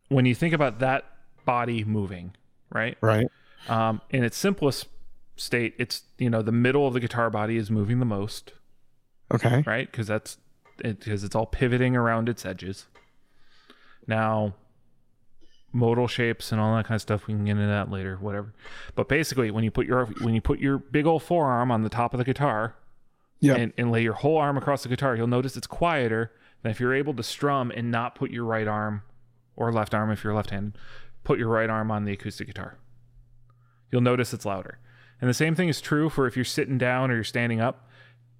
when 0.08 0.26
you 0.26 0.34
think 0.34 0.54
about 0.54 0.78
that 0.80 1.04
body 1.44 1.84
moving, 1.84 2.34
right? 2.70 2.96
Right. 3.00 3.28
Um, 3.68 4.00
in 4.10 4.24
its 4.24 4.36
simplest 4.36 4.88
state, 5.36 5.74
it's 5.78 6.02
you 6.18 6.30
know 6.30 6.42
the 6.42 6.52
middle 6.52 6.86
of 6.86 6.94
the 6.94 7.00
guitar 7.00 7.30
body 7.30 7.56
is 7.56 7.70
moving 7.70 7.98
the 7.98 8.06
most, 8.06 8.52
Okay. 9.34 9.62
right? 9.66 9.90
Because 9.90 10.06
that's 10.06 10.38
because 10.78 11.22
it's 11.24 11.34
all 11.36 11.46
pivoting 11.46 11.94
around 11.96 12.28
its 12.28 12.44
edges. 12.44 12.86
Now, 14.06 14.54
modal 15.72 16.08
shapes 16.08 16.52
and 16.52 16.60
all 16.60 16.74
that 16.76 16.86
kind 16.86 16.96
of 16.96 17.02
stuff, 17.02 17.26
we 17.26 17.34
can 17.34 17.44
get 17.44 17.52
into 17.52 17.66
that 17.66 17.90
later, 17.90 18.16
whatever. 18.16 18.52
But 18.94 19.08
basically, 19.08 19.50
when 19.50 19.64
you 19.64 19.70
put 19.70 19.86
your 19.86 20.06
when 20.06 20.34
you 20.34 20.40
put 20.40 20.58
your 20.58 20.78
big 20.78 21.06
old 21.06 21.22
forearm 21.22 21.70
on 21.70 21.82
the 21.82 21.88
top 21.88 22.14
of 22.14 22.18
the 22.18 22.24
guitar, 22.24 22.74
Yep. 23.40 23.58
and, 23.58 23.72
and 23.76 23.90
lay 23.90 24.02
your 24.04 24.12
whole 24.12 24.38
arm 24.38 24.56
across 24.56 24.84
the 24.84 24.88
guitar, 24.88 25.16
you'll 25.16 25.26
notice 25.26 25.56
it's 25.56 25.66
quieter 25.66 26.30
than 26.62 26.70
if 26.70 26.78
you're 26.78 26.94
able 26.94 27.12
to 27.14 27.24
strum 27.24 27.72
and 27.74 27.90
not 27.90 28.14
put 28.14 28.30
your 28.30 28.44
right 28.44 28.68
arm 28.68 29.02
or 29.56 29.72
left 29.72 29.94
arm 29.94 30.12
if 30.12 30.22
you're 30.22 30.32
left-handed, 30.32 30.78
put 31.24 31.40
your 31.40 31.48
right 31.48 31.68
arm 31.68 31.90
on 31.90 32.04
the 32.04 32.12
acoustic 32.12 32.46
guitar. 32.46 32.78
You'll 33.90 34.00
notice 34.00 34.32
it's 34.32 34.46
louder. 34.46 34.78
And 35.20 35.28
the 35.28 35.34
same 35.34 35.56
thing 35.56 35.68
is 35.68 35.80
true 35.80 36.08
for 36.08 36.28
if 36.28 36.36
you're 36.36 36.44
sitting 36.44 36.78
down 36.78 37.10
or 37.10 37.14
you're 37.14 37.24
standing 37.24 37.60
up. 37.60 37.88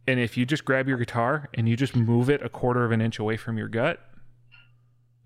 And 0.07 0.19
if 0.19 0.37
you 0.37 0.45
just 0.45 0.65
grab 0.65 0.89
your 0.89 0.99
guitar 0.99 1.49
and 1.55 1.69
you 1.69 1.77
just 1.77 1.95
move 1.95 2.29
it 2.29 2.43
a 2.43 2.49
quarter 2.49 2.85
of 2.85 2.91
an 2.93 3.01
inch 3.01 3.19
away 3.19 3.37
from 3.37 3.57
your 3.57 3.69
gut, 3.69 4.01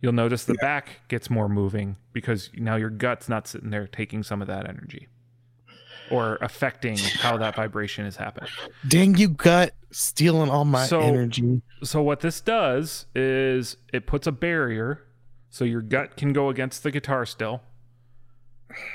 you'll 0.02 0.12
notice 0.12 0.44
the 0.44 0.54
back 0.54 1.00
gets 1.08 1.30
more 1.30 1.48
moving 1.48 1.96
because 2.12 2.50
now 2.54 2.76
your 2.76 2.90
gut's 2.90 3.28
not 3.28 3.46
sitting 3.48 3.70
there 3.70 3.86
taking 3.86 4.22
some 4.22 4.42
of 4.42 4.48
that 4.48 4.68
energy 4.68 5.08
or 6.10 6.36
affecting 6.42 6.96
how 6.98 7.36
that 7.38 7.56
vibration 7.56 8.04
is 8.06 8.16
happening. 8.16 8.50
Dang 8.86 9.16
you 9.16 9.28
gut 9.30 9.72
stealing 9.90 10.50
all 10.50 10.64
my 10.64 10.86
So- 10.86 11.00
energy. 11.00 11.62
So 11.82 12.02
what 12.02 12.20
this 12.20 12.40
does 12.40 13.06
is 13.14 13.76
it 13.92 14.06
puts 14.06 14.26
a 14.26 14.32
barrier 14.32 15.02
so 15.48 15.64
your 15.64 15.80
gut 15.82 16.16
can 16.16 16.32
go 16.34 16.50
against 16.50 16.82
the 16.82 16.90
guitar 16.90 17.24
still. 17.24 17.62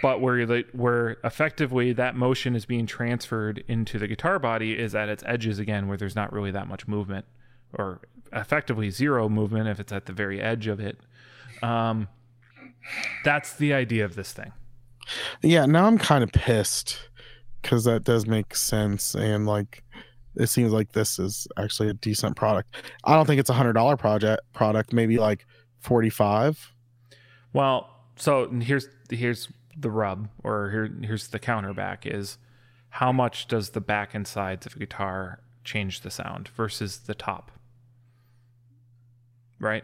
But 0.01 0.21
where 0.21 0.45
the 0.45 0.65
where 0.73 1.17
effectively 1.23 1.93
that 1.93 2.15
motion 2.15 2.55
is 2.55 2.65
being 2.65 2.85
transferred 2.85 3.63
into 3.67 3.97
the 3.97 4.07
guitar 4.07 4.37
body 4.37 4.77
is 4.77 4.93
at 4.93 5.09
its 5.09 5.23
edges 5.25 5.59
again 5.59 5.87
where 5.87 5.97
there's 5.97 6.15
not 6.15 6.31
really 6.33 6.51
that 6.51 6.67
much 6.67 6.87
movement 6.87 7.25
or 7.73 8.01
effectively 8.33 8.89
zero 8.89 9.29
movement 9.29 9.67
if 9.67 9.79
it's 9.79 9.91
at 9.91 10.05
the 10.05 10.13
very 10.13 10.41
edge 10.41 10.67
of 10.67 10.79
it. 10.79 10.97
Um, 11.63 12.09
that's 13.23 13.53
the 13.53 13.73
idea 13.73 14.05
of 14.05 14.15
this 14.15 14.33
thing. 14.33 14.51
Yeah, 15.41 15.65
now 15.65 15.85
I'm 15.85 15.97
kind 15.97 16.23
of 16.23 16.31
pissed 16.31 17.09
because 17.61 17.83
that 17.85 18.03
does 18.03 18.27
make 18.27 18.55
sense, 18.55 19.15
and 19.15 19.45
like 19.45 19.83
it 20.35 20.47
seems 20.47 20.71
like 20.71 20.91
this 20.91 21.19
is 21.19 21.47
actually 21.57 21.89
a 21.89 21.93
decent 21.93 22.35
product. 22.35 22.75
I 23.03 23.15
don't 23.15 23.25
think 23.25 23.39
it's 23.39 23.49
a 23.49 23.53
hundred 23.53 23.73
dollar 23.73 23.97
project 23.97 24.41
product, 24.53 24.93
maybe 24.93 25.17
like 25.17 25.45
forty 25.79 26.09
five. 26.09 26.73
Well, 27.53 27.89
so 28.15 28.49
here's 28.49 28.87
here's 29.09 29.49
the 29.77 29.91
rub, 29.91 30.29
or 30.43 30.69
here 30.71 30.89
here's 31.03 31.27
the 31.29 31.39
counterback 31.39 32.05
is 32.05 32.37
how 32.89 33.11
much 33.11 33.47
does 33.47 33.69
the 33.71 33.81
back 33.81 34.13
and 34.13 34.27
sides 34.27 34.65
of 34.65 34.75
a 34.75 34.79
guitar 34.79 35.41
change 35.63 36.01
the 36.01 36.09
sound 36.11 36.49
versus 36.49 36.99
the 36.99 37.13
top? 37.15 37.51
Right. 39.59 39.83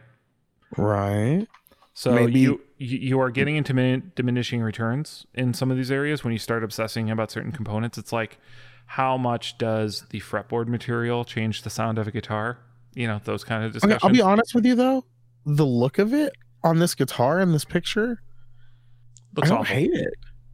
Right. 0.77 1.47
So 1.93 2.13
Maybe- 2.13 2.39
you 2.39 2.61
you 2.77 2.97
you 2.99 3.19
are 3.19 3.31
getting 3.31 3.55
into 3.55 3.73
min- 3.73 4.11
diminishing 4.15 4.61
returns 4.61 5.25
in 5.33 5.53
some 5.53 5.71
of 5.71 5.77
these 5.77 5.91
areas 5.91 6.23
when 6.23 6.31
you 6.33 6.39
start 6.39 6.63
obsessing 6.63 7.09
about 7.09 7.31
certain 7.31 7.51
components. 7.51 7.97
It's 7.97 8.11
like 8.13 8.37
how 8.85 9.17
much 9.17 9.57
does 9.57 10.05
the 10.11 10.19
fretboard 10.21 10.67
material 10.67 11.25
change 11.25 11.63
the 11.63 11.69
sound 11.69 11.97
of 11.97 12.07
a 12.07 12.11
guitar? 12.11 12.59
You 12.93 13.07
know 13.07 13.19
those 13.23 13.43
kind 13.43 13.63
of 13.63 13.73
discussions 13.73 13.97
Okay. 14.03 14.07
I'll 14.07 14.13
be 14.13 14.21
honest 14.21 14.53
with 14.53 14.65
you 14.65 14.75
though, 14.75 15.05
the 15.45 15.65
look 15.65 15.97
of 15.97 16.13
it 16.13 16.33
on 16.63 16.79
this 16.79 16.93
guitar 16.95 17.39
in 17.39 17.51
this 17.51 17.65
picture, 17.65 18.21
Looks 19.37 19.49
I 19.49 19.53
don't 19.53 19.61
awful. 19.61 19.75
hate 19.75 19.91
it. 19.93 20.13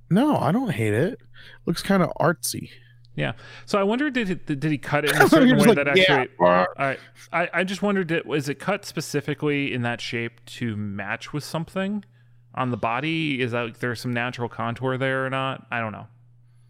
No, 0.10 0.38
I 0.38 0.52
don't 0.52 0.70
hate 0.72 0.94
it. 0.94 1.20
Looks 1.66 1.82
kind 1.82 2.04
of 2.04 2.12
artsy. 2.20 2.70
Yeah. 3.16 3.34
So 3.66 3.80
I 3.80 3.84
wonder 3.84 4.10
did 4.10 4.28
he, 4.28 4.36
did 4.36 4.64
he 4.64 4.78
cut 4.78 5.06
it 5.06 5.16
in 5.16 5.22
a 5.22 5.30
certain 5.30 5.58
way 5.58 5.66
like, 5.68 5.76
that 5.76 5.96
yeah, 5.98 6.04
actually 6.14 6.36
uh, 6.46 6.66
I, 6.78 6.98
I 7.32 7.50
I 7.54 7.64
just 7.64 7.82
wondered, 7.82 8.08
did, 8.08 8.26
was 8.26 8.50
it 8.50 8.56
cut 8.60 8.86
specifically 8.86 9.74
in 9.74 9.82
that 9.84 10.02
shape 10.02 10.44
to 10.46 10.76
match 10.76 11.32
with 11.34 11.44
something 11.44 12.04
on 12.56 12.72
the 12.72 12.78
body? 12.78 13.42
Is 13.42 13.52
that 13.52 13.62
like 13.62 13.80
there's 13.80 14.02
some 14.02 14.14
natural 14.14 14.50
contour 14.50 14.98
there 14.98 15.26
or 15.26 15.30
not? 15.30 15.66
I 15.72 15.80
don't 15.80 15.92
know. 15.92 16.08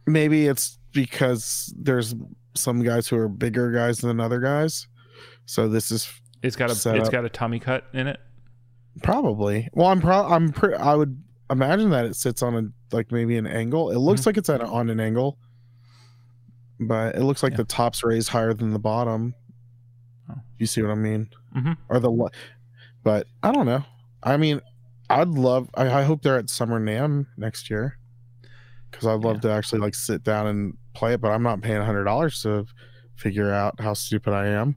maybe 0.06 0.48
it's 0.48 0.78
because 0.92 1.74
there's 1.78 2.14
some 2.56 2.84
guys 2.84 3.08
who 3.08 3.18
are 3.18 3.28
bigger 3.30 3.72
guys 3.72 4.00
than 4.00 4.20
other 4.20 4.40
guys. 4.40 4.88
So 5.46 5.68
this 5.68 5.92
is 5.92 6.12
It's 6.44 6.56
got 6.56 6.70
a 6.70 6.74
it's 6.74 6.86
up. 6.86 7.12
got 7.12 7.26
a 7.26 7.30
tummy 7.30 7.60
cut 7.60 7.86
in 7.94 8.08
it. 8.08 8.20
Probably. 9.02 9.70
Well, 9.74 9.88
I'm 9.88 10.02
pro. 10.02 10.24
I'm 10.26 10.52
pre- 10.52 10.76
I 10.76 10.94
would 10.96 11.22
imagine 11.50 11.90
that 11.92 12.06
it 12.06 12.16
sits 12.16 12.42
on 12.42 12.56
a 12.56 12.96
like 12.96 13.12
maybe 13.12 13.38
an 13.38 13.48
angle. 13.48 13.92
It 13.92 13.98
looks 13.98 14.22
Mhm. 14.22 14.26
like 14.28 14.38
it's 14.38 14.50
at 14.50 14.62
a, 14.62 14.66
on 14.68 14.90
an 14.90 15.00
angle, 15.00 15.38
but 16.80 17.16
it 17.16 17.24
looks 17.24 17.44
like 17.44 17.54
Yeah. 17.54 17.58
the 17.58 17.64
top's 17.66 18.04
raised 18.04 18.30
higher 18.30 18.54
than 18.54 18.72
the 18.72 18.80
bottom. 18.80 19.36
Oh. 20.30 20.36
You 20.58 20.66
see 20.66 20.82
what 20.82 20.92
I 20.92 20.96
mean? 20.96 21.30
Mhm. 21.56 21.78
Or 21.90 22.00
the, 22.00 22.12
but 23.04 23.28
I 23.42 23.52
don't 23.52 23.66
know. 23.66 23.84
I 24.24 24.38
mean, 24.38 24.62
I'd 25.10 25.28
love. 25.30 25.70
I, 25.76 25.90
I 26.00 26.04
hope 26.04 26.22
they're 26.22 26.38
at 26.40 26.50
Summer 26.50 26.80
NAMM 26.80 27.28
next 27.38 27.70
year, 27.70 27.98
because 28.90 29.06
I'd 29.06 29.20
love 29.22 29.42
to 29.42 29.52
actually 29.52 29.82
like 29.82 29.96
sit 29.96 30.24
down 30.24 30.48
and 30.48 30.78
play 30.94 31.14
it. 31.14 31.22
But 31.22 31.32
I'm 31.32 31.44
not 31.44 31.62
paying 31.62 31.78
a 31.82 31.86
hundred 31.86 32.06
dollars 32.06 32.42
to 32.44 32.66
figure 33.16 33.52
out 33.52 33.80
how 33.80 33.94
stupid 33.94 34.34
I 34.34 34.48
am. 34.48 34.76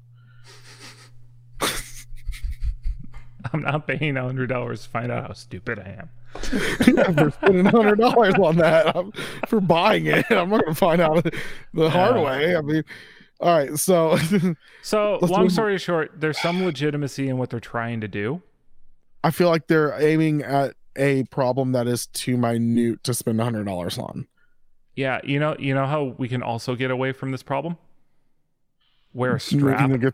I'm 3.53 3.63
not 3.63 3.87
paying 3.87 4.17
a 4.17 4.23
hundred 4.23 4.49
dollars 4.49 4.83
to 4.83 4.89
find 4.89 5.13
out 5.13 5.29
how 5.29 5.33
stupid 5.33 5.79
I 5.79 5.91
am. 6.01 6.11
for 7.17 7.31
spending 7.31 7.65
hundred 7.67 7.99
dollars 7.99 8.35
on 8.35 8.57
that 8.57 8.97
I'm, 8.97 9.13
for 9.49 9.61
buying 9.61 10.07
it. 10.07 10.25
I'm 10.31 10.51
not 10.51 10.65
gonna 10.65 10.75
find 10.75 11.01
out 11.01 11.27
the 11.75 11.91
hard 11.91 12.17
Yeah. 12.17 12.23
way. 12.23 12.57
I 12.57 12.61
mean, 12.61 12.83
all 13.41 13.57
right. 13.59 13.77
So 13.79 14.17
So 14.83 15.19
long 15.23 15.43
move- 15.45 15.53
story 15.53 15.79
short, 15.79 16.13
there's 16.21 16.41
some 16.41 16.65
legitimacy 16.65 17.29
in 17.29 17.39
what 17.39 17.51
they're 17.51 17.61
trying 17.61 18.01
to 18.01 18.09
do. 18.09 18.43
I 19.25 19.31
feel 19.31 19.49
like 19.49 19.67
they're 19.67 20.01
aiming 20.01 20.43
at 20.43 20.75
a 20.97 21.25
problem 21.25 21.73
that 21.73 21.87
is 21.87 22.07
too 22.07 22.37
minute 22.37 23.03
to 23.05 23.13
spend 23.15 23.41
hundred 23.41 23.65
dollars 23.65 23.99
on. 23.99 24.27
Yeah, 24.95 25.21
you 25.25 25.39
know, 25.39 25.55
you 25.59 25.75
know 25.75 25.85
how 25.87 26.15
we 26.17 26.27
can 26.29 26.43
also 26.43 26.75
get 26.75 26.91
away 26.91 27.13
from 27.13 27.31
this 27.33 27.43
problem. 27.43 27.77
Wear 29.13 29.37
a 29.37 29.41
strap. 29.41 29.91
The 29.91 29.99
gu- 29.99 30.13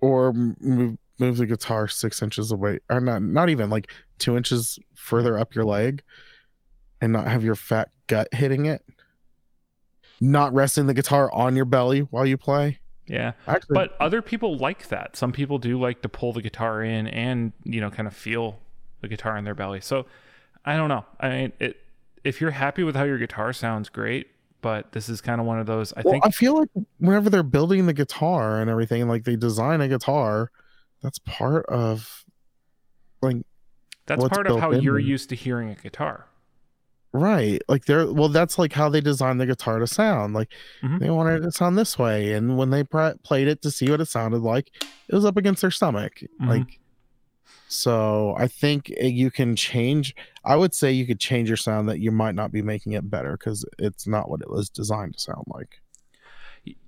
or 0.00 0.32
move 0.32 0.96
move 1.18 1.36
the 1.36 1.46
guitar 1.46 1.86
six 1.86 2.22
inches 2.22 2.50
away, 2.50 2.78
or 2.88 3.00
not 3.00 3.22
not 3.22 3.50
even 3.50 3.68
like 3.70 3.90
two 4.20 4.36
inches 4.36 4.78
further 4.94 5.38
up 5.38 5.54
your 5.54 5.64
leg, 5.64 6.02
and 7.00 7.12
not 7.12 7.26
have 7.26 7.42
your 7.42 7.56
fat 7.56 7.90
gut 8.06 8.28
hitting 8.32 8.66
it. 8.66 8.84
Not 10.20 10.52
resting 10.52 10.86
the 10.86 10.94
guitar 10.94 11.32
on 11.32 11.56
your 11.56 11.64
belly 11.64 12.00
while 12.00 12.26
you 12.26 12.36
play. 12.36 12.78
Yeah. 13.06 13.32
Actually, 13.48 13.74
But 13.74 13.96
other 13.98 14.22
people 14.22 14.56
like 14.56 14.88
that. 14.88 15.16
Some 15.16 15.32
people 15.32 15.58
do 15.58 15.80
like 15.80 16.02
to 16.02 16.08
pull 16.08 16.32
the 16.32 16.42
guitar 16.42 16.82
in 16.82 17.08
and, 17.08 17.52
you 17.64 17.80
know, 17.80 17.90
kind 17.90 18.06
of 18.06 18.14
feel 18.14 18.60
the 19.00 19.08
guitar 19.08 19.36
in 19.36 19.44
their 19.44 19.54
belly. 19.54 19.80
So 19.80 20.06
I 20.64 20.76
don't 20.76 20.88
know. 20.88 21.04
I 21.18 21.28
mean, 21.30 21.52
it, 21.58 21.78
if 22.22 22.40
you're 22.40 22.52
happy 22.52 22.84
with 22.84 22.94
how 22.94 23.04
your 23.04 23.18
guitar 23.18 23.52
sounds, 23.52 23.88
great. 23.88 24.28
But 24.62 24.92
this 24.92 25.08
is 25.08 25.22
kind 25.22 25.40
of 25.40 25.46
one 25.46 25.58
of 25.58 25.66
those. 25.66 25.92
I 25.96 26.02
well, 26.04 26.12
think 26.12 26.26
I 26.26 26.30
feel 26.30 26.58
like 26.58 26.68
whenever 26.98 27.30
they're 27.30 27.42
building 27.42 27.86
the 27.86 27.94
guitar 27.94 28.60
and 28.60 28.70
everything, 28.70 29.08
like 29.08 29.24
they 29.24 29.34
design 29.34 29.80
a 29.80 29.88
guitar, 29.88 30.50
that's 31.02 31.18
part 31.20 31.64
of 31.66 32.26
like 33.22 33.38
that's 34.16 34.28
part 34.28 34.46
of 34.46 34.58
how 34.60 34.72
you're 34.72 34.98
used 34.98 35.28
to 35.30 35.34
hearing 35.36 35.70
a 35.70 35.74
guitar. 35.74 36.26
right. 37.12 37.60
Like 37.68 37.86
they're 37.86 38.12
well, 38.12 38.28
that's 38.28 38.56
like 38.58 38.72
how 38.72 38.88
they 38.88 39.00
designed 39.00 39.40
the 39.40 39.46
guitar 39.46 39.78
to 39.80 39.86
sound. 39.86 40.32
Like 40.34 40.52
Mhm. 40.82 41.00
they 41.00 41.10
wanted 41.10 41.40
it 41.42 41.46
to 41.46 41.52
sound 41.52 41.76
this 41.76 41.98
way, 41.98 42.32
and 42.34 42.56
when 42.56 42.70
they 42.70 42.84
pr- 42.84 43.16
played 43.24 43.48
it 43.48 43.62
to 43.62 43.70
see 43.70 43.90
what 43.90 44.00
it 44.00 44.06
sounded 44.06 44.42
like, 44.42 44.70
it 45.08 45.14
was 45.14 45.24
up 45.24 45.36
against 45.36 45.60
their 45.62 45.70
stomach. 45.72 46.20
Mhm. 46.40 46.48
Like 46.48 46.78
so, 47.68 48.34
I 48.36 48.46
think 48.48 48.88
you 48.88 49.30
can 49.30 49.54
change. 49.56 50.14
I 50.44 50.56
would 50.56 50.74
say 50.74 50.90
you 50.92 51.06
could 51.06 51.20
change 51.20 51.48
your 51.48 51.56
sound 51.56 51.88
that 51.88 52.00
you 52.00 52.10
might 52.10 52.34
not 52.34 52.50
be 52.52 52.62
making 52.62 52.92
it 52.92 53.08
better 53.10 53.32
because 53.36 53.64
it's 53.78 54.06
not 54.08 54.28
what 54.28 54.40
it 54.40 54.50
was 54.50 54.68
designed 54.68 55.14
to 55.14 55.20
sound 55.20 55.44
like. 55.46 55.80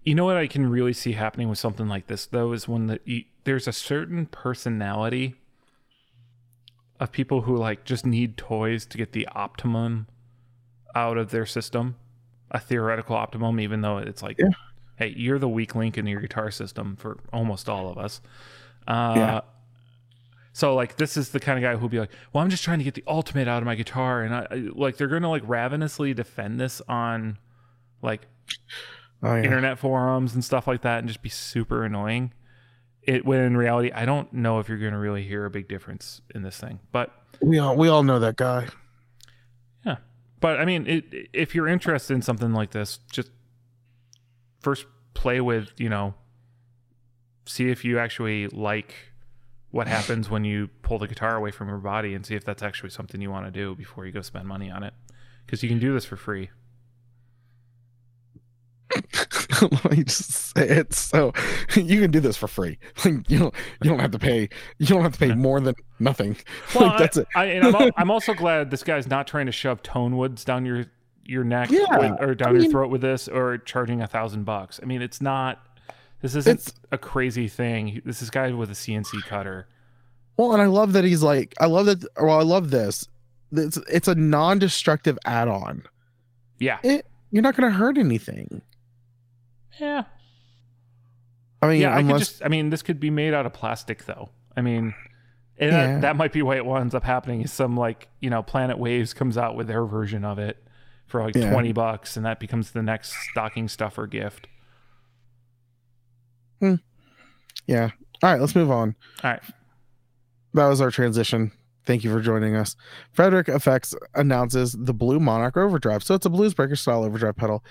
You 0.05 0.15
know 0.15 0.25
what 0.25 0.37
I 0.37 0.47
can 0.49 0.69
really 0.69 0.93
see 0.93 1.13
happening 1.13 1.49
with 1.49 1.59
something 1.59 1.89
like 1.89 2.07
this 2.09 2.27
though 2.27 2.53
is 2.53 2.69
when 2.69 2.87
the 2.89 3.01
you, 3.05 3.25
there's 3.45 3.67
a 3.69 3.73
certain 3.73 4.27
personality 4.27 5.37
of 7.03 7.13
people 7.13 7.43
who 7.43 7.57
like 7.57 7.85
just 7.85 8.07
need 8.07 8.37
toys 8.37 8.87
to 8.87 8.97
get 8.99 9.13
the 9.13 9.27
optimum 9.29 10.07
out 10.95 11.19
of 11.19 11.31
their 11.31 11.47
system, 11.47 11.97
a 12.51 12.59
theoretical 12.61 13.17
optimum, 13.17 13.59
even 13.61 13.81
though 13.81 13.99
it's 13.99 14.23
like, 14.23 14.39
Yeah. 14.39 14.49
hey, 14.97 15.15
you're 15.17 15.39
the 15.39 15.49
weak 15.49 15.75
link 15.75 15.99
in 15.99 16.07
your 16.07 16.21
guitar 16.21 16.51
system 16.51 16.97
for 16.97 17.19
almost 17.33 17.69
all 17.69 17.89
of 17.91 17.99
us. 17.99 18.21
Uh, 18.87 19.15
Yeah. 19.17 19.41
So 20.55 20.75
like 20.75 20.97
this 20.97 21.17
is 21.17 21.31
the 21.31 21.41
kind 21.41 21.59
of 21.59 21.63
guy 21.63 21.77
who'll 21.79 21.89
be 21.89 21.99
like, 21.99 22.11
well, 22.33 22.45
I'm 22.45 22.51
just 22.51 22.63
trying 22.63 22.79
to 22.79 22.85
get 22.85 22.93
the 22.95 23.05
ultimate 23.07 23.49
out 23.49 23.63
of 23.63 23.65
my 23.67 23.75
guitar, 23.75 24.23
and 24.23 24.35
I, 24.35 24.47
I 24.51 24.55
like 24.75 24.99
they're 24.99 25.09
gonna 25.09 25.31
like 25.31 25.43
ravenously 25.47 26.13
defend 26.15 26.61
this 26.61 26.83
on 26.89 27.39
like 28.03 28.27
Oh 29.23 29.35
yeah. 29.37 29.45
internet 29.45 29.79
forums 29.79 30.35
and 30.35 30.45
stuff 30.45 30.67
like 30.67 30.83
that 30.83 30.99
and 30.99 31.09
just 31.09 31.23
be 31.23 31.29
super 31.31 31.85
annoying. 31.85 32.33
It 33.03 33.25
when 33.25 33.41
in 33.41 33.57
reality, 33.57 33.91
I 33.93 34.05
don't 34.05 34.33
know 34.33 34.59
if 34.61 34.69
you're 34.69 34.79
going 34.79 34.93
to 34.93 34.99
really 34.99 35.25
hear 35.25 35.45
a 35.45 35.51
big 35.51 35.69
difference 35.69 36.21
in 36.35 36.43
this 36.43 36.57
thing. 36.59 36.79
But 36.93 37.11
We 37.41 37.59
all 37.59 37.77
we 37.77 37.89
all 37.89 38.03
know 38.05 38.19
that 38.21 38.37
guy. 38.37 38.69
yeah, 39.85 39.97
but 40.41 40.61
I 40.61 40.65
mean, 40.65 40.87
it, 40.87 41.05
if 41.33 41.55
you're 41.55 41.67
interested 41.69 42.15
in 42.15 42.23
something 42.23 42.53
like 42.53 42.71
this, 42.71 42.99
just 43.11 43.31
first 44.61 44.87
play 45.15 45.41
with 45.41 45.73
you 45.79 45.89
know, 45.89 46.15
see 47.45 47.71
if 47.71 47.85
you 47.85 47.99
actually 47.99 48.47
like 48.49 48.95
what 49.73 49.89
happens 49.89 50.29
when 50.31 50.45
you 50.45 50.69
pull 50.83 50.99
the 50.99 51.09
guitar 51.09 51.35
away 51.37 51.51
from 51.51 51.67
your 51.67 51.79
body 51.79 52.15
and 52.15 52.25
see 52.27 52.35
if 52.35 52.45
that's 52.45 52.63
actually 52.63 52.91
something 52.91 53.21
you 53.21 53.31
want 53.31 53.47
to 53.47 53.51
do 53.51 53.75
before 53.75 54.05
you 54.07 54.13
go 54.13 54.21
spend 54.21 54.47
money 54.47 54.71
on 54.71 54.83
it 54.83 54.93
because 55.47 55.63
you 55.63 55.69
can 55.69 55.79
do 55.79 55.93
this 55.95 56.05
for 56.05 56.17
free. 56.17 56.51
Let 59.85 59.91
me 59.97 60.05
just 60.05 60.31
say 60.57 60.69
it. 60.69 60.93
So 60.95 61.33
you 61.75 62.01
can 62.01 62.11
do 62.11 62.21
this 62.21 62.37
for 62.37 62.49
free. 62.49 62.79
Like 63.05 63.29
you 63.31 63.39
don't 63.39 63.55
you 63.83 63.91
don't 63.91 63.99
have 64.01 64.11
to 64.13 64.19
pay 64.19 64.49
you 64.79 64.87
don't 64.87 65.03
have 65.03 65.13
to 65.15 65.19
pay 65.19 65.35
more 65.35 65.61
than 65.61 65.75
nothing. 65.99 66.37
Well, 66.75 66.89
like 66.89 66.99
that's 66.99 67.19
I, 67.19 67.21
it. 67.21 67.27
I, 67.35 67.45
and 67.47 67.77
I'm, 67.77 67.91
I'm 67.97 68.11
also 68.11 68.35
glad 68.35 68.71
this 68.71 68.83
guy's 68.83 69.07
not 69.09 69.27
trying 69.27 69.47
to 69.47 69.53
shove 69.53 69.83
tone 69.83 70.17
woods 70.17 70.45
down 70.45 70.65
your 70.67 70.87
your 71.25 71.45
neck 71.45 71.71
Yeah, 71.71 71.99
with, 71.99 72.21
or 72.21 72.35
down 72.35 72.49
I 72.49 72.53
your 72.53 72.63
mean- 72.63 72.71
throat 72.71 72.91
with 72.91 73.01
this 73.01 73.29
or 73.29 73.59
charging 73.59 74.03
a 74.03 74.07
thousand 74.07 74.45
bucks. 74.45 74.81
I 74.83 74.87
mean, 74.87 75.03
it's 75.03 75.21
not. 75.21 75.65
This 76.21 76.35
isn't 76.37 76.73
a 76.93 76.99
crazy 76.99 77.49
thing. 77.49 78.01
This 78.05 78.23
is 78.23 78.31
guy 78.31 78.51
with 78.53 78.71
a 78.71 78.75
CNC 78.75 79.23
cutter. 79.25 79.67
Well, 80.37 80.53
and 80.53 80.63
I 80.63 80.67
love 80.67 80.93
that 80.95 81.05
he's 81.05 81.23
like, 81.23 81.55
I 81.61 81.67
love 81.67 81.87
that. 81.87 82.05
Well, 82.21 82.39
I 82.39 82.43
love 82.45 82.71
this. 82.71 83.07
It's 83.53 83.77
it's 83.89 84.09
a 84.09 84.15
non-destructive 84.15 85.19
add-on. 85.27 85.83
Yeah. 86.59 86.79
You're 86.83 87.43
not 87.43 87.57
going 87.57 87.71
to 87.71 87.77
hurt 87.77 87.99
anything. 87.99 88.63
Yeah. 89.81 90.05
I 91.61 91.69
mean, 91.69 91.81
Yeah, 91.81 91.97
I 91.97 92.03
could 92.03 92.19
just 92.19 92.45
I 92.45 92.49
mean, 92.49 92.71
this 92.71 92.83
could 92.83 92.99
be 93.01 93.11
made 93.11 93.35
out 93.35 93.47
of 93.47 93.53
plastic 93.53 94.05
though. 94.05 94.31
I 94.57 94.61
mean 94.63 94.95
and 95.59 95.71
Yeah. 95.71 95.87
that, 95.95 96.01
that 96.03 96.17
might 96.17 96.33
be 96.33 96.43
why 96.43 96.57
it 96.57 96.67
ends 96.67 96.95
up 96.95 97.05
happening 97.05 97.43
is 97.43 97.53
some 97.53 97.77
like, 97.77 98.09
you 98.21 98.31
know, 98.31 98.43
Planet 98.43 98.79
Waves 98.79 99.15
comes 99.15 99.39
out 99.39 99.55
with 99.57 99.69
their 99.69 99.85
version 99.85 100.25
of 100.25 100.39
it 100.39 100.63
for 101.07 101.23
like 101.23 101.35
Yeah. 101.35 101.51
20 101.53 101.73
bucks 101.73 102.17
and 102.17 102.27
that 102.27 102.41
becomes 102.41 102.73
the 102.73 102.83
next 102.83 103.15
stocking 103.31 103.69
stuffer 103.69 104.07
gift. 104.07 104.47
Hmm. 106.61 106.75
yeah. 107.67 107.91
All 108.23 108.31
right, 108.33 108.41
let's 108.41 108.55
move 108.55 108.71
on. 108.71 108.95
All 109.25 109.31
right. 109.31 109.43
That 110.55 110.69
was 110.69 110.81
our 110.81 110.91
transition. 110.91 111.51
Thank 111.85 112.05
you 112.05 112.13
for 112.13 112.21
joining 112.21 112.55
us. 112.55 112.77
Fredric 113.17 113.49
Effects 113.49 113.95
announces 114.15 114.73
the 114.79 114.95
Blue 114.95 115.19
Monarch 115.19 115.57
Overdrive. 115.57 116.05
So 116.05 116.15
it's 116.15 116.27
a 116.27 116.31
Bluesbreaker 116.31 116.79
style 116.79 117.03
overdrive 117.03 117.35
pedal. 117.37 117.65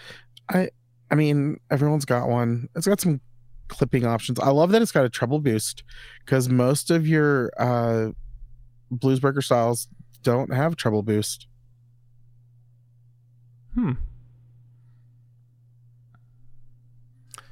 I 0.50 0.70
I 1.12 1.16
mean, 1.16 1.60
everyone's 1.70 2.06
got 2.06 2.30
one. 2.30 2.70
It's 2.76 2.88
got 2.88 3.02
some 3.02 3.20
clipping 3.68 4.06
options. 4.06 4.40
I 4.40 4.50
love 4.50 4.72
that 4.72 4.82
it's 4.82 4.92
got 4.92 5.06
a 5.06 5.10
treble 5.10 5.40
boost 5.40 5.84
because 6.26 6.50
most 6.50 6.90
of 6.90 7.08
your 7.08 7.52
uh 7.58 8.12
Bluesbreaker 8.94 9.44
styles 9.44 9.88
don't 10.24 10.54
have 10.54 10.76
treble 10.76 11.04
boost. 11.04 11.48
Hmm. 13.74 13.94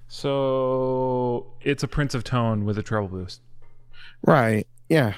So 0.07 1.53
it's 1.61 1.83
a 1.83 1.87
Prince 1.87 2.13
of 2.13 2.23
Tone 2.23 2.65
with 2.65 2.77
a 2.77 2.83
treble 2.83 3.07
boost. 3.07 3.41
Right. 4.21 4.67
Yeah. 4.89 5.13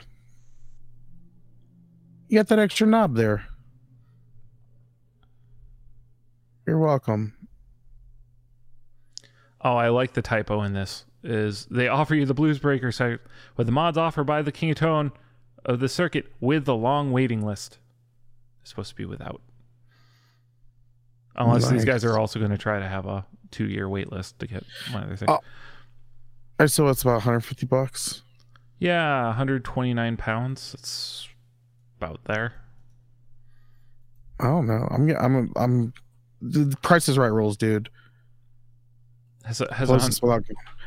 You 2.28 2.38
got 2.38 2.48
that 2.50 2.60
extra 2.60 2.86
knob 2.86 3.16
there. 3.16 3.46
You're 6.68 6.78
welcome. 6.78 7.34
Oh, 9.64 9.76
I 9.76 9.90
like 9.90 10.14
the 10.14 10.22
typo 10.22 10.64
in 10.64 10.74
this. 10.74 11.06
Is 11.24 11.68
they 11.70 11.88
offer 11.88 12.16
you 12.16 12.26
the 12.26 12.34
Blues 12.34 12.58
Breaker 12.58 12.92
site 12.92 13.20
with 13.56 13.68
the 13.68 13.72
mods 13.72 13.98
offered 13.98 14.24
by 14.24 14.42
the 14.42 14.52
King 14.52 14.72
of 14.72 14.78
Tone 14.78 15.12
of 15.66 15.80
the 15.80 15.90
circuit 15.90 16.32
with 16.40 16.66
the 16.66 16.76
long 16.76 17.12
waiting 17.12 17.46
list. 17.46 17.78
It's 18.62 18.72
supposed 18.72 18.90
to 18.90 18.96
be 18.96 19.06
without. 19.06 19.42
Unless 21.36 21.70
these 21.70 21.86
guys 21.86 22.04
are 22.04 22.18
also 22.18 22.40
going 22.40 22.52
to 22.52 22.58
try 22.58 22.80
to 22.80 22.88
have 22.88 23.06
a 23.06 23.26
two 23.52 23.66
year 23.66 23.88
wait 23.88 24.12
list 24.12 24.40
to 24.40 24.48
get 24.48 24.64
one 24.92 25.04
of 25.04 25.10
their 25.10 25.18
things. 25.18 25.32
Oh. 26.60 26.66
So 26.66 26.88
it's 26.90 27.02
about 27.02 27.14
150 27.14 27.66
bucks. 27.66 28.22
Yeah, 28.80 29.28
129 29.28 30.18
pounds. 30.18 30.76
It's 30.78 31.28
about 31.98 32.20
there. 32.26 32.54
I 34.40 34.46
don't 34.46 34.68
know. 34.68 34.88
I'm 34.90 35.10
I'm 35.10 35.54
I'm 35.56 35.94
the 36.42 36.66
the 36.66 36.78
price 36.78 37.08
is 37.08 37.18
right 37.18 37.28
rules, 37.28 37.58
dude. 37.58 37.90
Has 39.46 39.62
a, 39.62 39.74
has 39.74 39.88
Closest 39.88 40.22
without 40.22 40.44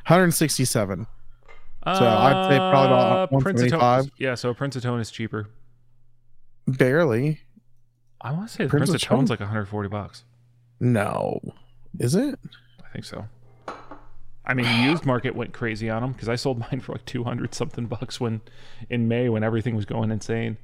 167. 0.06 1.06
So 1.86 1.90
I'd 1.90 2.48
say 2.48 2.56
probably 2.58 2.86
about 2.86 3.22
Uh, 3.22 3.26
Prince 3.40 3.60
of 3.62 3.72
125. 3.72 4.10
Yeah, 4.18 4.34
so 4.36 4.54
Prince 4.54 4.76
of 4.76 4.82
Tone 4.82 5.00
is 5.00 5.10
cheaper. 5.10 5.48
Barely. 6.66 7.40
I 8.20 8.32
want 8.32 8.48
to 8.48 8.54
say 8.54 8.66
Prince 8.66 8.90
Prince, 8.90 9.02
of 9.02 9.08
Tone's 9.08 9.28
Tone? 9.28 9.34
like 9.34 9.40
140 9.40 9.88
bucks. 9.88 10.24
No. 10.80 11.40
Is 11.98 12.14
it? 12.14 12.38
I 12.82 12.88
think 12.92 13.04
so. 13.04 13.26
I 14.46 14.54
mean, 14.54 14.66
used 14.88 15.04
market 15.06 15.34
went 15.34 15.52
crazy 15.52 15.88
on 15.90 16.02
them 16.02 16.12
because 16.12 16.28
I 16.28 16.36
sold 16.36 16.58
mine 16.70 16.80
for 16.80 16.92
like 16.92 17.04
200 17.04 17.54
something 17.54 17.86
bucks 17.86 18.20
when 18.20 18.40
in 18.88 19.08
May 19.08 19.28
when 19.28 19.44
everything 19.44 19.76
was 19.76 19.84
going 19.84 20.10
insane. 20.10 20.56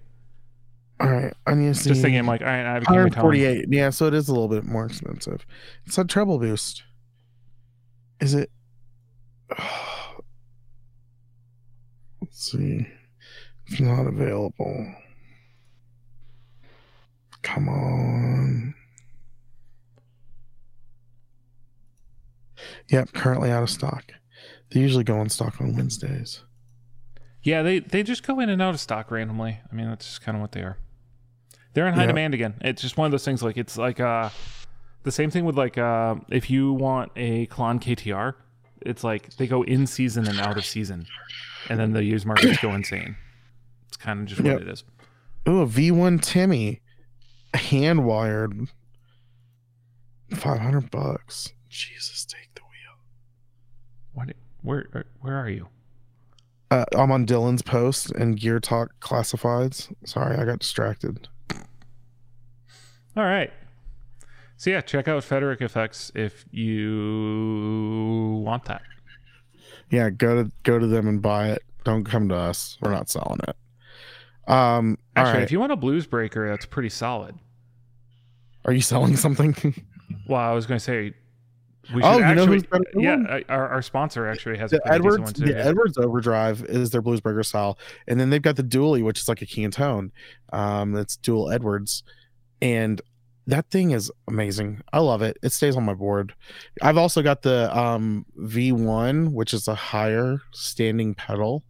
All 1.01 1.09
right. 1.09 1.33
I 1.47 1.55
need 1.55 1.69
to 1.69 1.75
see. 1.75 1.91
Just 1.91 2.03
thinking, 2.03 2.19
I'm 2.19 2.27
like, 2.27 2.43
all 2.43 2.47
right, 2.47 2.65
I 2.67 2.75
have 2.75 2.83
a 2.83 2.87
game 2.87 2.95
148. 2.97 3.67
Yeah, 3.69 3.91
so 3.91 4.07
it 4.07 4.15
is 4.15 4.29
a 4.29 4.33
little 4.33 4.49
bit 4.49 4.65
more 4.65 4.85
expensive. 4.87 5.45
It's 5.87 5.97
a 5.99 6.05
treble 6.05 6.39
boost. 6.39 6.83
Is 8.21 8.35
it? 8.35 8.51
Let's 12.21 12.51
see. 12.51 12.87
It's 13.67 13.81
not 13.81 14.07
available. 14.07 14.95
Come 17.43 17.69
on. 17.69 18.75
Yep, 22.89 23.13
currently 23.13 23.51
out 23.51 23.63
of 23.63 23.71
stock. 23.71 24.13
They 24.71 24.81
usually 24.81 25.05
go 25.05 25.21
in 25.21 25.29
stock 25.31 25.61
on 25.61 25.75
Wednesdays. 25.75 26.43
Yeah, 27.43 27.63
they 27.63 27.79
they 27.79 28.03
just 28.03 28.27
go 28.27 28.39
in 28.41 28.49
and 28.51 28.61
out 28.61 28.75
of 28.75 28.81
stock 28.81 29.11
randomly. 29.11 29.59
I 29.71 29.75
mean, 29.75 29.89
that's 29.89 30.05
just 30.07 30.23
kind 30.23 30.37
of 30.37 30.43
what 30.43 30.53
they 30.53 30.61
are. 30.61 30.77
They're 31.73 31.87
in 31.87 31.95
high 31.95 32.03
Yeah. 32.03 32.09
demand 32.09 32.35
again. 32.35 32.55
It's 32.61 32.83
just 32.83 32.97
one 32.99 33.07
of 33.07 33.13
those 33.13 33.25
things. 33.25 33.43
Like 33.43 33.57
it's 33.57 33.79
like 33.79 33.99
uh, 34.01 34.29
the 35.03 35.13
same 35.13 35.31
thing 35.31 35.45
with 35.45 35.57
like 35.57 35.79
uh, 35.79 36.17
if 36.29 36.51
you 36.51 36.73
want 36.73 37.13
a 37.17 37.47
Klon 37.47 37.81
KTR, 37.81 38.35
it's 38.83 39.03
like 39.05 39.35
they 39.37 39.47
go 39.47 39.63
in 39.63 39.87
season 39.87 40.27
and 40.29 40.39
out 40.41 40.57
of 40.57 40.65
season, 40.65 41.07
and 41.69 41.79
then 41.79 41.93
the 41.93 42.03
used 42.05 42.27
markets 42.27 42.59
go 42.61 42.73
insane. 42.75 43.17
It's 43.89 43.97
kind 43.97 44.21
of 44.21 44.27
just 44.27 44.41
what 44.41 44.53
Yep. 44.53 44.61
it 44.63 44.69
is. 44.69 44.85
Ooh, 45.49 45.61
a 45.63 45.67
V1 45.67 46.21
Timmy, 46.23 46.81
hand 47.55 48.05
wired, 48.05 48.69
five 50.35 50.61
hundred 50.61 50.91
bucks. 50.91 51.53
Jesus, 51.69 52.25
take 52.25 52.55
the 52.55 52.63
wheel. 52.63 52.99
What? 54.13 54.29
Where? 54.63 55.05
Where 55.21 55.37
are 55.37 55.49
you? 55.49 55.69
Uh, 56.71 56.85
I'm 56.95 57.11
on 57.11 57.27
Dylan's 57.27 57.63
post 57.63 58.13
and 58.13 58.39
Gear 58.39 58.61
Talk 58.61 58.91
Classifieds. 59.01 59.93
Sorry, 60.05 60.37
I 60.37 60.45
got 60.45 60.61
distracted. 60.61 61.27
All 63.17 63.25
right. 63.25 63.53
So 64.61 64.69
yeah, 64.69 64.83
check 64.83 65.09
out 65.09 65.23
Fredric 65.23 65.63
Effects 65.63 66.13
if 66.15 66.45
you 66.51 68.43
want 68.45 68.67
that. 68.67 68.83
Yeah, 69.89 70.11
go 70.11 70.45
to 70.45 70.51
go 70.65 70.79
to 70.79 70.87
them 70.87 71.09
and 71.09 71.23
buy 71.23 71.53
it. 71.53 71.63
Don't 71.85 72.05
come 72.05 72.29
to 72.29 72.35
us. 72.35 72.77
We're 72.83 72.91
not 72.91 73.09
selling 73.09 73.41
it. 73.49 73.57
Um, 74.53 74.99
Actually, 75.17 75.33
right. 75.33 75.43
if 75.45 75.51
you 75.51 75.61
want 75.61 75.73
a 75.73 75.77
blues 75.77 76.07
breaker, 76.07 76.47
that's 76.47 76.67
pretty 76.67 76.91
solid. 76.91 77.37
Are 78.67 78.75
you 78.75 78.83
selling 78.83 79.17
something? 79.17 79.57
Well, 80.27 80.41
I 80.41 80.53
was 80.53 80.67
going 80.67 80.79
to 80.79 80.85
say 80.85 81.15
we 81.95 82.03
should 82.03 82.05
Oh, 82.05 82.19
you 82.19 82.35
know 82.35 82.43
actually. 82.43 82.57
a 82.59 82.61
good 82.61 82.85
yeah, 82.97 83.17
uh, 83.29 83.41
our, 83.49 83.69
our 83.69 83.81
sponsor 83.81 84.27
actually 84.27 84.59
has 84.59 84.73
the 84.73 84.81
Edwards, 84.85 85.33
the. 85.35 85.57
Edwards 85.57 85.97
Overdrive 85.97 86.65
is 86.65 86.91
their 86.91 87.01
Bluesbreaker 87.01 87.47
style, 87.47 87.79
and 88.09 88.19
then 88.19 88.29
they've 88.29 88.43
got 88.43 88.57
the 88.57 88.65
Dually, 88.65 89.05
which 89.05 89.21
is 89.21 89.29
like 89.29 89.41
a 89.41 89.47
King 89.47 89.67
of 89.67 89.73
Tone. 89.73 90.11
Um, 90.53 90.93
that's 90.93 91.17
dual 91.17 91.51
Edwards, 91.51 92.03
and 92.61 93.01
that 93.51 93.71
thing 93.71 93.91
is 93.91 94.11
amazing. 94.29 94.81
I 94.93 95.01
love 95.01 95.23
it. 95.23 95.37
It 95.43 95.53
stays 95.53 95.77
on 95.77 95.85
my 95.85 95.95
board. 95.95 96.35
I've 96.83 96.97
also 96.97 97.23
got 97.23 97.43
the 97.43 97.77
um 97.77 98.25
V1, 98.39 99.33
which 99.33 99.53
is 99.53 99.69
a 99.69 99.75
higher 99.75 100.41
standing 100.53 101.15
pedal. 101.15 101.65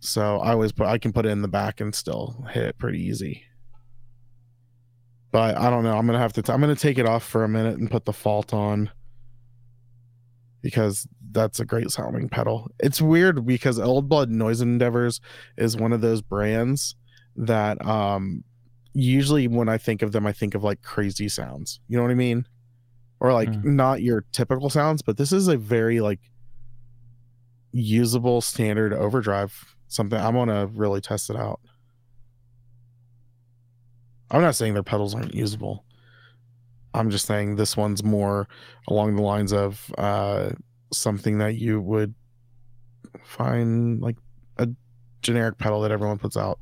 So 0.00 0.38
I 0.38 0.52
always 0.52 0.72
put 0.72 0.86
I 0.86 0.98
can 0.98 1.12
put 1.12 1.26
it 1.26 1.30
in 1.30 1.42
the 1.42 1.48
back 1.48 1.80
and 1.80 1.94
still 1.94 2.46
hit 2.50 2.64
it 2.64 2.78
pretty 2.78 3.00
easy. 3.00 3.44
But 5.30 5.56
I 5.56 5.70
don't 5.70 5.84
know. 5.84 5.96
I'm 5.96 6.06
gonna 6.06 6.18
have 6.18 6.32
to. 6.34 6.42
T- 6.42 6.52
I'm 6.52 6.60
gonna 6.60 6.74
take 6.74 6.98
it 6.98 7.06
off 7.06 7.22
for 7.22 7.44
a 7.44 7.48
minute 7.48 7.78
and 7.78 7.90
put 7.90 8.04
the 8.04 8.12
fault 8.12 8.52
on 8.52 8.90
because 10.62 11.06
that's 11.30 11.60
a 11.60 11.64
great 11.64 11.90
sounding 11.90 12.28
pedal. 12.28 12.68
It's 12.80 13.00
weird 13.00 13.46
because 13.46 13.78
Old 13.78 14.08
Blood 14.08 14.30
Noise 14.30 14.60
Endeavors 14.60 15.20
is 15.56 15.76
one 15.76 15.92
of 15.92 16.00
those 16.00 16.22
brands 16.22 16.96
that 17.36 17.84
um 17.86 18.42
usually 18.94 19.46
when 19.48 19.68
I 19.68 19.78
think 19.78 20.02
of 20.02 20.12
them 20.12 20.26
I 20.26 20.32
think 20.32 20.54
of 20.54 20.64
like 20.64 20.82
crazy 20.82 21.28
sounds. 21.28 21.80
You 21.88 21.96
know 21.96 22.02
what 22.02 22.10
I 22.12 22.14
mean? 22.16 22.46
Or 23.20 23.32
like 23.32 23.50
Mm. 23.50 23.64
not 23.64 24.02
your 24.02 24.24
typical 24.32 24.70
sounds, 24.70 25.02
but 25.02 25.16
this 25.16 25.32
is 25.32 25.48
a 25.48 25.56
very 25.56 26.00
like 26.00 26.20
usable 27.72 28.40
standard 28.40 28.92
overdrive. 28.92 29.74
Something 29.88 30.18
I'm 30.20 30.34
gonna 30.34 30.66
really 30.66 31.00
test 31.00 31.30
it 31.30 31.36
out. 31.36 31.60
I'm 34.30 34.40
not 34.42 34.54
saying 34.54 34.74
their 34.74 34.82
pedals 34.82 35.14
aren't 35.14 35.34
usable. 35.34 35.84
I'm 36.94 37.10
just 37.10 37.26
saying 37.26 37.56
this 37.56 37.76
one's 37.76 38.02
more 38.02 38.48
along 38.88 39.16
the 39.16 39.22
lines 39.22 39.52
of 39.52 39.92
uh, 39.98 40.50
something 40.92 41.38
that 41.38 41.56
you 41.56 41.80
would 41.80 42.14
find 43.22 44.00
like 44.00 44.16
a 44.58 44.68
generic 45.22 45.58
pedal 45.58 45.80
that 45.82 45.90
everyone 45.90 46.18
puts 46.18 46.36
out. 46.36 46.58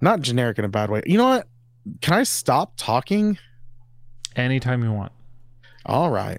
Not 0.00 0.20
generic 0.20 0.58
in 0.58 0.64
a 0.64 0.68
bad 0.68 0.90
way. 0.90 1.02
You 1.06 1.18
know 1.18 1.28
what? 1.28 1.48
Can 2.00 2.14
I 2.14 2.22
stop 2.22 2.74
talking? 2.76 3.38
Anytime 4.36 4.82
you 4.82 4.92
want. 4.92 5.12
All 5.86 6.10
right. 6.10 6.38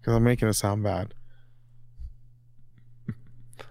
Because 0.00 0.14
I'm 0.14 0.24
making 0.24 0.48
it 0.48 0.54
sound 0.54 0.82
bad. 0.82 1.14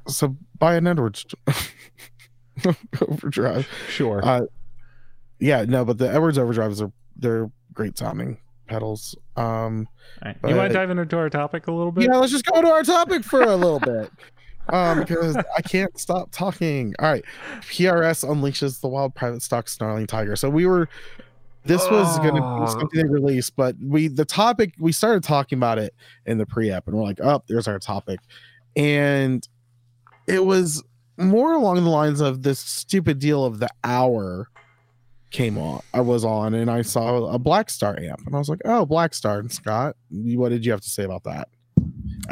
So 0.08 0.36
buy 0.58 0.76
an 0.76 0.88
Edwards 0.88 1.26
overdrive. 3.08 3.68
Sure. 3.90 4.22
Uh, 4.24 4.42
yeah, 5.40 5.66
no, 5.68 5.86
but 5.86 5.98
the 5.98 6.10
Edwards 6.10 6.38
overdrives 6.38 6.82
are 6.82 6.92
they're 7.16 7.52
great 7.74 7.98
sounding 7.98 8.38
pedals. 8.68 9.16
Um, 9.36 9.88
right. 10.24 10.38
You 10.48 10.56
want 10.56 10.72
to 10.72 10.78
dive 10.78 10.90
into 10.90 11.18
our 11.18 11.30
topic 11.30 11.68
a 11.68 11.72
little 11.72 11.92
bit? 11.92 12.06
yeah, 12.06 12.18
let's 12.18 12.32
just 12.32 12.46
go 12.46 12.62
to 12.62 12.68
our 12.70 12.84
topic 12.84 13.24
for 13.24 13.42
a 13.42 13.56
little 13.56 13.80
bit. 13.86 14.12
Um, 14.70 15.00
because 15.00 15.36
I 15.36 15.62
can't 15.62 15.98
stop 16.00 16.30
talking. 16.32 16.94
All 17.00 17.10
right, 17.12 17.26
PRS 17.62 18.26
unleashes 18.28 18.80
the 18.82 18.88
wild 18.88 19.14
private 19.16 19.42
stock 19.42 19.68
snarling 19.68 20.08
tiger. 20.08 20.36
So 20.36 20.50
we 20.50 20.66
were, 20.66 20.88
this 21.66 21.82
was 21.90 22.18
going 22.20 22.36
to 22.36 22.42
Oh. 22.44 22.62
be 22.66 22.72
something 22.72 22.90
they 23.02 23.04
released, 23.10 23.56
but 23.56 23.76
we 23.84 24.08
the 24.08 24.26
topic 24.26 24.74
we 24.80 24.92
started 24.92 25.24
talking 25.24 25.58
about 25.58 25.78
it 25.78 25.94
in 26.26 26.38
the 26.38 26.46
pre-app, 26.46 26.88
and 26.88 26.96
we're 26.96 27.04
like, 27.04 27.20
oh, 27.22 27.44
there's 27.48 27.68
our 27.68 27.80
topic, 27.80 28.20
and 28.76 29.48
it 30.28 30.46
was 30.46 30.84
more 31.18 31.54
along 31.54 31.76
the 31.84 31.90
lines 31.90 32.22
of 32.22 32.44
this 32.44 32.60
stupid 32.60 33.20
deal 33.20 33.44
of 33.44 33.60
the 33.60 33.70
hour 33.84 34.48
came 35.30 35.58
on 35.58 35.82
i 35.94 36.02
was 36.02 36.26
on 36.26 36.54
and 36.54 36.70
i 36.70 36.82
saw 36.82 37.18
a 37.34 37.40
Blackstar 37.40 38.02
amp 38.02 38.20
and 38.26 38.36
i 38.36 38.38
was 38.40 38.50
like 38.50 38.60
oh 38.66 38.86
Blackstar 38.86 39.40
and 39.40 39.52
scott 39.52 39.96
what 40.10 40.50
did 40.50 40.66
you 40.66 40.72
have 40.72 40.82
to 40.82 40.90
say 40.90 41.04
about 41.04 41.24
that 41.24 41.48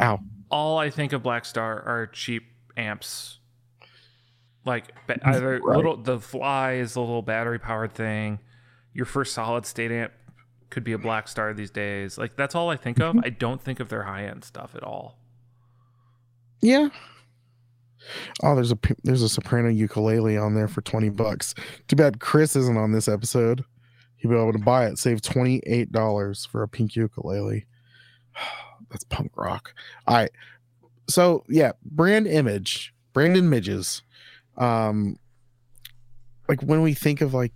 ow 0.00 0.18
all 0.50 0.78
I 0.78 0.90
think 0.90 1.12
of 1.12 1.22
Blackstar 1.22 1.86
are 1.86 2.08
cheap 2.12 2.44
amps. 2.76 3.38
Like 4.64 4.92
either 5.24 5.60
Right. 5.62 5.76
little 5.76 5.96
the 5.96 6.20
fly 6.20 6.72
is 6.74 6.96
a 6.96 7.00
little 7.00 7.22
battery 7.22 7.58
powered 7.58 7.94
thing. 7.94 8.38
Your 8.92 9.06
first 9.06 9.32
solid 9.32 9.64
state 9.66 9.90
amp 9.90 10.12
could 10.68 10.84
be 10.84 10.92
a 10.92 10.98
Blackstar 10.98 11.54
these 11.56 11.70
days. 11.70 12.18
Like 12.18 12.36
that's 12.36 12.54
all 12.54 12.68
I 12.68 12.76
think 12.76 12.98
of. 13.00 13.14
Mm-hmm. 13.16 13.24
I 13.24 13.30
don't 13.30 13.62
think 13.62 13.80
of 13.80 13.88
their 13.88 14.02
high 14.02 14.24
end 14.26 14.44
stuff 14.44 14.74
at 14.74 14.82
all. 14.82 15.18
yeah 16.60 16.88
oh 18.42 18.54
there's 18.54 18.72
a 18.72 18.78
there's 19.04 19.22
a 19.22 19.28
soprano 19.28 19.68
ukulele 19.68 20.36
on 20.38 20.54
there 20.54 20.68
for 20.68 20.80
20 20.80 21.10
bucks 21.10 21.54
too 21.86 21.96
bad 21.96 22.18
chris 22.18 22.56
isn't 22.56 22.78
on 22.78 22.92
this 22.92 23.08
episode 23.08 23.62
he'll 24.16 24.30
be 24.30 24.36
able 24.36 24.52
to 24.52 24.58
buy 24.58 24.86
it 24.86 24.98
save 24.98 25.20
28 25.20 25.92
dollars 25.92 26.46
for 26.46 26.62
a 26.62 26.68
pink 26.68 26.96
ukulele 26.96 27.66
that's 28.90 29.04
punk 29.04 29.32
rock. 29.36 29.74
All 30.06 30.16
right. 30.16 30.30
So 31.08 31.44
yeah 31.48 31.72
brand 31.84 32.26
image 32.26 32.94
brandon 33.12 33.48
midges. 33.48 34.02
Um 34.56 35.18
like 36.48 36.62
when 36.62 36.82
we 36.82 36.94
think 36.94 37.20
of 37.20 37.34
like 37.34 37.52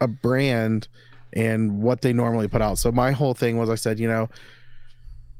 a 0.00 0.08
brand 0.08 0.88
and 1.32 1.82
what 1.82 2.02
they 2.02 2.12
normally 2.12 2.48
put 2.48 2.62
out. 2.62 2.78
So 2.78 2.92
my 2.92 3.12
whole 3.12 3.34
thing 3.34 3.56
was 3.58 3.70
i 3.70 3.74
said 3.74 3.98
you 3.98 4.08
know 4.08 4.28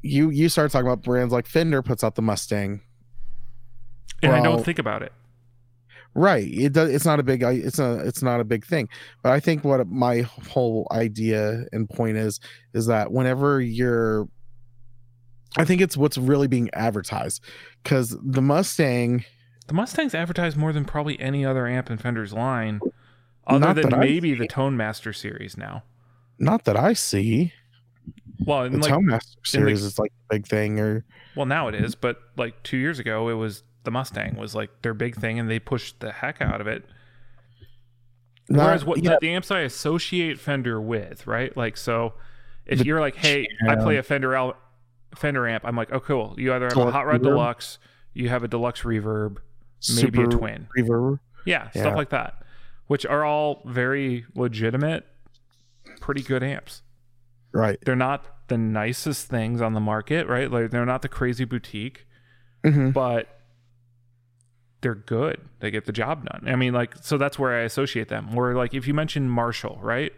you 0.03 0.29
you 0.31 0.49
start 0.49 0.71
talking 0.71 0.87
about 0.87 1.03
brands 1.03 1.33
like 1.33 1.47
fender 1.47 1.83
puts 1.83 2.05
out 2.05 2.15
the 2.15 2.23
mustang. 2.23 2.81
And 4.23 4.33
I 4.33 4.43
don't 4.43 4.65
think 4.65 4.79
about 4.79 5.03
it. 5.03 5.13
Right 6.15 6.47
it 6.53 6.73
does 6.73 6.91
it's 6.91 7.05
not 7.05 7.19
a 7.19 7.23
big 7.23 7.43
it's 7.43 7.79
a 7.79 7.97
it's 8.07 8.23
not 8.23 8.41
a 8.41 8.45
big 8.45 8.65
thing 8.65 8.89
but 9.23 9.33
i 9.33 9.41
think 9.41 9.65
what 9.65 9.87
my 9.89 10.21
whole 10.49 10.87
idea 10.93 11.65
and 11.73 11.89
point 11.89 12.17
is 12.17 12.39
is 12.73 12.87
that 12.87 13.11
whenever 13.13 13.61
you're 13.61 14.29
i 15.57 15.65
think 15.65 15.81
it's 15.81 15.97
what's 15.97 16.17
really 16.19 16.47
being 16.49 16.71
advertised 16.73 17.43
because 17.83 18.17
the 18.23 18.43
mustang 18.43 19.25
The 19.67 19.75
Mustang's 19.75 20.15
advertised 20.15 20.57
more 20.57 20.73
than 20.73 20.85
probably 20.85 21.19
any 21.19 21.45
other 21.45 21.67
amp 21.67 21.91
in 21.91 21.97
Fender's 21.97 22.35
line, 22.35 22.81
other 23.47 23.73
than 23.73 23.95
I 23.95 23.99
maybe 23.99 24.35
the. 24.35 24.47
Tone 24.47 24.77
Master 24.77 25.13
series 25.15 25.57
now. 25.57 25.83
not 26.39 26.65
that 26.65 26.77
i 26.77 26.93
see 26.93 27.53
Well, 28.45 28.61
the 28.61 28.67
and 28.75 28.83
like 28.83 28.93
tone 28.93 29.07
master 29.07 29.33
in 29.39 29.41
the- 29.43 29.49
series 29.49 29.83
is 29.83 29.99
like 29.99 30.13
a 30.31 30.35
big 30.35 30.47
thing 30.47 30.79
or 30.79 31.05
Well, 31.35 31.47
now 31.47 31.69
it 31.69 31.75
is, 31.75 31.95
but 31.95 32.19
like 32.37 32.63
two 32.63 32.77
years 32.77 32.99
ago, 32.99 33.29
it 33.31 33.35
was 33.35 33.63
the 33.85 33.91
Mustang 33.91 34.37
was 34.37 34.55
like 34.55 34.71
their 34.83 34.95
big 34.95 35.17
thing, 35.17 35.39
and 35.39 35.49
they 35.51 35.59
pushed 35.59 36.01
the 36.01 36.11
heck 36.13 36.41
out 36.41 36.61
of 36.61 36.67
it. 36.67 36.85
not, 38.49 38.65
Whereas 38.67 38.85
what 38.85 39.03
yeah, 39.03 39.11
the, 39.13 39.19
the 39.23 39.31
amps 39.31 39.51
I 39.51 39.61
associate 39.61 40.39
Fender 40.39 40.81
with, 40.81 41.27
right? 41.27 41.57
Like, 41.57 41.77
so 41.77 42.15
if 42.67 42.79
The 42.81 42.85
you're 42.85 43.01
like, 43.01 43.17
hey, 43.17 43.47
I 43.69 43.77
play 43.77 43.97
a 43.97 44.03
Fender 44.03 44.35
al- 44.35 44.57
Fender 45.15 45.47
amp, 45.47 45.65
I'm 45.67 45.77
like, 45.77 45.93
oh, 45.93 46.01
cool. 46.01 46.35
You 46.39 46.53
either 46.55 46.69
have 46.69 46.77
a 46.79 46.91
Hot 46.91 47.07
Rod 47.07 47.21
reverb? 47.21 47.25
Deluxe, 47.25 47.79
you 48.15 48.29
have 48.29 48.43
a 48.43 48.49
Deluxe 48.49 48.83
Reverb, 48.83 49.37
maybe 49.97 50.23
a 50.23 50.27
Twin, 50.27 50.69
reverb 50.77 51.19
yeah, 51.47 51.69
Yeah. 51.75 51.83
stuff 51.83 51.97
like 51.97 52.11
that, 52.11 52.43
which 52.87 53.05
are 53.07 53.25
all 53.25 53.63
very 53.67 54.25
legitimate, 54.35 55.07
pretty 56.01 56.23
good 56.23 56.43
amps. 56.43 56.83
right 57.53 57.79
They're 57.85 57.95
not 57.97 58.27
the 58.49 58.59
nicest 58.59 59.29
things 59.29 59.61
on 59.63 59.73
the 59.75 59.81
market, 59.81 60.27
right? 60.27 60.51
Like 60.51 60.71
they're 60.71 60.85
not 60.87 61.03
the 61.03 61.09
crazy 61.09 61.45
boutique. 61.45 62.07
hmm 62.65 62.91
but 62.91 63.34
they're 64.85 64.95
good. 64.95 65.41
They 65.61 65.71
get 65.73 65.87
the 65.87 65.93
job 65.93 66.27
done. 66.27 66.45
I 66.47 66.55
mean, 66.57 66.73
like, 66.75 66.95
so 67.01 67.17
that's 67.19 67.39
where 67.39 67.55
I 67.59 67.63
associate 67.63 68.09
them. 68.09 68.35
Where, 68.35 68.55
like, 68.55 68.75
if 68.75 68.87
you 68.87 68.95
mention 68.95 69.29
Marshall, 69.29 69.79
right, 69.83 70.13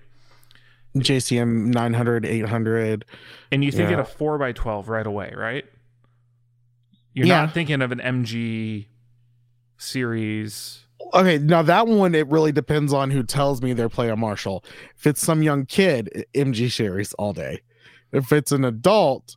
jcm 0.96 1.72
900 1.72 2.24
800 2.26 3.04
and 3.52 3.62
you 3.64 3.70
think 3.70 3.90
Yeah. 3.90 4.00
of 4.00 4.00
a 4.00 4.04
four 4.04 4.38
by 4.38 4.52
twelve 4.52 4.88
right 4.88 5.06
away, 5.06 5.32
right? 5.36 5.64
You're 7.14 7.26
Yeah. 7.26 7.42
not 7.42 7.54
thinking 7.54 7.80
of 7.82 7.92
an 7.92 8.00
MG 8.00 8.88
series. 9.78 10.84
Okay, 11.14 11.38
now 11.38 11.62
that 11.62 11.86
one 11.86 12.14
it 12.14 12.26
really 12.28 12.50
depends 12.52 12.92
on 12.92 13.10
who 13.10 13.22
tells 13.22 13.62
me 13.62 13.72
they're 13.72 13.88
playing 13.88 14.18
Marshall. 14.18 14.64
If 14.96 15.06
it's 15.06 15.20
some 15.22 15.42
young 15.42 15.64
kid, 15.66 16.24
MG 16.34 16.68
series 16.70 17.12
all 17.14 17.32
day. 17.32 17.60
If 18.12 18.32
it's 18.32 18.50
an 18.52 18.64
adult, 18.64 19.36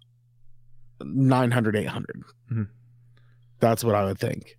900, 1.02 1.76
800. 1.76 2.24
Mhm. 2.52 2.68
That's 3.60 3.84
what 3.84 3.96
I 3.96 4.06
would 4.06 4.18
think. 4.18 4.58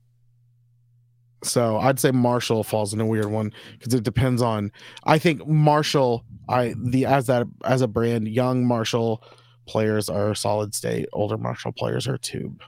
So 1.43 1.79
I'd 1.79 1.99
say 1.99 2.11
Marshall 2.11 2.63
falls 2.65 2.93
in 2.93 3.01
a 3.01 3.07
weird 3.07 3.27
one 3.31 3.53
because 3.79 3.95
it 3.95 4.03
depends 4.03 4.43
on. 4.43 4.71
I 5.05 5.19
think 5.19 5.47
Marshall, 5.47 6.25
I 6.49 6.75
the 6.77 7.07
as 7.07 7.27
that 7.29 7.47
as 7.65 7.81
a 7.81 7.89
brand, 7.89 8.29
young 8.29 8.67
Marshall 8.67 9.23
players 9.67 10.09
are 10.09 10.35
solid 10.35 10.75
state, 10.75 11.09
older 11.13 11.39
Marshall 11.39 11.73
players 11.73 12.07
are 12.07 12.19
tube. 12.19 12.63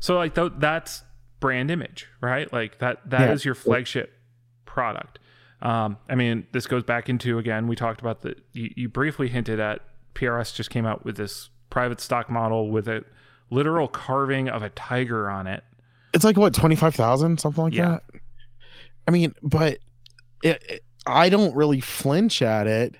So, 0.00 0.16
like, 0.16 0.34
th- 0.34 0.52
that's 0.58 1.02
brand 1.40 1.70
image, 1.70 2.08
right? 2.20 2.52
Like 2.52 2.78
that 2.78 3.08
that 3.10 3.30
is 3.30 3.44
Yeah. 3.44 3.48
your 3.50 3.54
flagship 3.54 4.12
product. 4.66 5.18
Um, 5.62 5.96
I 6.10 6.14
mean, 6.14 6.46
this 6.52 6.66
goes 6.66 6.82
back 6.82 7.08
into 7.08 7.38
again. 7.38 7.68
We 7.68 7.76
talked 7.76 8.00
about 8.00 8.22
the. 8.22 8.34
You, 8.52 8.70
you 8.76 8.88
briefly 8.88 9.28
hinted 9.28 9.60
at 9.60 9.80
PRS 10.14 10.54
just 10.54 10.70
came 10.70 10.84
out 10.84 11.04
with 11.04 11.16
this 11.16 11.48
private 11.70 12.00
stock 12.00 12.28
model 12.30 12.70
with 12.70 12.86
a 12.88 13.04
literal 13.54 13.88
carving 13.88 14.48
of 14.48 14.62
a 14.62 14.70
tiger 14.70 15.30
on 15.30 15.46
it. 15.46 15.62
it's 16.12 16.24
like 16.24 16.36
what 16.36 16.52
25,000 16.54 17.38
something 17.40 17.64
like 17.64 17.74
Yeah. 17.74 17.90
that 17.90 18.02
I 19.06 19.10
mean 19.10 19.34
but 19.42 19.78
it, 20.42 20.62
it- 20.68 20.84
I 21.06 21.28
don't 21.28 21.54
really 21.54 21.80
flinch 21.80 22.40
at 22.40 22.66
it 22.66 22.96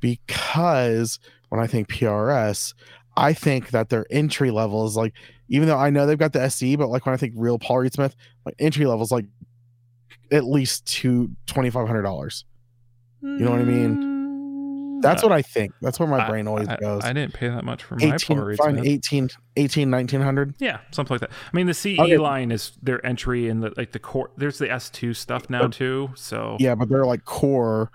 because 0.00 1.18
when 1.50 1.60
I 1.60 1.66
think 1.66 1.88
PRS 1.88 2.74
I 3.16 3.32
think 3.32 3.70
that 3.70 3.90
their 3.90 4.06
entry 4.10 4.50
level 4.50 4.86
is 4.86 4.96
like 4.96 5.12
even 5.48 5.68
though 5.68 5.76
I 5.78 5.90
know 5.90 6.06
they've 6.06 6.18
got 6.18 6.32
the 6.32 6.42
SE 6.42 6.76
but 6.76 6.88
like 6.88 7.04
when 7.06 7.12
I 7.12 7.16
think 7.18 7.34
real 7.36 7.58
Paul 7.58 7.78
Reed 7.78 7.92
Smith 7.92 8.14
like 8.46 8.54
entry 8.58 8.86
level 8.86 9.02
is 9.04 9.10
like 9.10 9.26
at 10.32 10.44
least 10.44 10.86
two 10.86 11.30
twenty 11.46 11.70
five 11.70 11.86
hundred 11.86 12.02
dollars 12.02 12.44
You 13.22 13.38
know 13.40 13.50
what 13.50 13.60
I 13.60 13.64
mean? 13.64 14.13
That's 15.04 15.22
what 15.22 15.32
I 15.32 15.42
think 15.42 15.72
that's 15.80 15.98
where 16.00 16.08
my 16.08 16.28
brain 16.28 16.48
always 16.48 16.68
I, 16.68 16.76
goes 16.76 17.04
I 17.04 17.12
didn't 17.12 17.34
pay 17.34 17.48
that 17.48 17.64
much 17.64 17.82
for 17.84 17.96
my 17.96 18.14
18 18.14 18.36
Paul 18.38 18.54
fine 18.56 18.74
Smith. 18.76 18.86
18 18.86 19.28
18 19.56 19.90
1900 19.90 20.54
Yeah, 20.58 20.80
something 20.90 21.14
like 21.14 21.20
that. 21.20 21.30
I 21.30 21.56
mean, 21.56 21.66
the 21.66 21.74
CE 21.74 21.98
Okay. 21.98 22.18
line 22.18 22.50
is 22.50 22.72
their 22.82 23.04
entry 23.06 23.48
in 23.48 23.60
the 23.60 23.72
like 23.76 23.92
the 23.92 23.98
core. 23.98 24.30
There's 24.36 24.58
the 24.58 24.66
S2 24.68 25.14
stuff 25.14 25.48
now 25.48 25.62
But- 25.62 25.72
too. 25.72 26.10
So 26.16 26.56
yeah 26.58 26.74
but 26.74 26.88
they're 26.88 27.06
like 27.06 27.24
core 27.24 27.90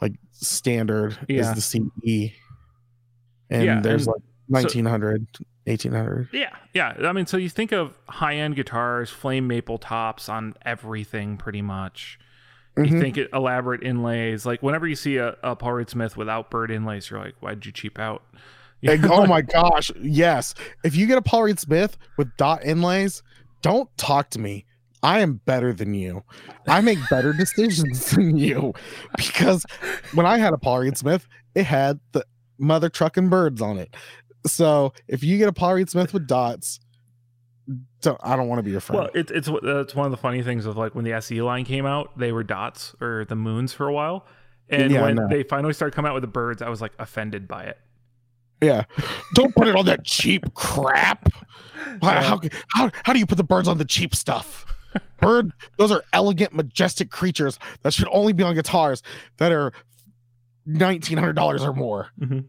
like 0.00 0.12
standard 0.32 1.16
Yeah. 1.28 1.40
is 1.40 1.54
the 1.54 1.60
CE 1.60 2.32
and 3.50 3.64
Yeah, 3.64 3.80
there's 3.80 4.06
and 4.06 4.14
like 4.14 4.22
1900 4.48 5.26
1800 5.66 6.28
Yeah, 6.32 6.54
yeah. 6.72 6.94
I 7.02 7.12
mean, 7.12 7.26
so 7.26 7.36
you 7.36 7.48
think 7.50 7.72
of 7.72 7.98
high 8.08 8.36
end 8.36 8.56
guitars, 8.56 9.10
flame 9.10 9.46
maple 9.46 9.76
tops 9.78 10.28
on 10.28 10.54
everything, 10.64 11.36
pretty 11.36 11.60
much. 11.62 12.18
You 12.78 12.92
Mhm. 12.94 13.00
think 13.00 13.16
it 13.18 13.28
elaborate 13.32 13.82
inlays. 13.82 14.46
Like 14.46 14.62
whenever 14.62 14.86
you 14.86 14.94
see 14.94 15.16
a, 15.16 15.36
a 15.42 15.56
Paul 15.56 15.72
Reed 15.74 15.90
Smith 15.90 16.16
without 16.16 16.50
bird 16.50 16.70
inlays, 16.70 17.10
you're 17.10 17.18
like, 17.20 17.34
why'd 17.40 17.64
you 17.66 17.72
cheap 17.72 17.98
out? 17.98 18.22
You 18.80 18.90
Like, 18.92 19.10
oh 19.10 19.26
my 19.26 19.40
gosh 19.42 19.90
yes 20.00 20.54
if 20.84 20.94
you 20.94 21.08
get 21.08 21.18
a 21.18 21.22
Paul 21.22 21.42
Reed 21.42 21.58
Smith 21.58 21.98
with 22.16 22.28
dot 22.36 22.64
inlays 22.64 23.24
don't 23.60 23.88
talk 23.96 24.30
to 24.30 24.38
me 24.38 24.66
I 25.02 25.18
am 25.18 25.40
better 25.44 25.72
than 25.72 25.94
you 25.94 26.22
I 26.68 26.80
make 26.80 26.98
better 27.10 27.32
decisions 27.36 28.10
than 28.12 28.36
you 28.36 28.74
because 29.16 29.66
when 30.14 30.26
I 30.26 30.38
had 30.38 30.52
a 30.52 30.58
Paul 30.58 30.78
Reed 30.78 30.96
Smith 30.96 31.26
it 31.56 31.64
had 31.66 31.98
the 32.12 32.24
mother 32.60 32.88
trucking 32.88 33.28
birds 33.28 33.60
on 33.60 33.78
it 33.78 33.92
so 34.46 34.92
if 35.08 35.24
you 35.24 35.38
get 35.38 35.48
a 35.48 35.52
Paul 35.52 35.74
Reed 35.74 35.90
Smith 35.90 36.12
with 36.12 36.28
dots 36.28 36.78
don't, 38.00 38.18
I 38.22 38.36
don't 38.36 38.48
want 38.48 38.58
to 38.60 38.62
be 38.62 38.70
your 38.70 38.80
friend 38.80 39.02
Well, 39.02 39.10
it's 39.14 39.30
it's 39.30 39.48
it's 39.62 39.94
one 39.94 40.06
of 40.06 40.10
the 40.10 40.16
funny 40.16 40.42
things 40.42 40.64
of 40.66 40.76
like 40.76 40.94
when 40.94 41.04
the 41.04 41.12
SE 41.14 41.40
line 41.42 41.64
came 41.64 41.84
out, 41.86 42.16
they 42.18 42.32
were 42.32 42.42
dots 42.42 42.94
or 43.00 43.24
the 43.28 43.36
moons 43.36 43.72
for 43.72 43.86
a 43.86 43.92
while, 43.92 44.26
and 44.68 44.90
Yeah, 44.90 45.02
when 45.02 45.28
they 45.28 45.42
finally 45.42 45.72
started 45.74 45.94
coming 45.94 46.08
out 46.08 46.14
with 46.14 46.22
the 46.22 46.28
birds, 46.28 46.62
I 46.62 46.68
was 46.68 46.80
like 46.80 46.92
offended 46.98 47.46
by 47.48 47.64
it. 47.64 47.78
Yeah. 48.62 48.84
Don't 49.34 49.54
put 49.54 49.68
it 49.68 49.76
on 49.76 49.86
that 49.86 50.04
cheap 50.04 50.52
crap. 50.54 51.28
How, 52.02 52.20
how, 52.22 52.40
how, 52.74 52.90
how 53.04 53.12
do 53.12 53.18
you 53.20 53.26
put 53.26 53.36
the 53.38 53.44
birds 53.44 53.68
on 53.68 53.78
the 53.78 53.84
cheap 53.84 54.14
stuff? 54.14 54.66
Bird, 55.20 55.52
those 55.76 55.92
are 55.92 56.02
elegant, 56.12 56.52
majestic 56.54 57.10
creatures 57.10 57.58
that 57.82 57.92
should 57.92 58.08
only 58.10 58.32
be 58.32 58.42
on 58.42 58.54
guitars 58.54 59.02
that 59.36 59.52
are 59.52 59.72
nineteen 60.66 61.18
hundred 61.18 61.34
dollars 61.34 61.62
or 61.62 61.72
more. 61.72 62.08
Mhm. 62.20 62.46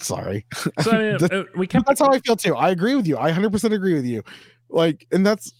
Sorry. 0.00 0.44
So 0.82 0.90
I 0.92 0.98
mean, 0.98 1.24
uh, 1.32 1.44
we 1.56 1.66
kept 1.66 1.86
that's 1.86 2.00
how 2.00 2.10
I 2.12 2.18
feel 2.20 2.36
too. 2.36 2.54
I 2.56 2.70
agree 2.70 2.94
with 2.94 3.06
you. 3.06 3.16
I 3.18 3.30
100% 3.32 3.72
agree 3.72 3.94
with 3.94 4.04
you. 4.06 4.22
Like, 4.68 5.06
and 5.12 5.24
that's 5.24 5.52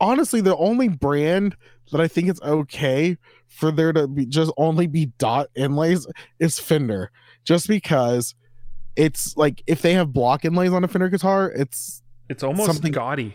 honestly 0.00 0.40
the 0.40 0.56
only 0.56 0.88
brand 0.88 1.56
that 1.92 2.00
I 2.00 2.08
think 2.08 2.28
it's 2.28 2.40
okay 2.42 3.16
for 3.48 3.72
there 3.72 3.92
to 3.92 4.06
be 4.06 4.26
just 4.26 4.52
only 4.56 4.86
be 4.86 5.06
dot 5.18 5.48
inlays 5.54 6.06
is 6.38 6.58
Fender, 6.58 7.10
just 7.44 7.66
because 7.68 8.34
it's 8.96 9.36
like 9.36 9.62
if 9.66 9.82
they 9.82 9.94
have 9.94 10.12
block 10.12 10.44
inlays 10.44 10.72
on 10.72 10.84
a 10.84 10.88
Fender 10.88 11.08
guitar, 11.08 11.50
it's 11.50 12.02
it's 12.28 12.42
almost 12.42 12.66
something- 12.66 12.92
gaudy 12.92 13.34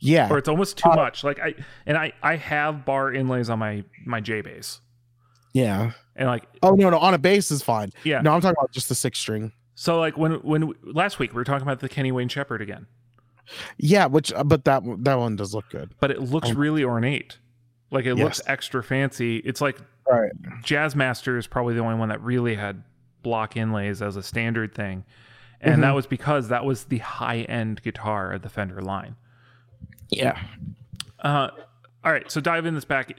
yeah, 0.00 0.30
or 0.30 0.38
it's 0.38 0.48
almost 0.48 0.78
too 0.78 0.88
Uh, 0.88 0.94
much. 0.96 1.24
Like 1.24 1.40
I 1.40 1.54
and 1.84 1.96
I 1.96 2.12
I 2.22 2.36
have 2.36 2.84
bar 2.84 3.12
inlays 3.12 3.50
on 3.50 3.58
my 3.58 3.82
my 4.06 4.20
J 4.20 4.40
bass 4.42 4.80
yeah. 5.58 5.92
and 6.16 6.28
like 6.28 6.44
Oh 6.62 6.74
no, 6.74 6.90
no, 6.90 6.98
on 6.98 7.14
a 7.14 7.18
bass 7.18 7.50
is 7.50 7.62
fine. 7.62 7.92
yeah. 8.04 8.20
No, 8.20 8.32
I'm 8.32 8.40
talking 8.40 8.56
about 8.58 8.72
just 8.72 8.88
the 8.88 8.94
six 8.94 9.18
string. 9.18 9.52
So 9.74 9.98
like 10.00 10.16
when 10.16 10.32
when 10.42 10.72
last 10.82 11.18
week 11.18 11.32
we 11.32 11.36
were 11.36 11.44
talking 11.44 11.62
about 11.62 11.80
the 11.80 11.88
Kenny 11.88 12.10
Wayne 12.12 12.28
Shepherd 12.28 12.60
again, 12.62 12.86
Yeah, 13.76 14.06
which 14.06 14.32
uh, 14.32 14.44
but 14.44 14.64
that 14.64 14.82
that 15.04 15.14
one 15.18 15.36
does 15.36 15.54
look 15.54 15.68
good. 15.70 15.94
but 16.00 16.10
it 16.10 16.20
looks 16.20 16.50
Oh. 16.50 16.54
really 16.54 16.84
ornate. 16.84 17.38
Like 17.90 18.04
it 18.06 18.16
looks 18.16 18.40
extra 18.46 18.82
fancy. 18.82 19.38
It's 19.38 19.60
like 19.60 19.78
Right. 20.10 20.32
Jazzmaster 20.62 21.38
is 21.38 21.46
probably 21.46 21.74
the 21.74 21.80
only 21.80 21.96
one 21.96 22.08
that 22.08 22.20
really 22.22 22.54
had 22.54 22.82
block 23.22 23.56
inlays 23.56 24.00
as 24.02 24.16
a 24.16 24.22
standard 24.22 24.74
thing. 24.74 25.04
And 25.60 25.82
that 25.82 25.92
Mhm. 25.92 25.96
was 25.96 26.06
because 26.06 26.48
that 26.48 26.64
was 26.64 26.84
the 26.84 26.98
high 26.98 27.40
end 27.42 27.82
guitar 27.82 28.32
of 28.32 28.42
the 28.42 28.48
Fender 28.48 28.80
line. 28.80 29.16
Yeah. 30.08 30.40
Uh, 31.20 31.50
all 32.04 32.12
right, 32.12 32.30
so 32.30 32.40
dive 32.40 32.64
in 32.64 32.74
this 32.74 32.84
back, 32.84 33.12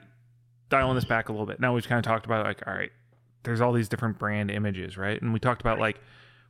dial 0.70 0.90
in 0.90 0.96
this 0.96 1.06
back 1.06 1.30
a 1.30 1.32
little 1.32 1.46
bit. 1.48 1.60
Now 1.60 1.74
we've 1.74 1.88
kind 1.88 2.00
of 2.00 2.06
talked 2.06 2.26
about 2.26 2.46
like, 2.46 2.62
all 2.68 2.74
right, 2.74 2.92
there's 3.44 3.62
all 3.62 3.72
these 3.74 3.90
different 3.90 4.18
brand 4.20 4.52
images, 4.52 4.98
right? 4.98 5.22
And 5.22 5.34
we 5.34 5.40
talked 5.40 5.62
about 5.62 5.80
like 5.80 6.00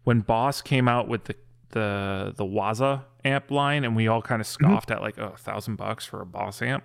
when 0.04 0.20
Boss 0.22 0.62
came 0.62 0.88
out 0.88 1.08
with 1.08 1.26
the 1.26 1.36
the 1.72 2.34
the 2.36 2.44
Waza 2.46 3.04
amp 3.24 3.52
line, 3.52 3.84
and 3.84 3.96
we 3.96 4.08
all 4.08 4.22
kind 4.22 4.42
of 4.42 4.48
Mm-hmm. 4.48 4.66
scoffed 4.66 4.92
at 4.92 5.02
like 5.02 5.20
oh, 5.20 5.34
a 5.34 5.38
thousand 5.38 5.76
bucks 5.76 6.06
for 6.06 6.22
a 6.22 6.26
Boss 6.26 6.62
amp. 6.62 6.84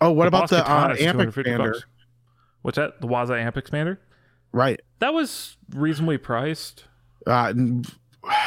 Oh, 0.00 0.10
what 0.12 0.28
about 0.28 0.42
Boss 0.42 0.50
the 0.50 0.70
uh, 0.70 0.94
amp 0.98 1.18
expander? 1.18 1.72
bucks. 1.72 1.84
What's 2.62 2.76
that? 2.76 3.00
The 3.00 3.06
Waza 3.06 3.38
amp 3.40 3.56
expander? 3.56 3.98
Right. 4.52 4.80
That 5.00 5.12
was 5.14 5.56
reasonably 5.74 6.18
priced 6.18 6.84
Uh, 7.26 7.52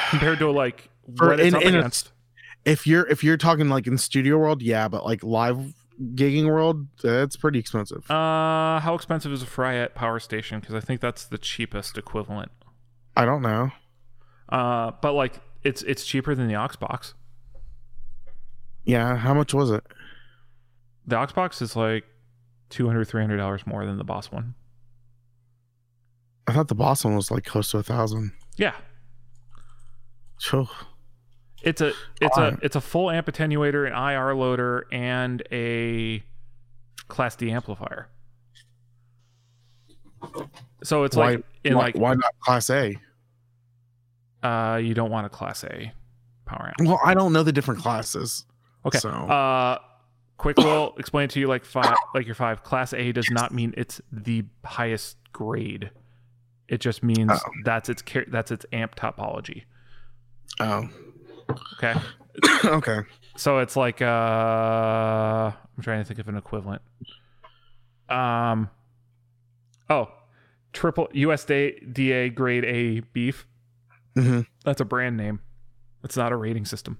compared 0.09 0.39
to 0.39 0.49
like 0.51 0.89
For- 1.17 1.29
what 1.29 1.39
it's 1.39 1.47
in- 1.49 1.55
up 1.55 1.61
in 1.63 1.75
a- 1.75 1.91
if 2.65 2.87
you're 2.87 3.05
if 3.07 3.23
you're 3.23 3.37
talking 3.37 3.67
like 3.69 3.87
in 3.87 3.97
studio 3.97 4.37
world, 4.37 4.61
yeah, 4.61 4.87
but 4.87 5.03
like 5.05 5.23
live 5.23 5.73
gigging 6.01 6.45
world, 6.45 6.87
that's 7.01 7.35
pretty 7.35 7.59
expensive. 7.59 8.09
Uh, 8.09 8.79
how 8.79 8.93
expensive 8.95 9.31
is 9.31 9.43
a 9.43 9.45
Fryette 9.45 9.93
power 9.93 10.19
station? 10.19 10.59
Because 10.59 10.75
I 10.75 10.79
think 10.79 11.01
that's 11.01 11.25
the 11.25 11.37
cheapest 11.37 11.97
equivalent. 11.97 12.51
I 13.15 13.25
don't 13.25 13.41
know. 13.41 13.71
Uh, 14.49 14.91
but 15.01 15.13
like 15.13 15.39
it's 15.63 15.81
it's 15.83 16.05
cheaper 16.05 16.35
than 16.35 16.47
the 16.47 16.55
Oxbox. 16.55 17.13
Yeah, 18.85 19.15
how 19.15 19.33
much 19.33 19.53
was 19.53 19.71
it? 19.71 19.83
The 21.05 21.15
Oxbox 21.15 21.61
is 21.61 21.75
like 21.75 22.03
200 22.69 23.05
300 23.05 23.37
dollars 23.37 23.65
more 23.65 23.85
than 23.85 23.97
the 23.97 24.03
Boss 24.03 24.31
one. 24.31 24.55
I 26.47 26.53
thought 26.53 26.67
the 26.67 26.75
boss 26.75 27.05
one 27.05 27.15
was 27.15 27.31
like 27.31 27.45
close 27.45 27.71
to 27.71 27.77
a 27.77 27.83
thousand. 27.83 28.33
Yeah, 28.57 28.75
Sure. 30.39 30.67
It's 31.63 31.81
a 31.81 31.93
it's 32.21 32.37
a 32.37 32.57
it's 32.61 32.75
a 32.75 32.81
full 32.81 33.09
amp 33.09 33.27
attenuator, 33.27 33.87
an 33.87 33.93
IR 33.93 34.35
loader, 34.35 34.85
and 34.91 35.41
a 35.51 36.21
Class 37.07 37.35
D 37.35 37.51
amplifier. 37.51 38.09
So 40.83 41.03
it's 41.03 41.15
Why- 41.15 41.31
like 41.35 41.45
in 41.63 41.75
why, 41.75 41.83
like 41.85 41.95
why 41.95 42.13
not 42.13 42.31
class 42.39 42.69
A? 42.69 42.95
uh 44.41 44.77
you 44.81 44.93
don't 44.93 45.09
want 45.11 45.25
a 45.25 45.29
Class 45.29 45.63
A 45.63 45.91
power 46.45 46.67
amp. 46.77 46.87
Well, 46.89 46.99
I 47.03 47.13
don't 47.13 47.31
know 47.33 47.43
the 47.43 47.51
different 47.53 47.79
classes. 47.81 48.45
Okay. 48.85 48.97
So 48.99 49.09
Uh, 49.09 49.79
quick 50.37 50.57
will 50.57 50.93
explain 50.97 51.29
to 51.29 51.39
you 51.39 51.47
like 51.47 51.63
five, 51.63 51.95
like 52.13 52.25
your 52.25 52.35
five. 52.35 52.63
Class 52.63 52.93
A 52.93 53.11
does 53.13 53.29
not 53.31 53.53
mean 53.53 53.73
it's 53.77 54.01
the 54.11 54.43
highest 54.65 55.17
grade. 55.31 55.89
It 56.67 56.79
just 56.81 57.03
means 57.03 57.31
Oh. 57.31 57.39
that's 57.63 57.87
its 57.89 58.03
that's 58.27 58.51
its 58.51 58.65
amp 58.73 58.95
topology. 58.95 59.63
oh, 60.59 60.89
Okay, 61.77 61.93
okay. 62.65 62.99
so 63.35 63.59
it's 63.59 63.75
like 63.75 64.01
uh, 64.01 64.05
I'm 65.77 65.83
trying 65.83 66.01
to 66.01 66.05
think 66.05 66.19
of 66.19 66.27
an 66.27 66.37
equivalent. 66.37 66.81
Um, 68.09 68.69
oh, 69.89 70.09
triple 70.73 71.07
USDA 71.13 72.33
grade 72.35 72.65
A 72.65 72.99
beef. 72.99 73.45
hmm 74.15 74.41
That's 74.65 74.81
a 74.81 74.85
brand 74.85 75.17
name. 75.17 75.39
It's 76.03 76.17
not 76.17 76.31
a 76.31 76.35
rating 76.35 76.65
system. 76.65 76.97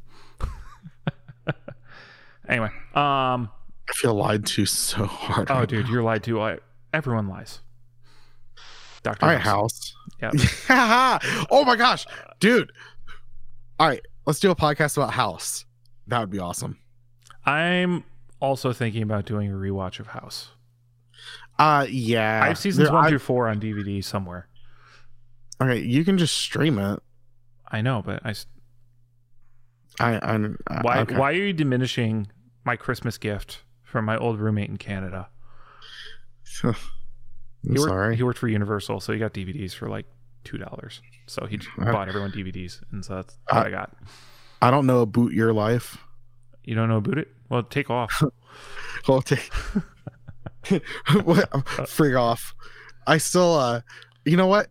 anyway, 2.47 2.69
um. 2.93 3.49
I 3.89 3.91
feel 3.93 4.13
lied 4.13 4.45
to 4.45 4.65
so 4.65 5.05
hard. 5.05 5.51
Oh, 5.51 5.65
dude, 5.65 5.89
you're 5.89 6.03
lied 6.03 6.23
to. 6.23 6.41
I, 6.41 6.59
everyone 6.93 7.27
lies. 7.27 7.59
Doctor. 9.03 9.25
All 9.25 9.31
right, 9.31 9.41
house. 9.41 9.93
Yeah. 10.21 10.31
oh 11.51 11.65
my 11.65 11.75
gosh, 11.75 12.05
dude. 12.39 12.71
All 13.77 13.89
right, 13.89 14.01
let's 14.25 14.39
do 14.39 14.51
a 14.51 14.55
podcast 14.55 14.97
about 14.97 15.13
House. 15.13 15.65
That 16.07 16.19
would 16.19 16.29
be 16.31 16.39
awesome. 16.39 16.77
I'm 17.45 18.03
also 18.39 18.73
thinking 18.73 19.03
about 19.03 19.25
doing 19.25 19.51
a 19.51 19.55
rewatch 19.55 19.99
of 19.99 20.07
House. 20.07 20.49
Uh, 21.59 21.85
yeah. 21.89 22.41
I 22.43 22.47
have 22.47 22.57
seasons 22.57 22.87
There- 22.87 22.93
one 22.95 23.05
I- 23.05 23.09
through 23.09 23.19
four 23.19 23.47
on 23.47 23.59
DVD 23.59 24.03
somewhere. 24.03 24.47
Okay, 25.61 25.79
you 25.81 26.03
can 26.03 26.17
just 26.17 26.35
stream 26.37 26.77
it. 26.79 26.99
I 27.71 27.81
know, 27.81 28.01
but 28.03 28.25
I. 28.25 28.33
I, 29.99 30.15
I 30.35 30.37
Why? 30.81 30.99
okay. 31.01 31.15
Why 31.17 31.29
are 31.29 31.33
you 31.35 31.53
diminishing 31.53 32.27
my 32.65 32.75
Christmas 32.75 33.17
gift 33.19 33.61
from 33.83 34.05
my 34.05 34.17
old 34.17 34.39
roommate 34.39 34.69
in 34.69 34.77
Canada? 34.77 35.29
I'm 36.63 36.73
He 37.63 37.69
worked, 37.69 37.81
sorry. 37.83 38.15
He 38.17 38.23
worked 38.23 38.39
for 38.39 38.47
Universal, 38.47 38.99
so 39.01 39.13
he 39.13 39.19
got 39.19 39.33
DVDs 39.33 39.73
for 39.73 39.87
like 39.87 40.05
two 40.43 40.57
dollars. 40.57 41.01
So 41.27 41.45
he 41.45 41.59
Uh, 41.81 41.91
bought 41.91 42.07
everyone 42.09 42.31
DVDs, 42.31 42.81
and 42.91 43.03
so 43.03 43.15
that's 43.15 43.37
what 43.49 43.57
Uh, 43.65 43.67
I 43.67 43.69
got. 43.71 43.95
I 44.61 44.71
don't 44.71 44.85
know 44.85 45.05
boot 45.05 45.33
your 45.33 45.53
life. 45.53 45.97
You 46.63 46.75
don't 46.75 46.87
know 46.89 46.97
about 46.97 47.17
it? 47.17 47.27
Well, 47.49 47.63
take 47.63 47.89
off. 47.89 48.21
Well, 49.07 49.21
take 49.23 49.51
what- 51.23 51.89
freak 51.89 52.15
off. 52.15 52.53
I 53.05 53.17
still, 53.17 53.55
uh, 53.55 53.81
you 54.25 54.37
know 54.37 54.47
what? 54.47 54.67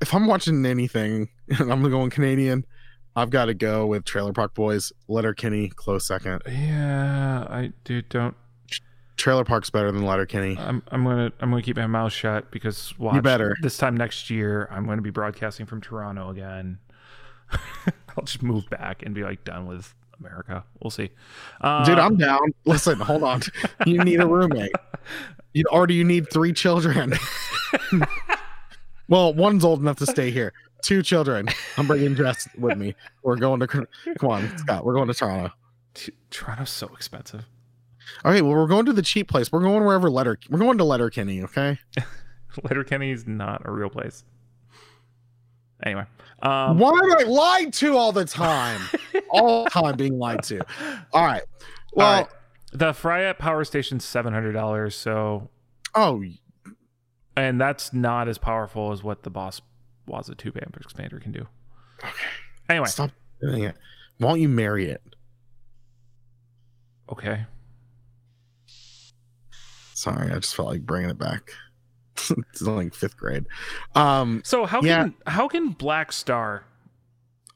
If 0.00 0.12
I'm 0.14 0.26
watching 0.26 0.64
anything 0.66 1.28
and 1.58 1.70
I'm 1.72 1.88
going 1.88 2.10
Canadian, 2.10 2.64
I've 3.14 3.30
got 3.30 3.44
to 3.46 3.54
go 3.54 3.86
with 3.86 4.04
Trailer 4.04 4.32
Park 4.32 4.54
Boys. 4.54 4.92
Letterkenny, 5.08 5.68
close 5.68 6.06
second. 6.06 6.42
yeah, 6.48 7.46
I 7.48 7.72
dude 7.84 8.08
don't. 8.08 8.34
Trailer 9.20 9.44
Park's 9.44 9.68
better 9.68 9.92
than 9.92 10.06
Letterkenny. 10.06 10.56
I'm 10.58 10.82
I'm 10.88 11.04
gonna 11.04 11.30
I'm 11.40 11.50
gonna 11.50 11.62
keep 11.62 11.76
my 11.76 11.86
mouth 11.86 12.12
shut 12.12 12.50
because 12.50 12.98
watch 12.98 13.22
better. 13.22 13.54
this 13.60 13.76
time 13.76 13.94
next 13.94 14.30
year 14.30 14.66
I'm 14.70 14.86
gonna 14.86 15.02
be 15.02 15.10
broadcasting 15.10 15.66
from 15.66 15.82
Toronto 15.82 16.30
again. 16.30 16.78
I'll 17.52 18.24
just 18.24 18.42
move 18.42 18.68
back 18.70 19.02
and 19.02 19.14
be 19.14 19.22
like 19.22 19.44
done 19.44 19.66
with 19.66 19.94
America. 20.18 20.64
We'll 20.80 20.90
see. 20.90 21.10
Uh, 21.60 21.84
Dude, 21.84 21.98
I'm 21.98 22.16
down. 22.16 22.54
Listen, 22.64 22.98
hold 22.98 23.22
on. 23.22 23.42
You 23.84 24.02
need 24.04 24.20
a 24.20 24.26
roommate. 24.26 24.72
You, 25.52 25.64
or 25.70 25.86
do 25.86 25.92
you 25.94 26.04
need 26.04 26.30
three 26.32 26.52
children? 26.52 27.12
well, 29.08 29.34
one's 29.34 29.64
old 29.64 29.80
enough 29.80 29.96
to 29.96 30.06
stay 30.06 30.30
here. 30.30 30.52
Two 30.82 31.02
children. 31.02 31.48
I'm 31.76 31.86
bringing 31.86 32.14
Jess 32.14 32.48
with 32.56 32.78
me. 32.78 32.94
We're 33.22 33.36
going 33.36 33.60
to. 33.60 33.66
Come 33.66 33.86
on, 34.22 34.58
Scott. 34.58 34.84
We're 34.84 34.94
going 34.94 35.08
to 35.08 35.14
Toronto. 35.14 35.52
T- 35.94 36.12
Toronto's 36.30 36.70
so 36.70 36.86
expensive. 36.94 37.44
Okay, 38.24 38.42
well, 38.42 38.52
we're 38.54 38.66
going 38.66 38.86
to 38.86 38.92
the 38.92 39.02
cheap 39.02 39.28
place. 39.28 39.50
We're 39.50 39.60
going 39.60 39.84
wherever 39.84 40.10
Letter. 40.10 40.38
We're 40.48 40.58
going 40.58 40.78
to 40.78 40.84
Letterkenny. 40.84 41.42
Okay. 41.42 41.78
Letterkenny 42.62 43.10
is 43.10 43.26
not 43.26 43.62
a 43.64 43.70
real 43.70 43.90
place. 43.90 44.24
Anyway, 45.82 46.04
um, 46.42 46.78
Why 46.78 46.90
am 46.90 47.18
I 47.18 47.22
lied 47.22 47.72
to 47.74 47.96
all 47.96 48.12
the 48.12 48.26
time? 48.26 48.80
all 49.30 49.64
the 49.64 49.70
time 49.70 49.96
being 49.96 50.18
lied 50.18 50.42
to. 50.44 50.60
All 51.12 51.24
right. 51.24 51.42
Well, 51.94 52.06
all 52.06 52.14
right. 52.22 52.28
the 52.72 52.92
Fryette 52.92 53.38
power 53.38 53.64
station's 53.64 54.04
seven 54.04 54.34
hundred 54.34 54.52
dollars. 54.52 54.94
So, 54.94 55.48
oh, 55.94 56.22
and 57.34 57.58
that's 57.58 57.94
not 57.94 58.28
as 58.28 58.36
powerful 58.36 58.92
as 58.92 59.02
what 59.02 59.22
the 59.22 59.30
Boss 59.30 59.62
Waza 60.06 60.36
Two 60.36 60.52
amp 60.60 60.78
expander 60.78 61.20
can 61.20 61.32
do. 61.32 61.46
Okay. 62.04 62.12
Anyway, 62.68 62.88
stop 62.88 63.10
doing 63.40 63.64
it. 63.64 63.76
Why 64.18 64.28
don't 64.28 64.40
you 64.40 64.48
marry 64.50 64.90
it? 64.90 65.00
okay. 67.10 67.46
Sorry, 70.00 70.30
I 70.32 70.34
just 70.36 70.54
felt 70.56 70.68
like 70.68 70.86
bringing 70.86 71.10
it 71.10 71.18
back. 71.18 71.52
it's 72.16 72.62
like 72.62 72.94
fifth 72.94 73.18
grade. 73.18 73.44
Um, 73.94 74.40
So 74.46 74.64
how 74.64 74.80
Yeah. 74.82 75.02
can 75.04 75.14
how 75.26 75.46
can 75.46 75.74
Blackstar 75.74 76.62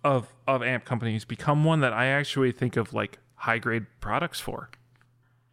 of 0.04 0.28
of 0.46 0.62
amp 0.62 0.84
companies 0.84 1.24
become 1.24 1.64
one 1.64 1.80
that 1.80 1.94
I 1.94 2.06
actually 2.08 2.52
think 2.52 2.76
of 2.76 2.92
like 2.92 3.18
high 3.36 3.58
grade 3.58 3.86
products 4.00 4.40
for? 4.40 4.68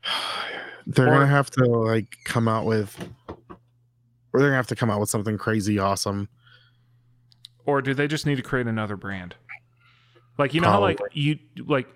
They're 0.85 1.07
Or- 1.07 1.11
gonna 1.13 1.27
have 1.27 1.49
to 1.51 1.63
like 1.65 2.17
come 2.25 2.49
out 2.49 2.65
with, 2.65 2.99
or 3.29 4.39
they're 4.39 4.49
gonna 4.49 4.55
have 4.55 4.67
to 4.67 4.75
come 4.75 4.89
out 4.89 4.99
with 4.99 5.09
something 5.09 5.37
crazy 5.37 5.79
awesome. 5.79 6.27
Or 7.65 7.81
do 7.81 7.93
they 7.93 8.07
just 8.07 8.25
need 8.25 8.35
to 8.35 8.41
create 8.41 8.67
another 8.67 8.97
brand? 8.97 9.35
Like 10.37 10.53
you 10.53 10.59
know 10.59 10.69
how 10.69 10.81
like 10.81 10.99
you 11.13 11.37
like 11.67 11.87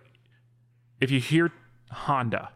if 1.01 1.11
you 1.11 1.19
hear 1.19 1.51
Honda, 1.91 2.49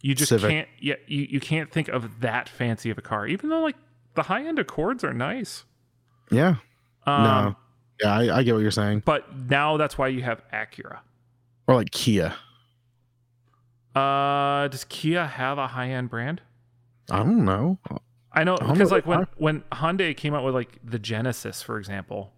you 0.00 0.14
just 0.14 0.28
Civic. 0.28 0.50
can't 0.50 0.68
yeah, 0.80 0.94
you, 1.06 1.26
you 1.30 1.40
can't 1.40 1.70
think 1.70 1.88
of 1.88 2.20
that 2.20 2.48
fancy 2.48 2.90
of 2.90 2.98
a 2.98 3.02
car. 3.02 3.26
Even 3.26 3.50
though 3.50 3.60
like 3.60 3.76
the 4.14 4.24
high 4.24 4.44
end 4.44 4.58
Accords 4.58 5.02
are 5.04 5.12
nice. 5.14 5.64
Yeah, 6.30 6.56
Um 7.06 7.22
no, 7.22 7.56
yeah, 8.02 8.12
I, 8.12 8.38
I 8.38 8.42
get 8.42 8.54
what 8.54 8.60
you're 8.60 8.70
saying. 8.70 9.02
but 9.04 9.34
now 9.36 9.76
that's 9.76 9.96
why 9.98 10.08
you 10.08 10.22
have 10.22 10.42
Acura. 10.52 10.98
Or 11.66 11.74
like 11.74 11.90
Kia. 11.90 12.34
Uh 13.94 14.68
does 14.68 14.84
Kia 14.84 15.26
have 15.26 15.58
a 15.58 15.68
high 15.68 15.90
end 15.90 16.10
brand? 16.10 16.40
I 17.10 17.18
don't 17.18 17.44
know. 17.44 17.78
I 18.32 18.44
know 18.44 18.56
because 18.56 18.92
like 18.92 19.06
when 19.06 19.26
when 19.36 19.62
Hyundai 19.72 20.16
came 20.16 20.34
out 20.34 20.44
with 20.44 20.54
like 20.54 20.78
the 20.84 20.98
Genesis, 20.98 21.62
for 21.62 21.78
example, 21.78 22.32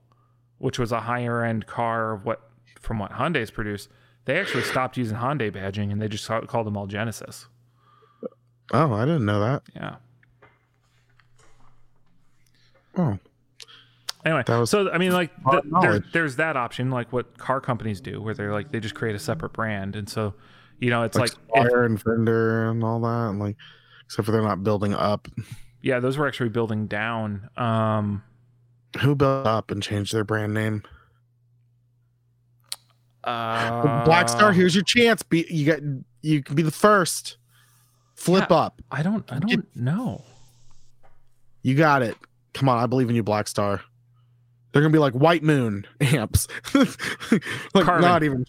which 0.59 0.79
was 0.79 0.93
a 0.93 1.01
higher 1.01 1.45
end 1.45 1.67
car 1.67 2.13
of 2.13 2.25
what 2.25 2.51
from 2.79 2.99
what 2.99 3.13
Hyundai's 3.13 3.51
produced, 3.51 3.89
they 4.31 4.39
actually 4.39 4.63
stopped 4.63 4.97
using 4.97 5.17
Hyundai 5.17 5.51
badging 5.51 5.91
and 5.91 6.01
they 6.01 6.07
just 6.09 6.27
ca- 6.27 6.43
called 6.43 6.67
them 6.67 6.77
all 6.77 6.87
Genesis. 6.87 7.49
Oh, 8.73 8.93
I 8.93 9.05
didn't 9.05 9.25
know 9.25 9.41
that. 9.41 9.63
Yeah. 9.75 9.97
Oh, 12.97 13.19
Anyway, 14.25 14.43
That 14.47 14.59
was 14.59 14.69
so 14.71 14.91
I 14.91 14.99
mean, 14.99 15.13
like 15.13 15.31
hard 15.43 15.63
th- 15.63 15.75
there, 15.83 15.99
there's 16.13 16.37
that 16.37 16.57
option, 16.57 16.91
like 16.91 17.11
what 17.13 17.39
car 17.39 17.61
companies 17.61 18.01
do, 18.03 18.21
where 18.21 18.35
they're 18.35 18.53
like 18.53 18.71
they 18.71 18.79
just 18.79 18.95
create 18.95 19.17
a 19.17 19.19
separate 19.19 19.53
brand, 19.55 19.97
and 19.97 20.09
so 20.11 20.35
you 20.79 20.91
know 20.91 21.03
it's 21.05 21.17
like, 21.17 21.31
like, 21.57 21.67
if- 21.67 21.73
and 21.73 22.01
Fender 22.01 22.69
and 22.71 22.85
all 22.85 23.01
that, 23.01 23.31
and 23.31 23.39
like, 23.41 23.57
except 24.05 24.27
for 24.27 24.33
they're 24.33 24.43
not 24.43 24.63
building 24.63 24.93
up. 24.95 25.27
yeah, 25.81 26.01
those 26.01 26.19
were 26.19 26.29
actually 26.29 26.51
building 26.51 26.87
down. 26.87 27.49
Um, 27.57 28.23
Who 29.01 29.15
built 29.15 29.47
up 29.47 29.71
and 29.71 29.83
changed 29.83 30.13
their 30.13 30.25
brand 30.25 30.53
name? 30.53 30.83
Uh, 33.25 34.05
Blackstar, 34.05 34.55
here's 34.55 34.75
your 34.75 34.85
chance. 34.85 35.23
Be 35.23 35.47
you 35.51 35.67
got 35.67 35.81
you 36.23 36.43
can 36.43 36.55
be 36.57 36.63
the 36.63 36.71
first. 36.71 37.37
Flip 38.15 38.47
Yeah. 38.51 38.57
up. 38.57 38.83
I 38.91 39.03
don't, 39.03 39.31
I 39.33 39.39
don't 39.39 39.67
know. 39.75 40.25
You 41.63 41.75
got 41.75 42.03
it. 42.03 42.17
Come 42.53 42.69
on, 42.69 42.77
I 42.83 42.87
believe 42.87 43.09
in 43.09 43.17
you, 43.17 43.25
Blackstar. 43.25 43.81
They're 44.73 44.83
gonna 44.83 44.93
be 44.93 44.99
like 44.99 45.15
White 45.15 45.43
Moon 45.43 45.87
amps. 46.01 46.47
like 46.75 47.85
Carvin. 47.85 48.01
not 48.03 48.23
even. 48.23 48.45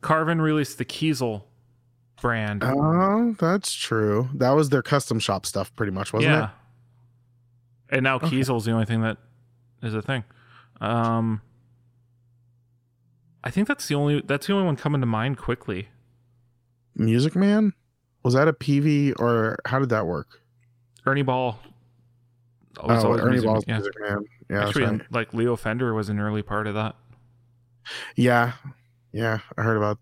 Carvin 0.00 0.40
released 0.40 0.78
the 0.78 0.84
Kiesel 0.84 1.42
brand. 2.20 2.62
Oh, 2.64 3.34
that's 3.38 3.72
true. 3.72 4.28
That 4.34 4.50
was 4.50 4.68
their 4.70 4.82
custom 4.82 5.18
shop 5.18 5.46
stuff, 5.46 5.74
pretty 5.76 5.92
much, 5.92 6.12
wasn't 6.12 6.32
it? 6.32 6.36
yeah. 6.36 6.44
it? 7.90 7.96
And 7.96 8.02
now 8.04 8.16
Okay. 8.16 8.28
Kiesel's 8.28 8.64
the 8.64 8.72
only 8.72 8.84
thing 8.86 9.00
that 9.02 9.16
is 9.82 9.94
a 9.94 10.02
thing. 10.02 10.24
Um, 10.80 11.40
I 13.44 13.50
think 13.50 13.68
that's 13.68 13.86
the 13.86 13.94
only 13.94 14.22
that's 14.24 14.46
the 14.46 14.54
only 14.54 14.64
one 14.66 14.74
coming 14.76 15.00
to 15.02 15.06
mind 15.06 15.38
quickly. 15.38 15.88
Music 16.96 17.36
Man. 17.36 17.72
Was 18.22 18.32
that 18.34 18.48
a 18.48 18.52
PV 18.54 19.20
or 19.20 19.58
how 19.66 19.78
did 19.78 19.90
that 19.90 20.06
work? 20.06 20.40
Ernie 21.06 21.22
Ball. 21.22 21.58
oh, 22.78 22.88
always 23.04 23.20
Ernie 23.20 23.30
music- 23.32 23.46
Ball's 23.46 23.64
yeah. 23.68 23.74
Music 23.76 23.94
Man. 24.00 24.24
Yeah, 24.50 24.66
Actually, 24.68 24.84
right. 24.86 25.00
like 25.12 25.34
Leo 25.34 25.56
Fender 25.56 25.92
was 25.94 26.08
an 26.08 26.18
early 26.18 26.40
part 26.42 26.66
of 26.66 26.74
that. 26.74 26.96
yeah, 28.16 28.52
yeah. 29.12 29.38
I 29.58 29.62
heard 29.62 29.76
about, 29.76 29.98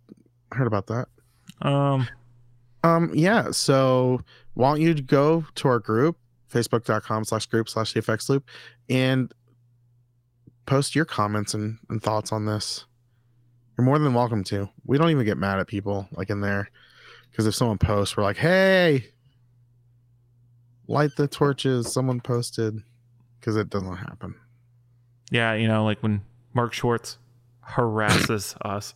heard 0.52 0.66
about 0.68 0.86
that. 0.86 1.08
Um, 1.66 2.08
Um, 2.84 3.10
yeah. 3.14 3.50
So 3.50 4.20
why 4.54 4.70
don't 4.70 4.80
you 4.80 4.94
go 4.94 5.44
to 5.56 5.68
our 5.68 5.78
group, 5.80 6.16
facebook.com 6.52 7.24
slash 7.24 7.46
group 7.46 7.68
slash 7.68 7.92
the 7.92 7.98
effects 7.98 8.28
loop, 8.28 8.44
and 8.88 9.32
post 10.66 10.94
your 10.94 11.04
comments 11.04 11.54
and, 11.54 11.78
and 11.88 12.00
thoughts 12.02 12.30
on 12.32 12.46
this. 12.46 12.84
You're 13.76 13.84
more 13.84 13.98
than 13.98 14.14
welcome 14.14 14.44
to. 14.44 14.68
We 14.84 14.98
don't 14.98 15.10
even 15.10 15.24
get 15.24 15.38
mad 15.38 15.58
at 15.58 15.66
people 15.66 16.08
like 16.12 16.30
in 16.30 16.40
there. 16.40 16.70
Because 17.30 17.46
if 17.46 17.54
someone 17.54 17.78
posts, 17.78 18.16
we're 18.16 18.22
like, 18.22 18.36
hey, 18.36 19.06
light 20.86 21.10
the 21.16 21.26
torches. 21.26 21.92
Someone 21.92 22.20
posted. 22.20 22.82
Because 23.40 23.56
it 23.56 23.70
doesn't 23.70 23.96
happen. 23.96 24.34
yeah, 25.30 25.54
you 25.54 25.66
know, 25.66 25.84
like 25.84 26.00
when 26.02 26.22
Mark 26.54 26.72
Schwartz 26.72 27.18
harasses 27.62 28.54
us. 28.62 28.94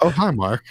oh, 0.00 0.10
hi, 0.10 0.30
Mark. 0.30 0.62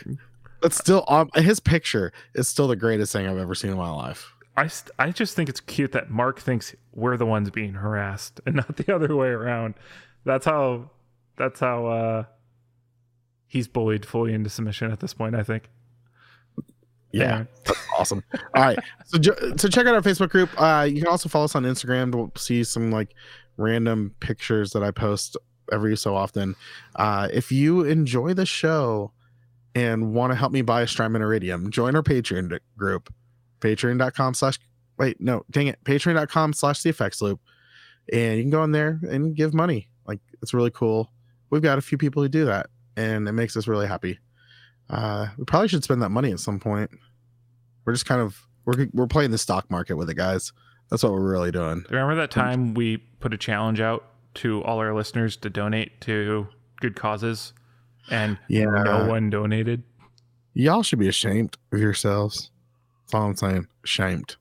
That's 0.62 0.78
still 0.78 1.04
um, 1.08 1.30
his 1.36 1.60
picture 1.60 2.14
is 2.36 2.48
still 2.48 2.68
the 2.68 2.76
greatest 2.76 3.12
thing 3.12 3.28
I've 3.28 3.38
ever 3.40 3.56
seen 3.56 3.72
in 3.72 3.78
my 3.78 3.90
life. 3.90 4.32
I, 4.56 4.68
st- 4.68 4.92
I 5.00 5.10
just 5.12 5.36
think 5.36 5.50
it's 5.50 5.60
cute 5.60 5.92
that 5.94 6.12
Mark 6.12 6.40
thinks 6.40 6.76
we're 6.94 7.18
the 7.18 7.26
ones 7.26 7.50
being 7.50 7.74
harassed 7.74 8.40
and 8.46 8.56
not 8.58 8.78
the 8.78 8.94
other 8.96 9.16
way 9.16 9.30
around. 9.30 9.74
That's 10.24 10.46
how 10.46 10.92
that's 11.42 11.60
how 11.60 11.86
uh 11.88 12.24
he's 13.48 13.68
bullied 13.68 14.06
fully 14.06 14.34
into 14.34 14.50
submission 14.50 14.92
at 14.92 15.00
this 15.00 15.14
point, 15.14 15.36
I 15.36 15.44
think. 15.44 15.70
Yeah. 17.12 17.24
Anyway. 17.24 17.48
awesome. 17.98 18.24
All 18.56 18.64
right. 18.64 18.80
So 19.06 19.20
so 19.58 19.68
check 19.68 19.88
out 19.88 19.96
our 19.96 20.02
Facebook 20.02 20.30
group. 20.30 20.50
Uh, 20.56 20.88
you 20.90 21.02
can 21.02 21.08
also 21.08 21.28
follow 21.28 21.46
us 21.46 21.56
on 21.56 21.64
Instagram 21.64 22.34
to 22.34 22.42
see 22.42 22.64
some 22.64 22.92
like 22.92 23.16
random 23.58 24.16
pictures 24.20 24.72
that 24.72 24.84
I 24.84 24.92
post 24.92 25.36
every 25.72 25.98
so 25.98 26.16
often. 26.16 26.56
Uh, 26.96 27.28
if 27.34 27.52
you 27.52 27.84
enjoy 27.84 28.34
the 28.34 28.46
show 28.46 29.12
and 29.76 30.14
want 30.14 30.32
to 30.32 30.36
help 30.36 30.52
me 30.52 30.62
buy 30.62 30.82
a 30.84 30.88
Strymon 30.88 31.22
Iridium, 31.22 31.72
join 31.72 31.96
our 31.96 32.04
Patreon 32.04 32.58
group. 32.78 33.14
Patreon.com 33.60 34.34
slash 34.36 34.60
wait, 34.98 35.20
no, 35.20 35.44
dang 35.50 35.68
it. 35.68 35.84
Patreon.com 35.84 36.54
slash 36.54 36.84
the 36.84 36.90
effects 36.90 37.22
loop. 37.22 37.42
And 38.14 38.38
you 38.38 38.44
can 38.44 38.52
go 38.52 38.64
in 38.64 38.72
there 38.72 39.00
and 39.10 39.36
give 39.36 39.54
money. 39.54 39.90
Like 40.08 40.20
it's 40.42 40.54
really 40.54 40.72
cool. 40.72 41.12
We've 41.52 41.62
got 41.62 41.78
a 41.78 41.82
few 41.82 41.98
people 41.98 42.24
who 42.24 42.30
do 42.30 42.46
that, 42.46 42.68
and 42.98 43.28
it 43.28 43.34
makes 43.34 43.56
us 43.56 43.68
really 43.68 43.88
happy. 43.88 44.20
Uh, 44.90 45.28
we 45.38 45.46
probably 45.46 45.68
should 45.68 45.84
spend 45.84 46.02
that 46.02 46.10
money 46.10 46.32
at 46.32 46.40
some 46.40 46.60
point. 46.60 46.90
We're 47.86 47.94
just 47.94 48.06
kind 48.06 48.22
of 48.22 48.42
we're 48.66 48.88
we're 48.94 49.08
playing 49.08 49.32
the 49.32 49.38
stock 49.38 49.70
market 49.70 49.96
with 49.96 50.10
it, 50.10 50.16
guys. 50.16 50.52
That's 50.90 51.04
what 51.04 51.12
we're 51.14 51.32
really 51.32 51.52
doing. 51.52 51.86
Remember 51.90 52.16
that 52.16 52.32
time 52.32 52.74
we 52.74 52.98
put 52.98 53.34
a 53.34 53.38
challenge 53.38 53.80
out 53.80 54.06
to 54.36 54.64
all 54.64 54.80
our 54.80 54.94
listeners 54.94 55.38
to 55.38 55.50
donate 55.50 56.02
to 56.02 56.48
good 56.80 56.96
causes 56.96 57.54
and 58.10 58.38
Yeah, 58.48 58.66
no 58.66 59.06
one 59.08 59.30
donated? 59.30 59.84
y'all 60.54 60.84
should 60.84 61.00
be 61.00 61.08
ashamed 61.08 61.58
of 61.72 61.80
yourselves. 61.80 62.52
That's 63.06 63.14
all 63.14 63.24
I'm 63.28 63.36
saying. 63.38 63.68
Ashamed. 63.86 64.36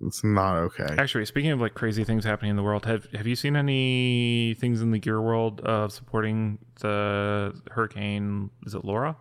It's 0.00 0.24
not 0.24 0.56
okay. 0.56 0.94
Actually, 0.98 1.26
speaking 1.26 1.50
of 1.50 1.60
like 1.60 1.74
crazy 1.74 2.04
things 2.04 2.24
happening 2.24 2.50
in 2.50 2.56
the 2.56 2.62
world, 2.62 2.86
have 2.86 3.06
have 3.12 3.26
you 3.26 3.36
seen 3.36 3.56
any 3.56 4.54
things 4.58 4.80
in 4.80 4.90
the 4.90 4.98
gear 4.98 5.20
world 5.20 5.60
of 5.60 5.92
supporting 5.92 6.58
the 6.80 7.54
hurricane? 7.70 8.50
Is 8.66 8.74
it 8.74 8.84
Laura? 8.84 9.16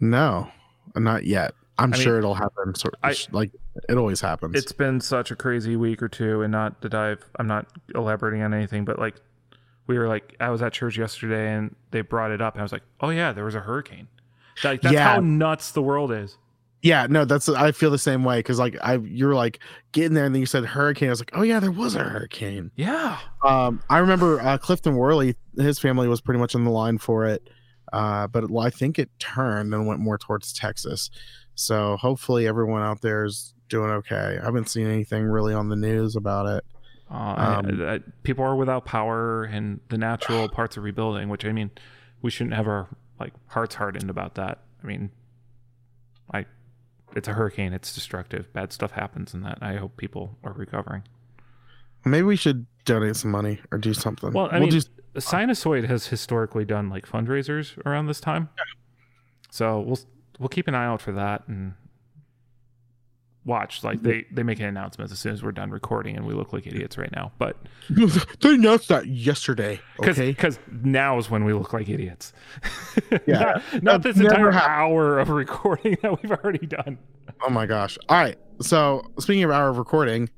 No, 0.00 0.48
not 0.96 1.24
yet. 1.24 1.54
I'm 1.78 1.92
I 1.92 1.96
mean, 1.96 2.02
sure 2.02 2.18
it'll 2.18 2.34
happen. 2.34 2.74
Sort 2.74 2.94
I- 3.02 3.14
like 3.30 3.52
it 3.88 3.96
always 3.96 4.20
happens. 4.20 4.54
It's 4.56 4.72
been 4.72 5.00
such 5.00 5.30
a 5.30 5.36
crazy 5.36 5.76
week 5.76 6.02
or 6.02 6.08
two, 6.08 6.42
and 6.42 6.52
not 6.52 6.80
that 6.82 6.94
I've 6.94 7.24
I'm 7.38 7.46
not 7.46 7.66
elaborating 7.94 8.42
on 8.42 8.52
anything, 8.52 8.84
but 8.84 8.98
like 8.98 9.16
we 9.86 9.98
were 9.98 10.08
like 10.08 10.36
I 10.40 10.50
was 10.50 10.60
at 10.62 10.72
church 10.72 10.98
yesterday 10.98 11.52
and 11.54 11.74
they 11.90 12.02
brought 12.02 12.30
it 12.30 12.42
up, 12.42 12.54
and 12.54 12.60
I 12.60 12.64
was 12.64 12.72
like, 12.72 12.82
oh 13.00 13.10
yeah, 13.10 13.32
there 13.32 13.44
was 13.44 13.54
a 13.54 13.60
hurricane. 13.60 14.08
Like 14.62 14.82
that's 14.82 14.92
Yeah. 14.92 15.14
how 15.14 15.20
nuts 15.20 15.72
the 15.72 15.82
world 15.82 16.12
is. 16.12 16.36
Yeah, 16.82 17.06
no, 17.08 17.24
that's 17.24 17.48
I 17.48 17.72
feel 17.72 17.90
the 17.90 17.98
same 17.98 18.24
way 18.24 18.40
because 18.40 18.58
like 18.58 18.76
I 18.82 18.96
you're 18.96 19.34
like 19.34 19.60
getting 19.92 20.14
there 20.14 20.24
and 20.24 20.34
then 20.34 20.40
you 20.40 20.46
said 20.46 20.64
hurricane. 20.64 21.08
I 21.08 21.12
was 21.12 21.20
like, 21.20 21.30
oh 21.34 21.42
yeah, 21.42 21.60
there 21.60 21.70
was 21.70 21.94
a 21.94 22.02
hurricane. 22.02 22.70
Yeah. 22.76 23.18
Um, 23.44 23.82
I 23.88 23.98
remember 23.98 24.40
uh, 24.40 24.58
Clifton 24.58 24.96
Worley, 24.96 25.36
his 25.56 25.78
family 25.78 26.08
was 26.08 26.20
pretty 26.20 26.40
much 26.40 26.54
in 26.54 26.64
the 26.64 26.70
line 26.70 26.98
for 26.98 27.24
it, 27.26 27.48
uh, 27.92 28.26
but 28.26 28.44
I 28.58 28.70
think 28.70 28.98
it 28.98 29.10
turned 29.18 29.72
and 29.72 29.86
went 29.86 30.00
more 30.00 30.18
towards 30.18 30.52
Texas. 30.52 31.10
So 31.54 31.96
hopefully 31.98 32.46
everyone 32.46 32.82
out 32.82 33.00
there 33.02 33.24
is 33.24 33.54
doing 33.68 33.90
okay. 33.90 34.38
I 34.40 34.44
haven't 34.44 34.68
seen 34.68 34.86
anything 34.86 35.24
really 35.24 35.54
on 35.54 35.68
the 35.68 35.76
news 35.76 36.16
about 36.16 36.46
it. 36.46 36.64
Uh, 37.10 37.14
I- 37.14 37.54
Um, 37.56 37.82
I- 37.82 38.00
people 38.22 38.44
are 38.44 38.56
without 38.56 38.84
power 38.86 39.44
and 39.44 39.80
the 39.88 39.98
natural 39.98 40.48
parts 40.58 40.76
of 40.76 40.82
rebuilding, 40.82 41.28
which 41.28 41.44
I 41.44 41.52
mean, 41.52 41.70
we 42.22 42.30
shouldn't 42.30 42.54
have 42.56 42.66
our 42.66 42.88
like 43.20 43.34
hearts 43.48 43.74
hardened 43.76 44.10
about 44.10 44.34
that. 44.36 44.58
I 44.82 44.86
mean, 44.86 45.10
I, 46.32 46.46
it's 47.16 47.28
a 47.28 47.32
hurricane. 47.32 47.72
It's 47.72 47.94
destructive. 47.94 48.52
Bad 48.52 48.72
stuff 48.72 48.92
happens 48.92 49.34
in 49.34 49.42
that. 49.42 49.58
I 49.60 49.76
hope 49.76 49.96
people 49.96 50.38
are 50.44 50.52
recovering. 50.52 51.02
Maybe 52.04 52.22
we 52.22 52.36
should 52.36 52.66
donate 52.84 53.16
some 53.16 53.30
money 53.30 53.60
or 53.70 53.78
do 53.78 53.94
something. 53.94 54.32
Well, 54.32 54.48
I 54.50 54.58
we'll 54.58 54.62
mean, 54.62 54.70
just 54.70 54.90
Sinusoid 55.14 55.86
has 55.86 56.06
historically 56.06 56.64
done 56.64 56.88
like 56.88 57.06
fundraisers 57.06 57.78
around 57.86 58.06
this 58.06 58.20
time, 58.20 58.48
so 59.50 59.80
we'll 59.80 60.00
we'll 60.38 60.48
keep 60.48 60.68
an 60.68 60.74
eye 60.74 60.86
out 60.86 61.00
for 61.00 61.12
that. 61.12 61.46
And 61.46 61.74
watch 63.44 63.82
like 63.82 64.00
they 64.02 64.24
they 64.30 64.42
make 64.44 64.60
an 64.60 64.66
announcement 64.66 65.10
as 65.10 65.18
soon 65.18 65.32
as 65.32 65.42
we're 65.42 65.50
done 65.50 65.70
recording 65.70 66.16
and 66.16 66.24
we 66.24 66.32
look 66.32 66.52
like 66.52 66.64
idiots 66.66 66.96
right 66.96 67.10
now 67.10 67.32
but 67.38 67.56
they 68.40 68.54
announced 68.54 68.88
that 68.88 69.06
yesterday. 69.06 69.80
because 69.96 70.18
Okay. 70.18 70.54
now 70.70 71.18
is 71.18 71.28
when 71.28 71.44
we 71.44 71.52
look 71.52 71.72
like 71.72 71.88
idiots 71.88 72.32
Yeah. 73.26 73.60
not, 73.72 73.82
not 73.82 74.02
this 74.04 74.16
entire 74.18 74.52
hour 74.52 75.18
of 75.18 75.28
recording 75.30 75.96
that 76.02 76.22
we've 76.22 76.30
already 76.32 76.66
done 76.66 76.98
Oh 77.44 77.50
my 77.50 77.66
gosh. 77.66 77.98
All 78.08 78.16
right. 78.20 78.38
So 78.60 79.10
speaking 79.18 79.42
of 79.42 79.50
hour 79.50 79.68
of 79.68 79.76
recording, 79.78 80.28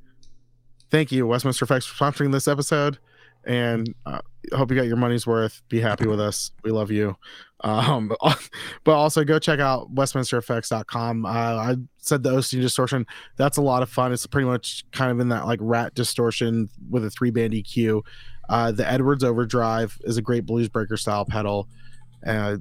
thank 0.90 1.12
you, 1.12 1.26
Westminster 1.26 1.64
Effects, 1.66 1.84
for 1.84 2.02
sponsoring 2.02 2.32
this 2.32 2.48
episode. 2.48 2.98
And 3.46 3.94
uh, 4.06 4.20
hope 4.52 4.70
you 4.70 4.76
got 4.76 4.86
your 4.86 4.96
money's 4.96 5.26
worth. 5.26 5.62
Be 5.68 5.80
happy 5.80 6.06
with 6.06 6.20
us. 6.20 6.50
We 6.62 6.70
love 6.70 6.90
you. 6.90 7.16
Um, 7.60 8.08
but, 8.20 8.48
but 8.84 8.92
also 8.92 9.24
go 9.24 9.38
check 9.38 9.60
out 9.60 9.94
westminstereffects.com. 9.94 11.26
Uh, 11.26 11.28
I 11.28 11.76
said 11.98 12.22
the 12.22 12.36
OC 12.36 12.50
distortion. 12.50 13.06
That's 13.36 13.56
a 13.56 13.62
lot 13.62 13.82
of 13.82 13.90
fun. 13.90 14.12
It's 14.12 14.26
pretty 14.26 14.46
much 14.46 14.84
kind 14.92 15.10
of 15.10 15.20
in 15.20 15.28
that 15.28 15.46
like 15.46 15.58
rat 15.62 15.94
distortion 15.94 16.68
with 16.90 17.04
a 17.04 17.10
three 17.10 17.30
band 17.30 17.52
EQ. 17.52 18.02
Uh, 18.48 18.72
the 18.72 18.90
Edwards 18.90 19.24
Overdrive 19.24 19.98
is 20.04 20.16
a 20.16 20.22
great 20.22 20.44
blues 20.44 20.68
breaker 20.68 20.96
style 20.96 21.24
pedal. 21.24 21.68
Uh, 22.26 22.58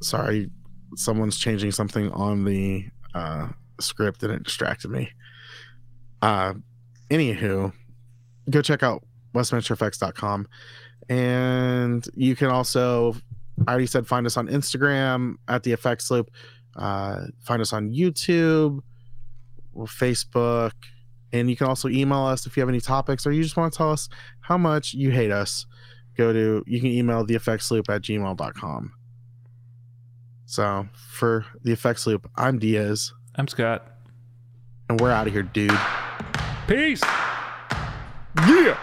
sorry, 0.00 0.50
someone's 0.96 1.38
changing 1.38 1.70
something 1.70 2.10
on 2.12 2.44
the 2.44 2.86
uh, 3.14 3.48
script 3.80 4.22
and 4.22 4.32
it 4.32 4.42
distracted 4.42 4.90
me. 4.90 5.10
Uh, 6.22 6.54
anywho, 7.10 7.72
go 8.50 8.62
check 8.62 8.82
out 8.82 9.04
westminstereffects.com. 9.36 10.48
And 11.08 12.06
you 12.14 12.34
can 12.34 12.48
also, 12.48 13.14
I 13.66 13.70
already 13.70 13.86
said, 13.86 14.06
find 14.06 14.26
us 14.26 14.36
on 14.36 14.48
Instagram 14.48 15.34
at 15.48 15.62
the 15.62 15.72
effects 15.72 16.10
loop. 16.10 16.30
Uh, 16.74 17.26
find 17.40 17.62
us 17.62 17.72
on 17.72 17.90
YouTube 17.90 18.80
or 19.72 19.86
Facebook. 19.86 20.72
And 21.32 21.50
you 21.50 21.56
can 21.56 21.66
also 21.66 21.88
email 21.88 22.24
us 22.24 22.46
if 22.46 22.56
you 22.56 22.60
have 22.60 22.68
any 22.68 22.80
topics 22.80 23.26
or 23.26 23.32
you 23.32 23.42
just 23.42 23.56
want 23.56 23.72
to 23.72 23.76
tell 23.76 23.92
us 23.92 24.08
how 24.40 24.56
much 24.56 24.94
you 24.94 25.10
hate 25.10 25.30
us. 25.30 25.66
Go 26.16 26.32
to, 26.32 26.64
you 26.66 26.80
can 26.80 26.90
email 26.90 27.24
the 27.24 27.34
effects 27.34 27.70
loop 27.70 27.90
at 27.90 28.02
gmail.com. 28.02 28.92
So 30.46 30.88
for 30.94 31.44
the 31.62 31.72
effects 31.72 32.06
loop, 32.06 32.30
I'm 32.36 32.58
Diaz, 32.58 33.12
i'm 33.34 33.48
scott 33.48 33.86
and 34.88 35.00
we're 35.00 35.10
out 35.10 35.26
of 35.26 35.32
here, 35.32 35.42
dude. 35.42 35.76
peace 36.68 37.02
yeah 38.46 38.78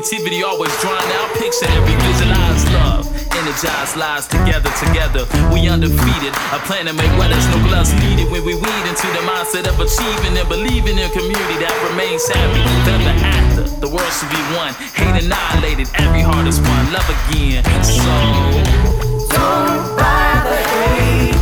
Negativity 0.00 0.40
always 0.42 0.72
drawing 0.80 1.12
out 1.20 1.28
picture 1.36 1.68
every 1.76 1.92
visualized 1.92 2.72
love. 2.72 3.04
Energized 3.36 3.96
lives 3.96 4.26
together, 4.26 4.72
together. 4.80 5.28
We 5.52 5.68
undefeated. 5.68 6.32
A 6.56 6.58
plan 6.64 6.86
to 6.86 6.94
make 6.94 7.12
weathers 7.20 7.46
no 7.52 7.60
gloves 7.68 7.92
needed 8.00 8.32
when 8.32 8.42
we 8.46 8.54
weed 8.54 8.84
into 8.88 9.06
the 9.12 9.20
mindset 9.28 9.68
of 9.68 9.78
achieving 9.78 10.38
and 10.40 10.48
believing 10.48 10.96
in 10.96 11.04
a 11.04 11.10
community 11.12 11.60
that 11.60 11.76
remains 11.90 12.26
happy. 12.26 12.64
Feather 12.88 13.12
after, 13.28 13.64
the 13.76 13.88
world 13.92 14.08
should 14.16 14.32
be 14.32 14.40
one. 14.56 14.72
Hate 14.96 15.22
annihilated, 15.22 15.92
every 16.00 16.22
heart 16.22 16.48
is 16.48 16.58
one. 16.60 16.92
Love 16.96 17.04
again. 17.28 17.60
So 17.84 18.08
don't 19.36 19.84
bother 20.00 20.64
hate, 20.96 21.36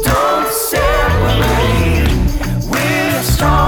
don't 0.00 0.48
separate. 0.48 2.08
We're 2.72 3.22
strong. 3.22 3.67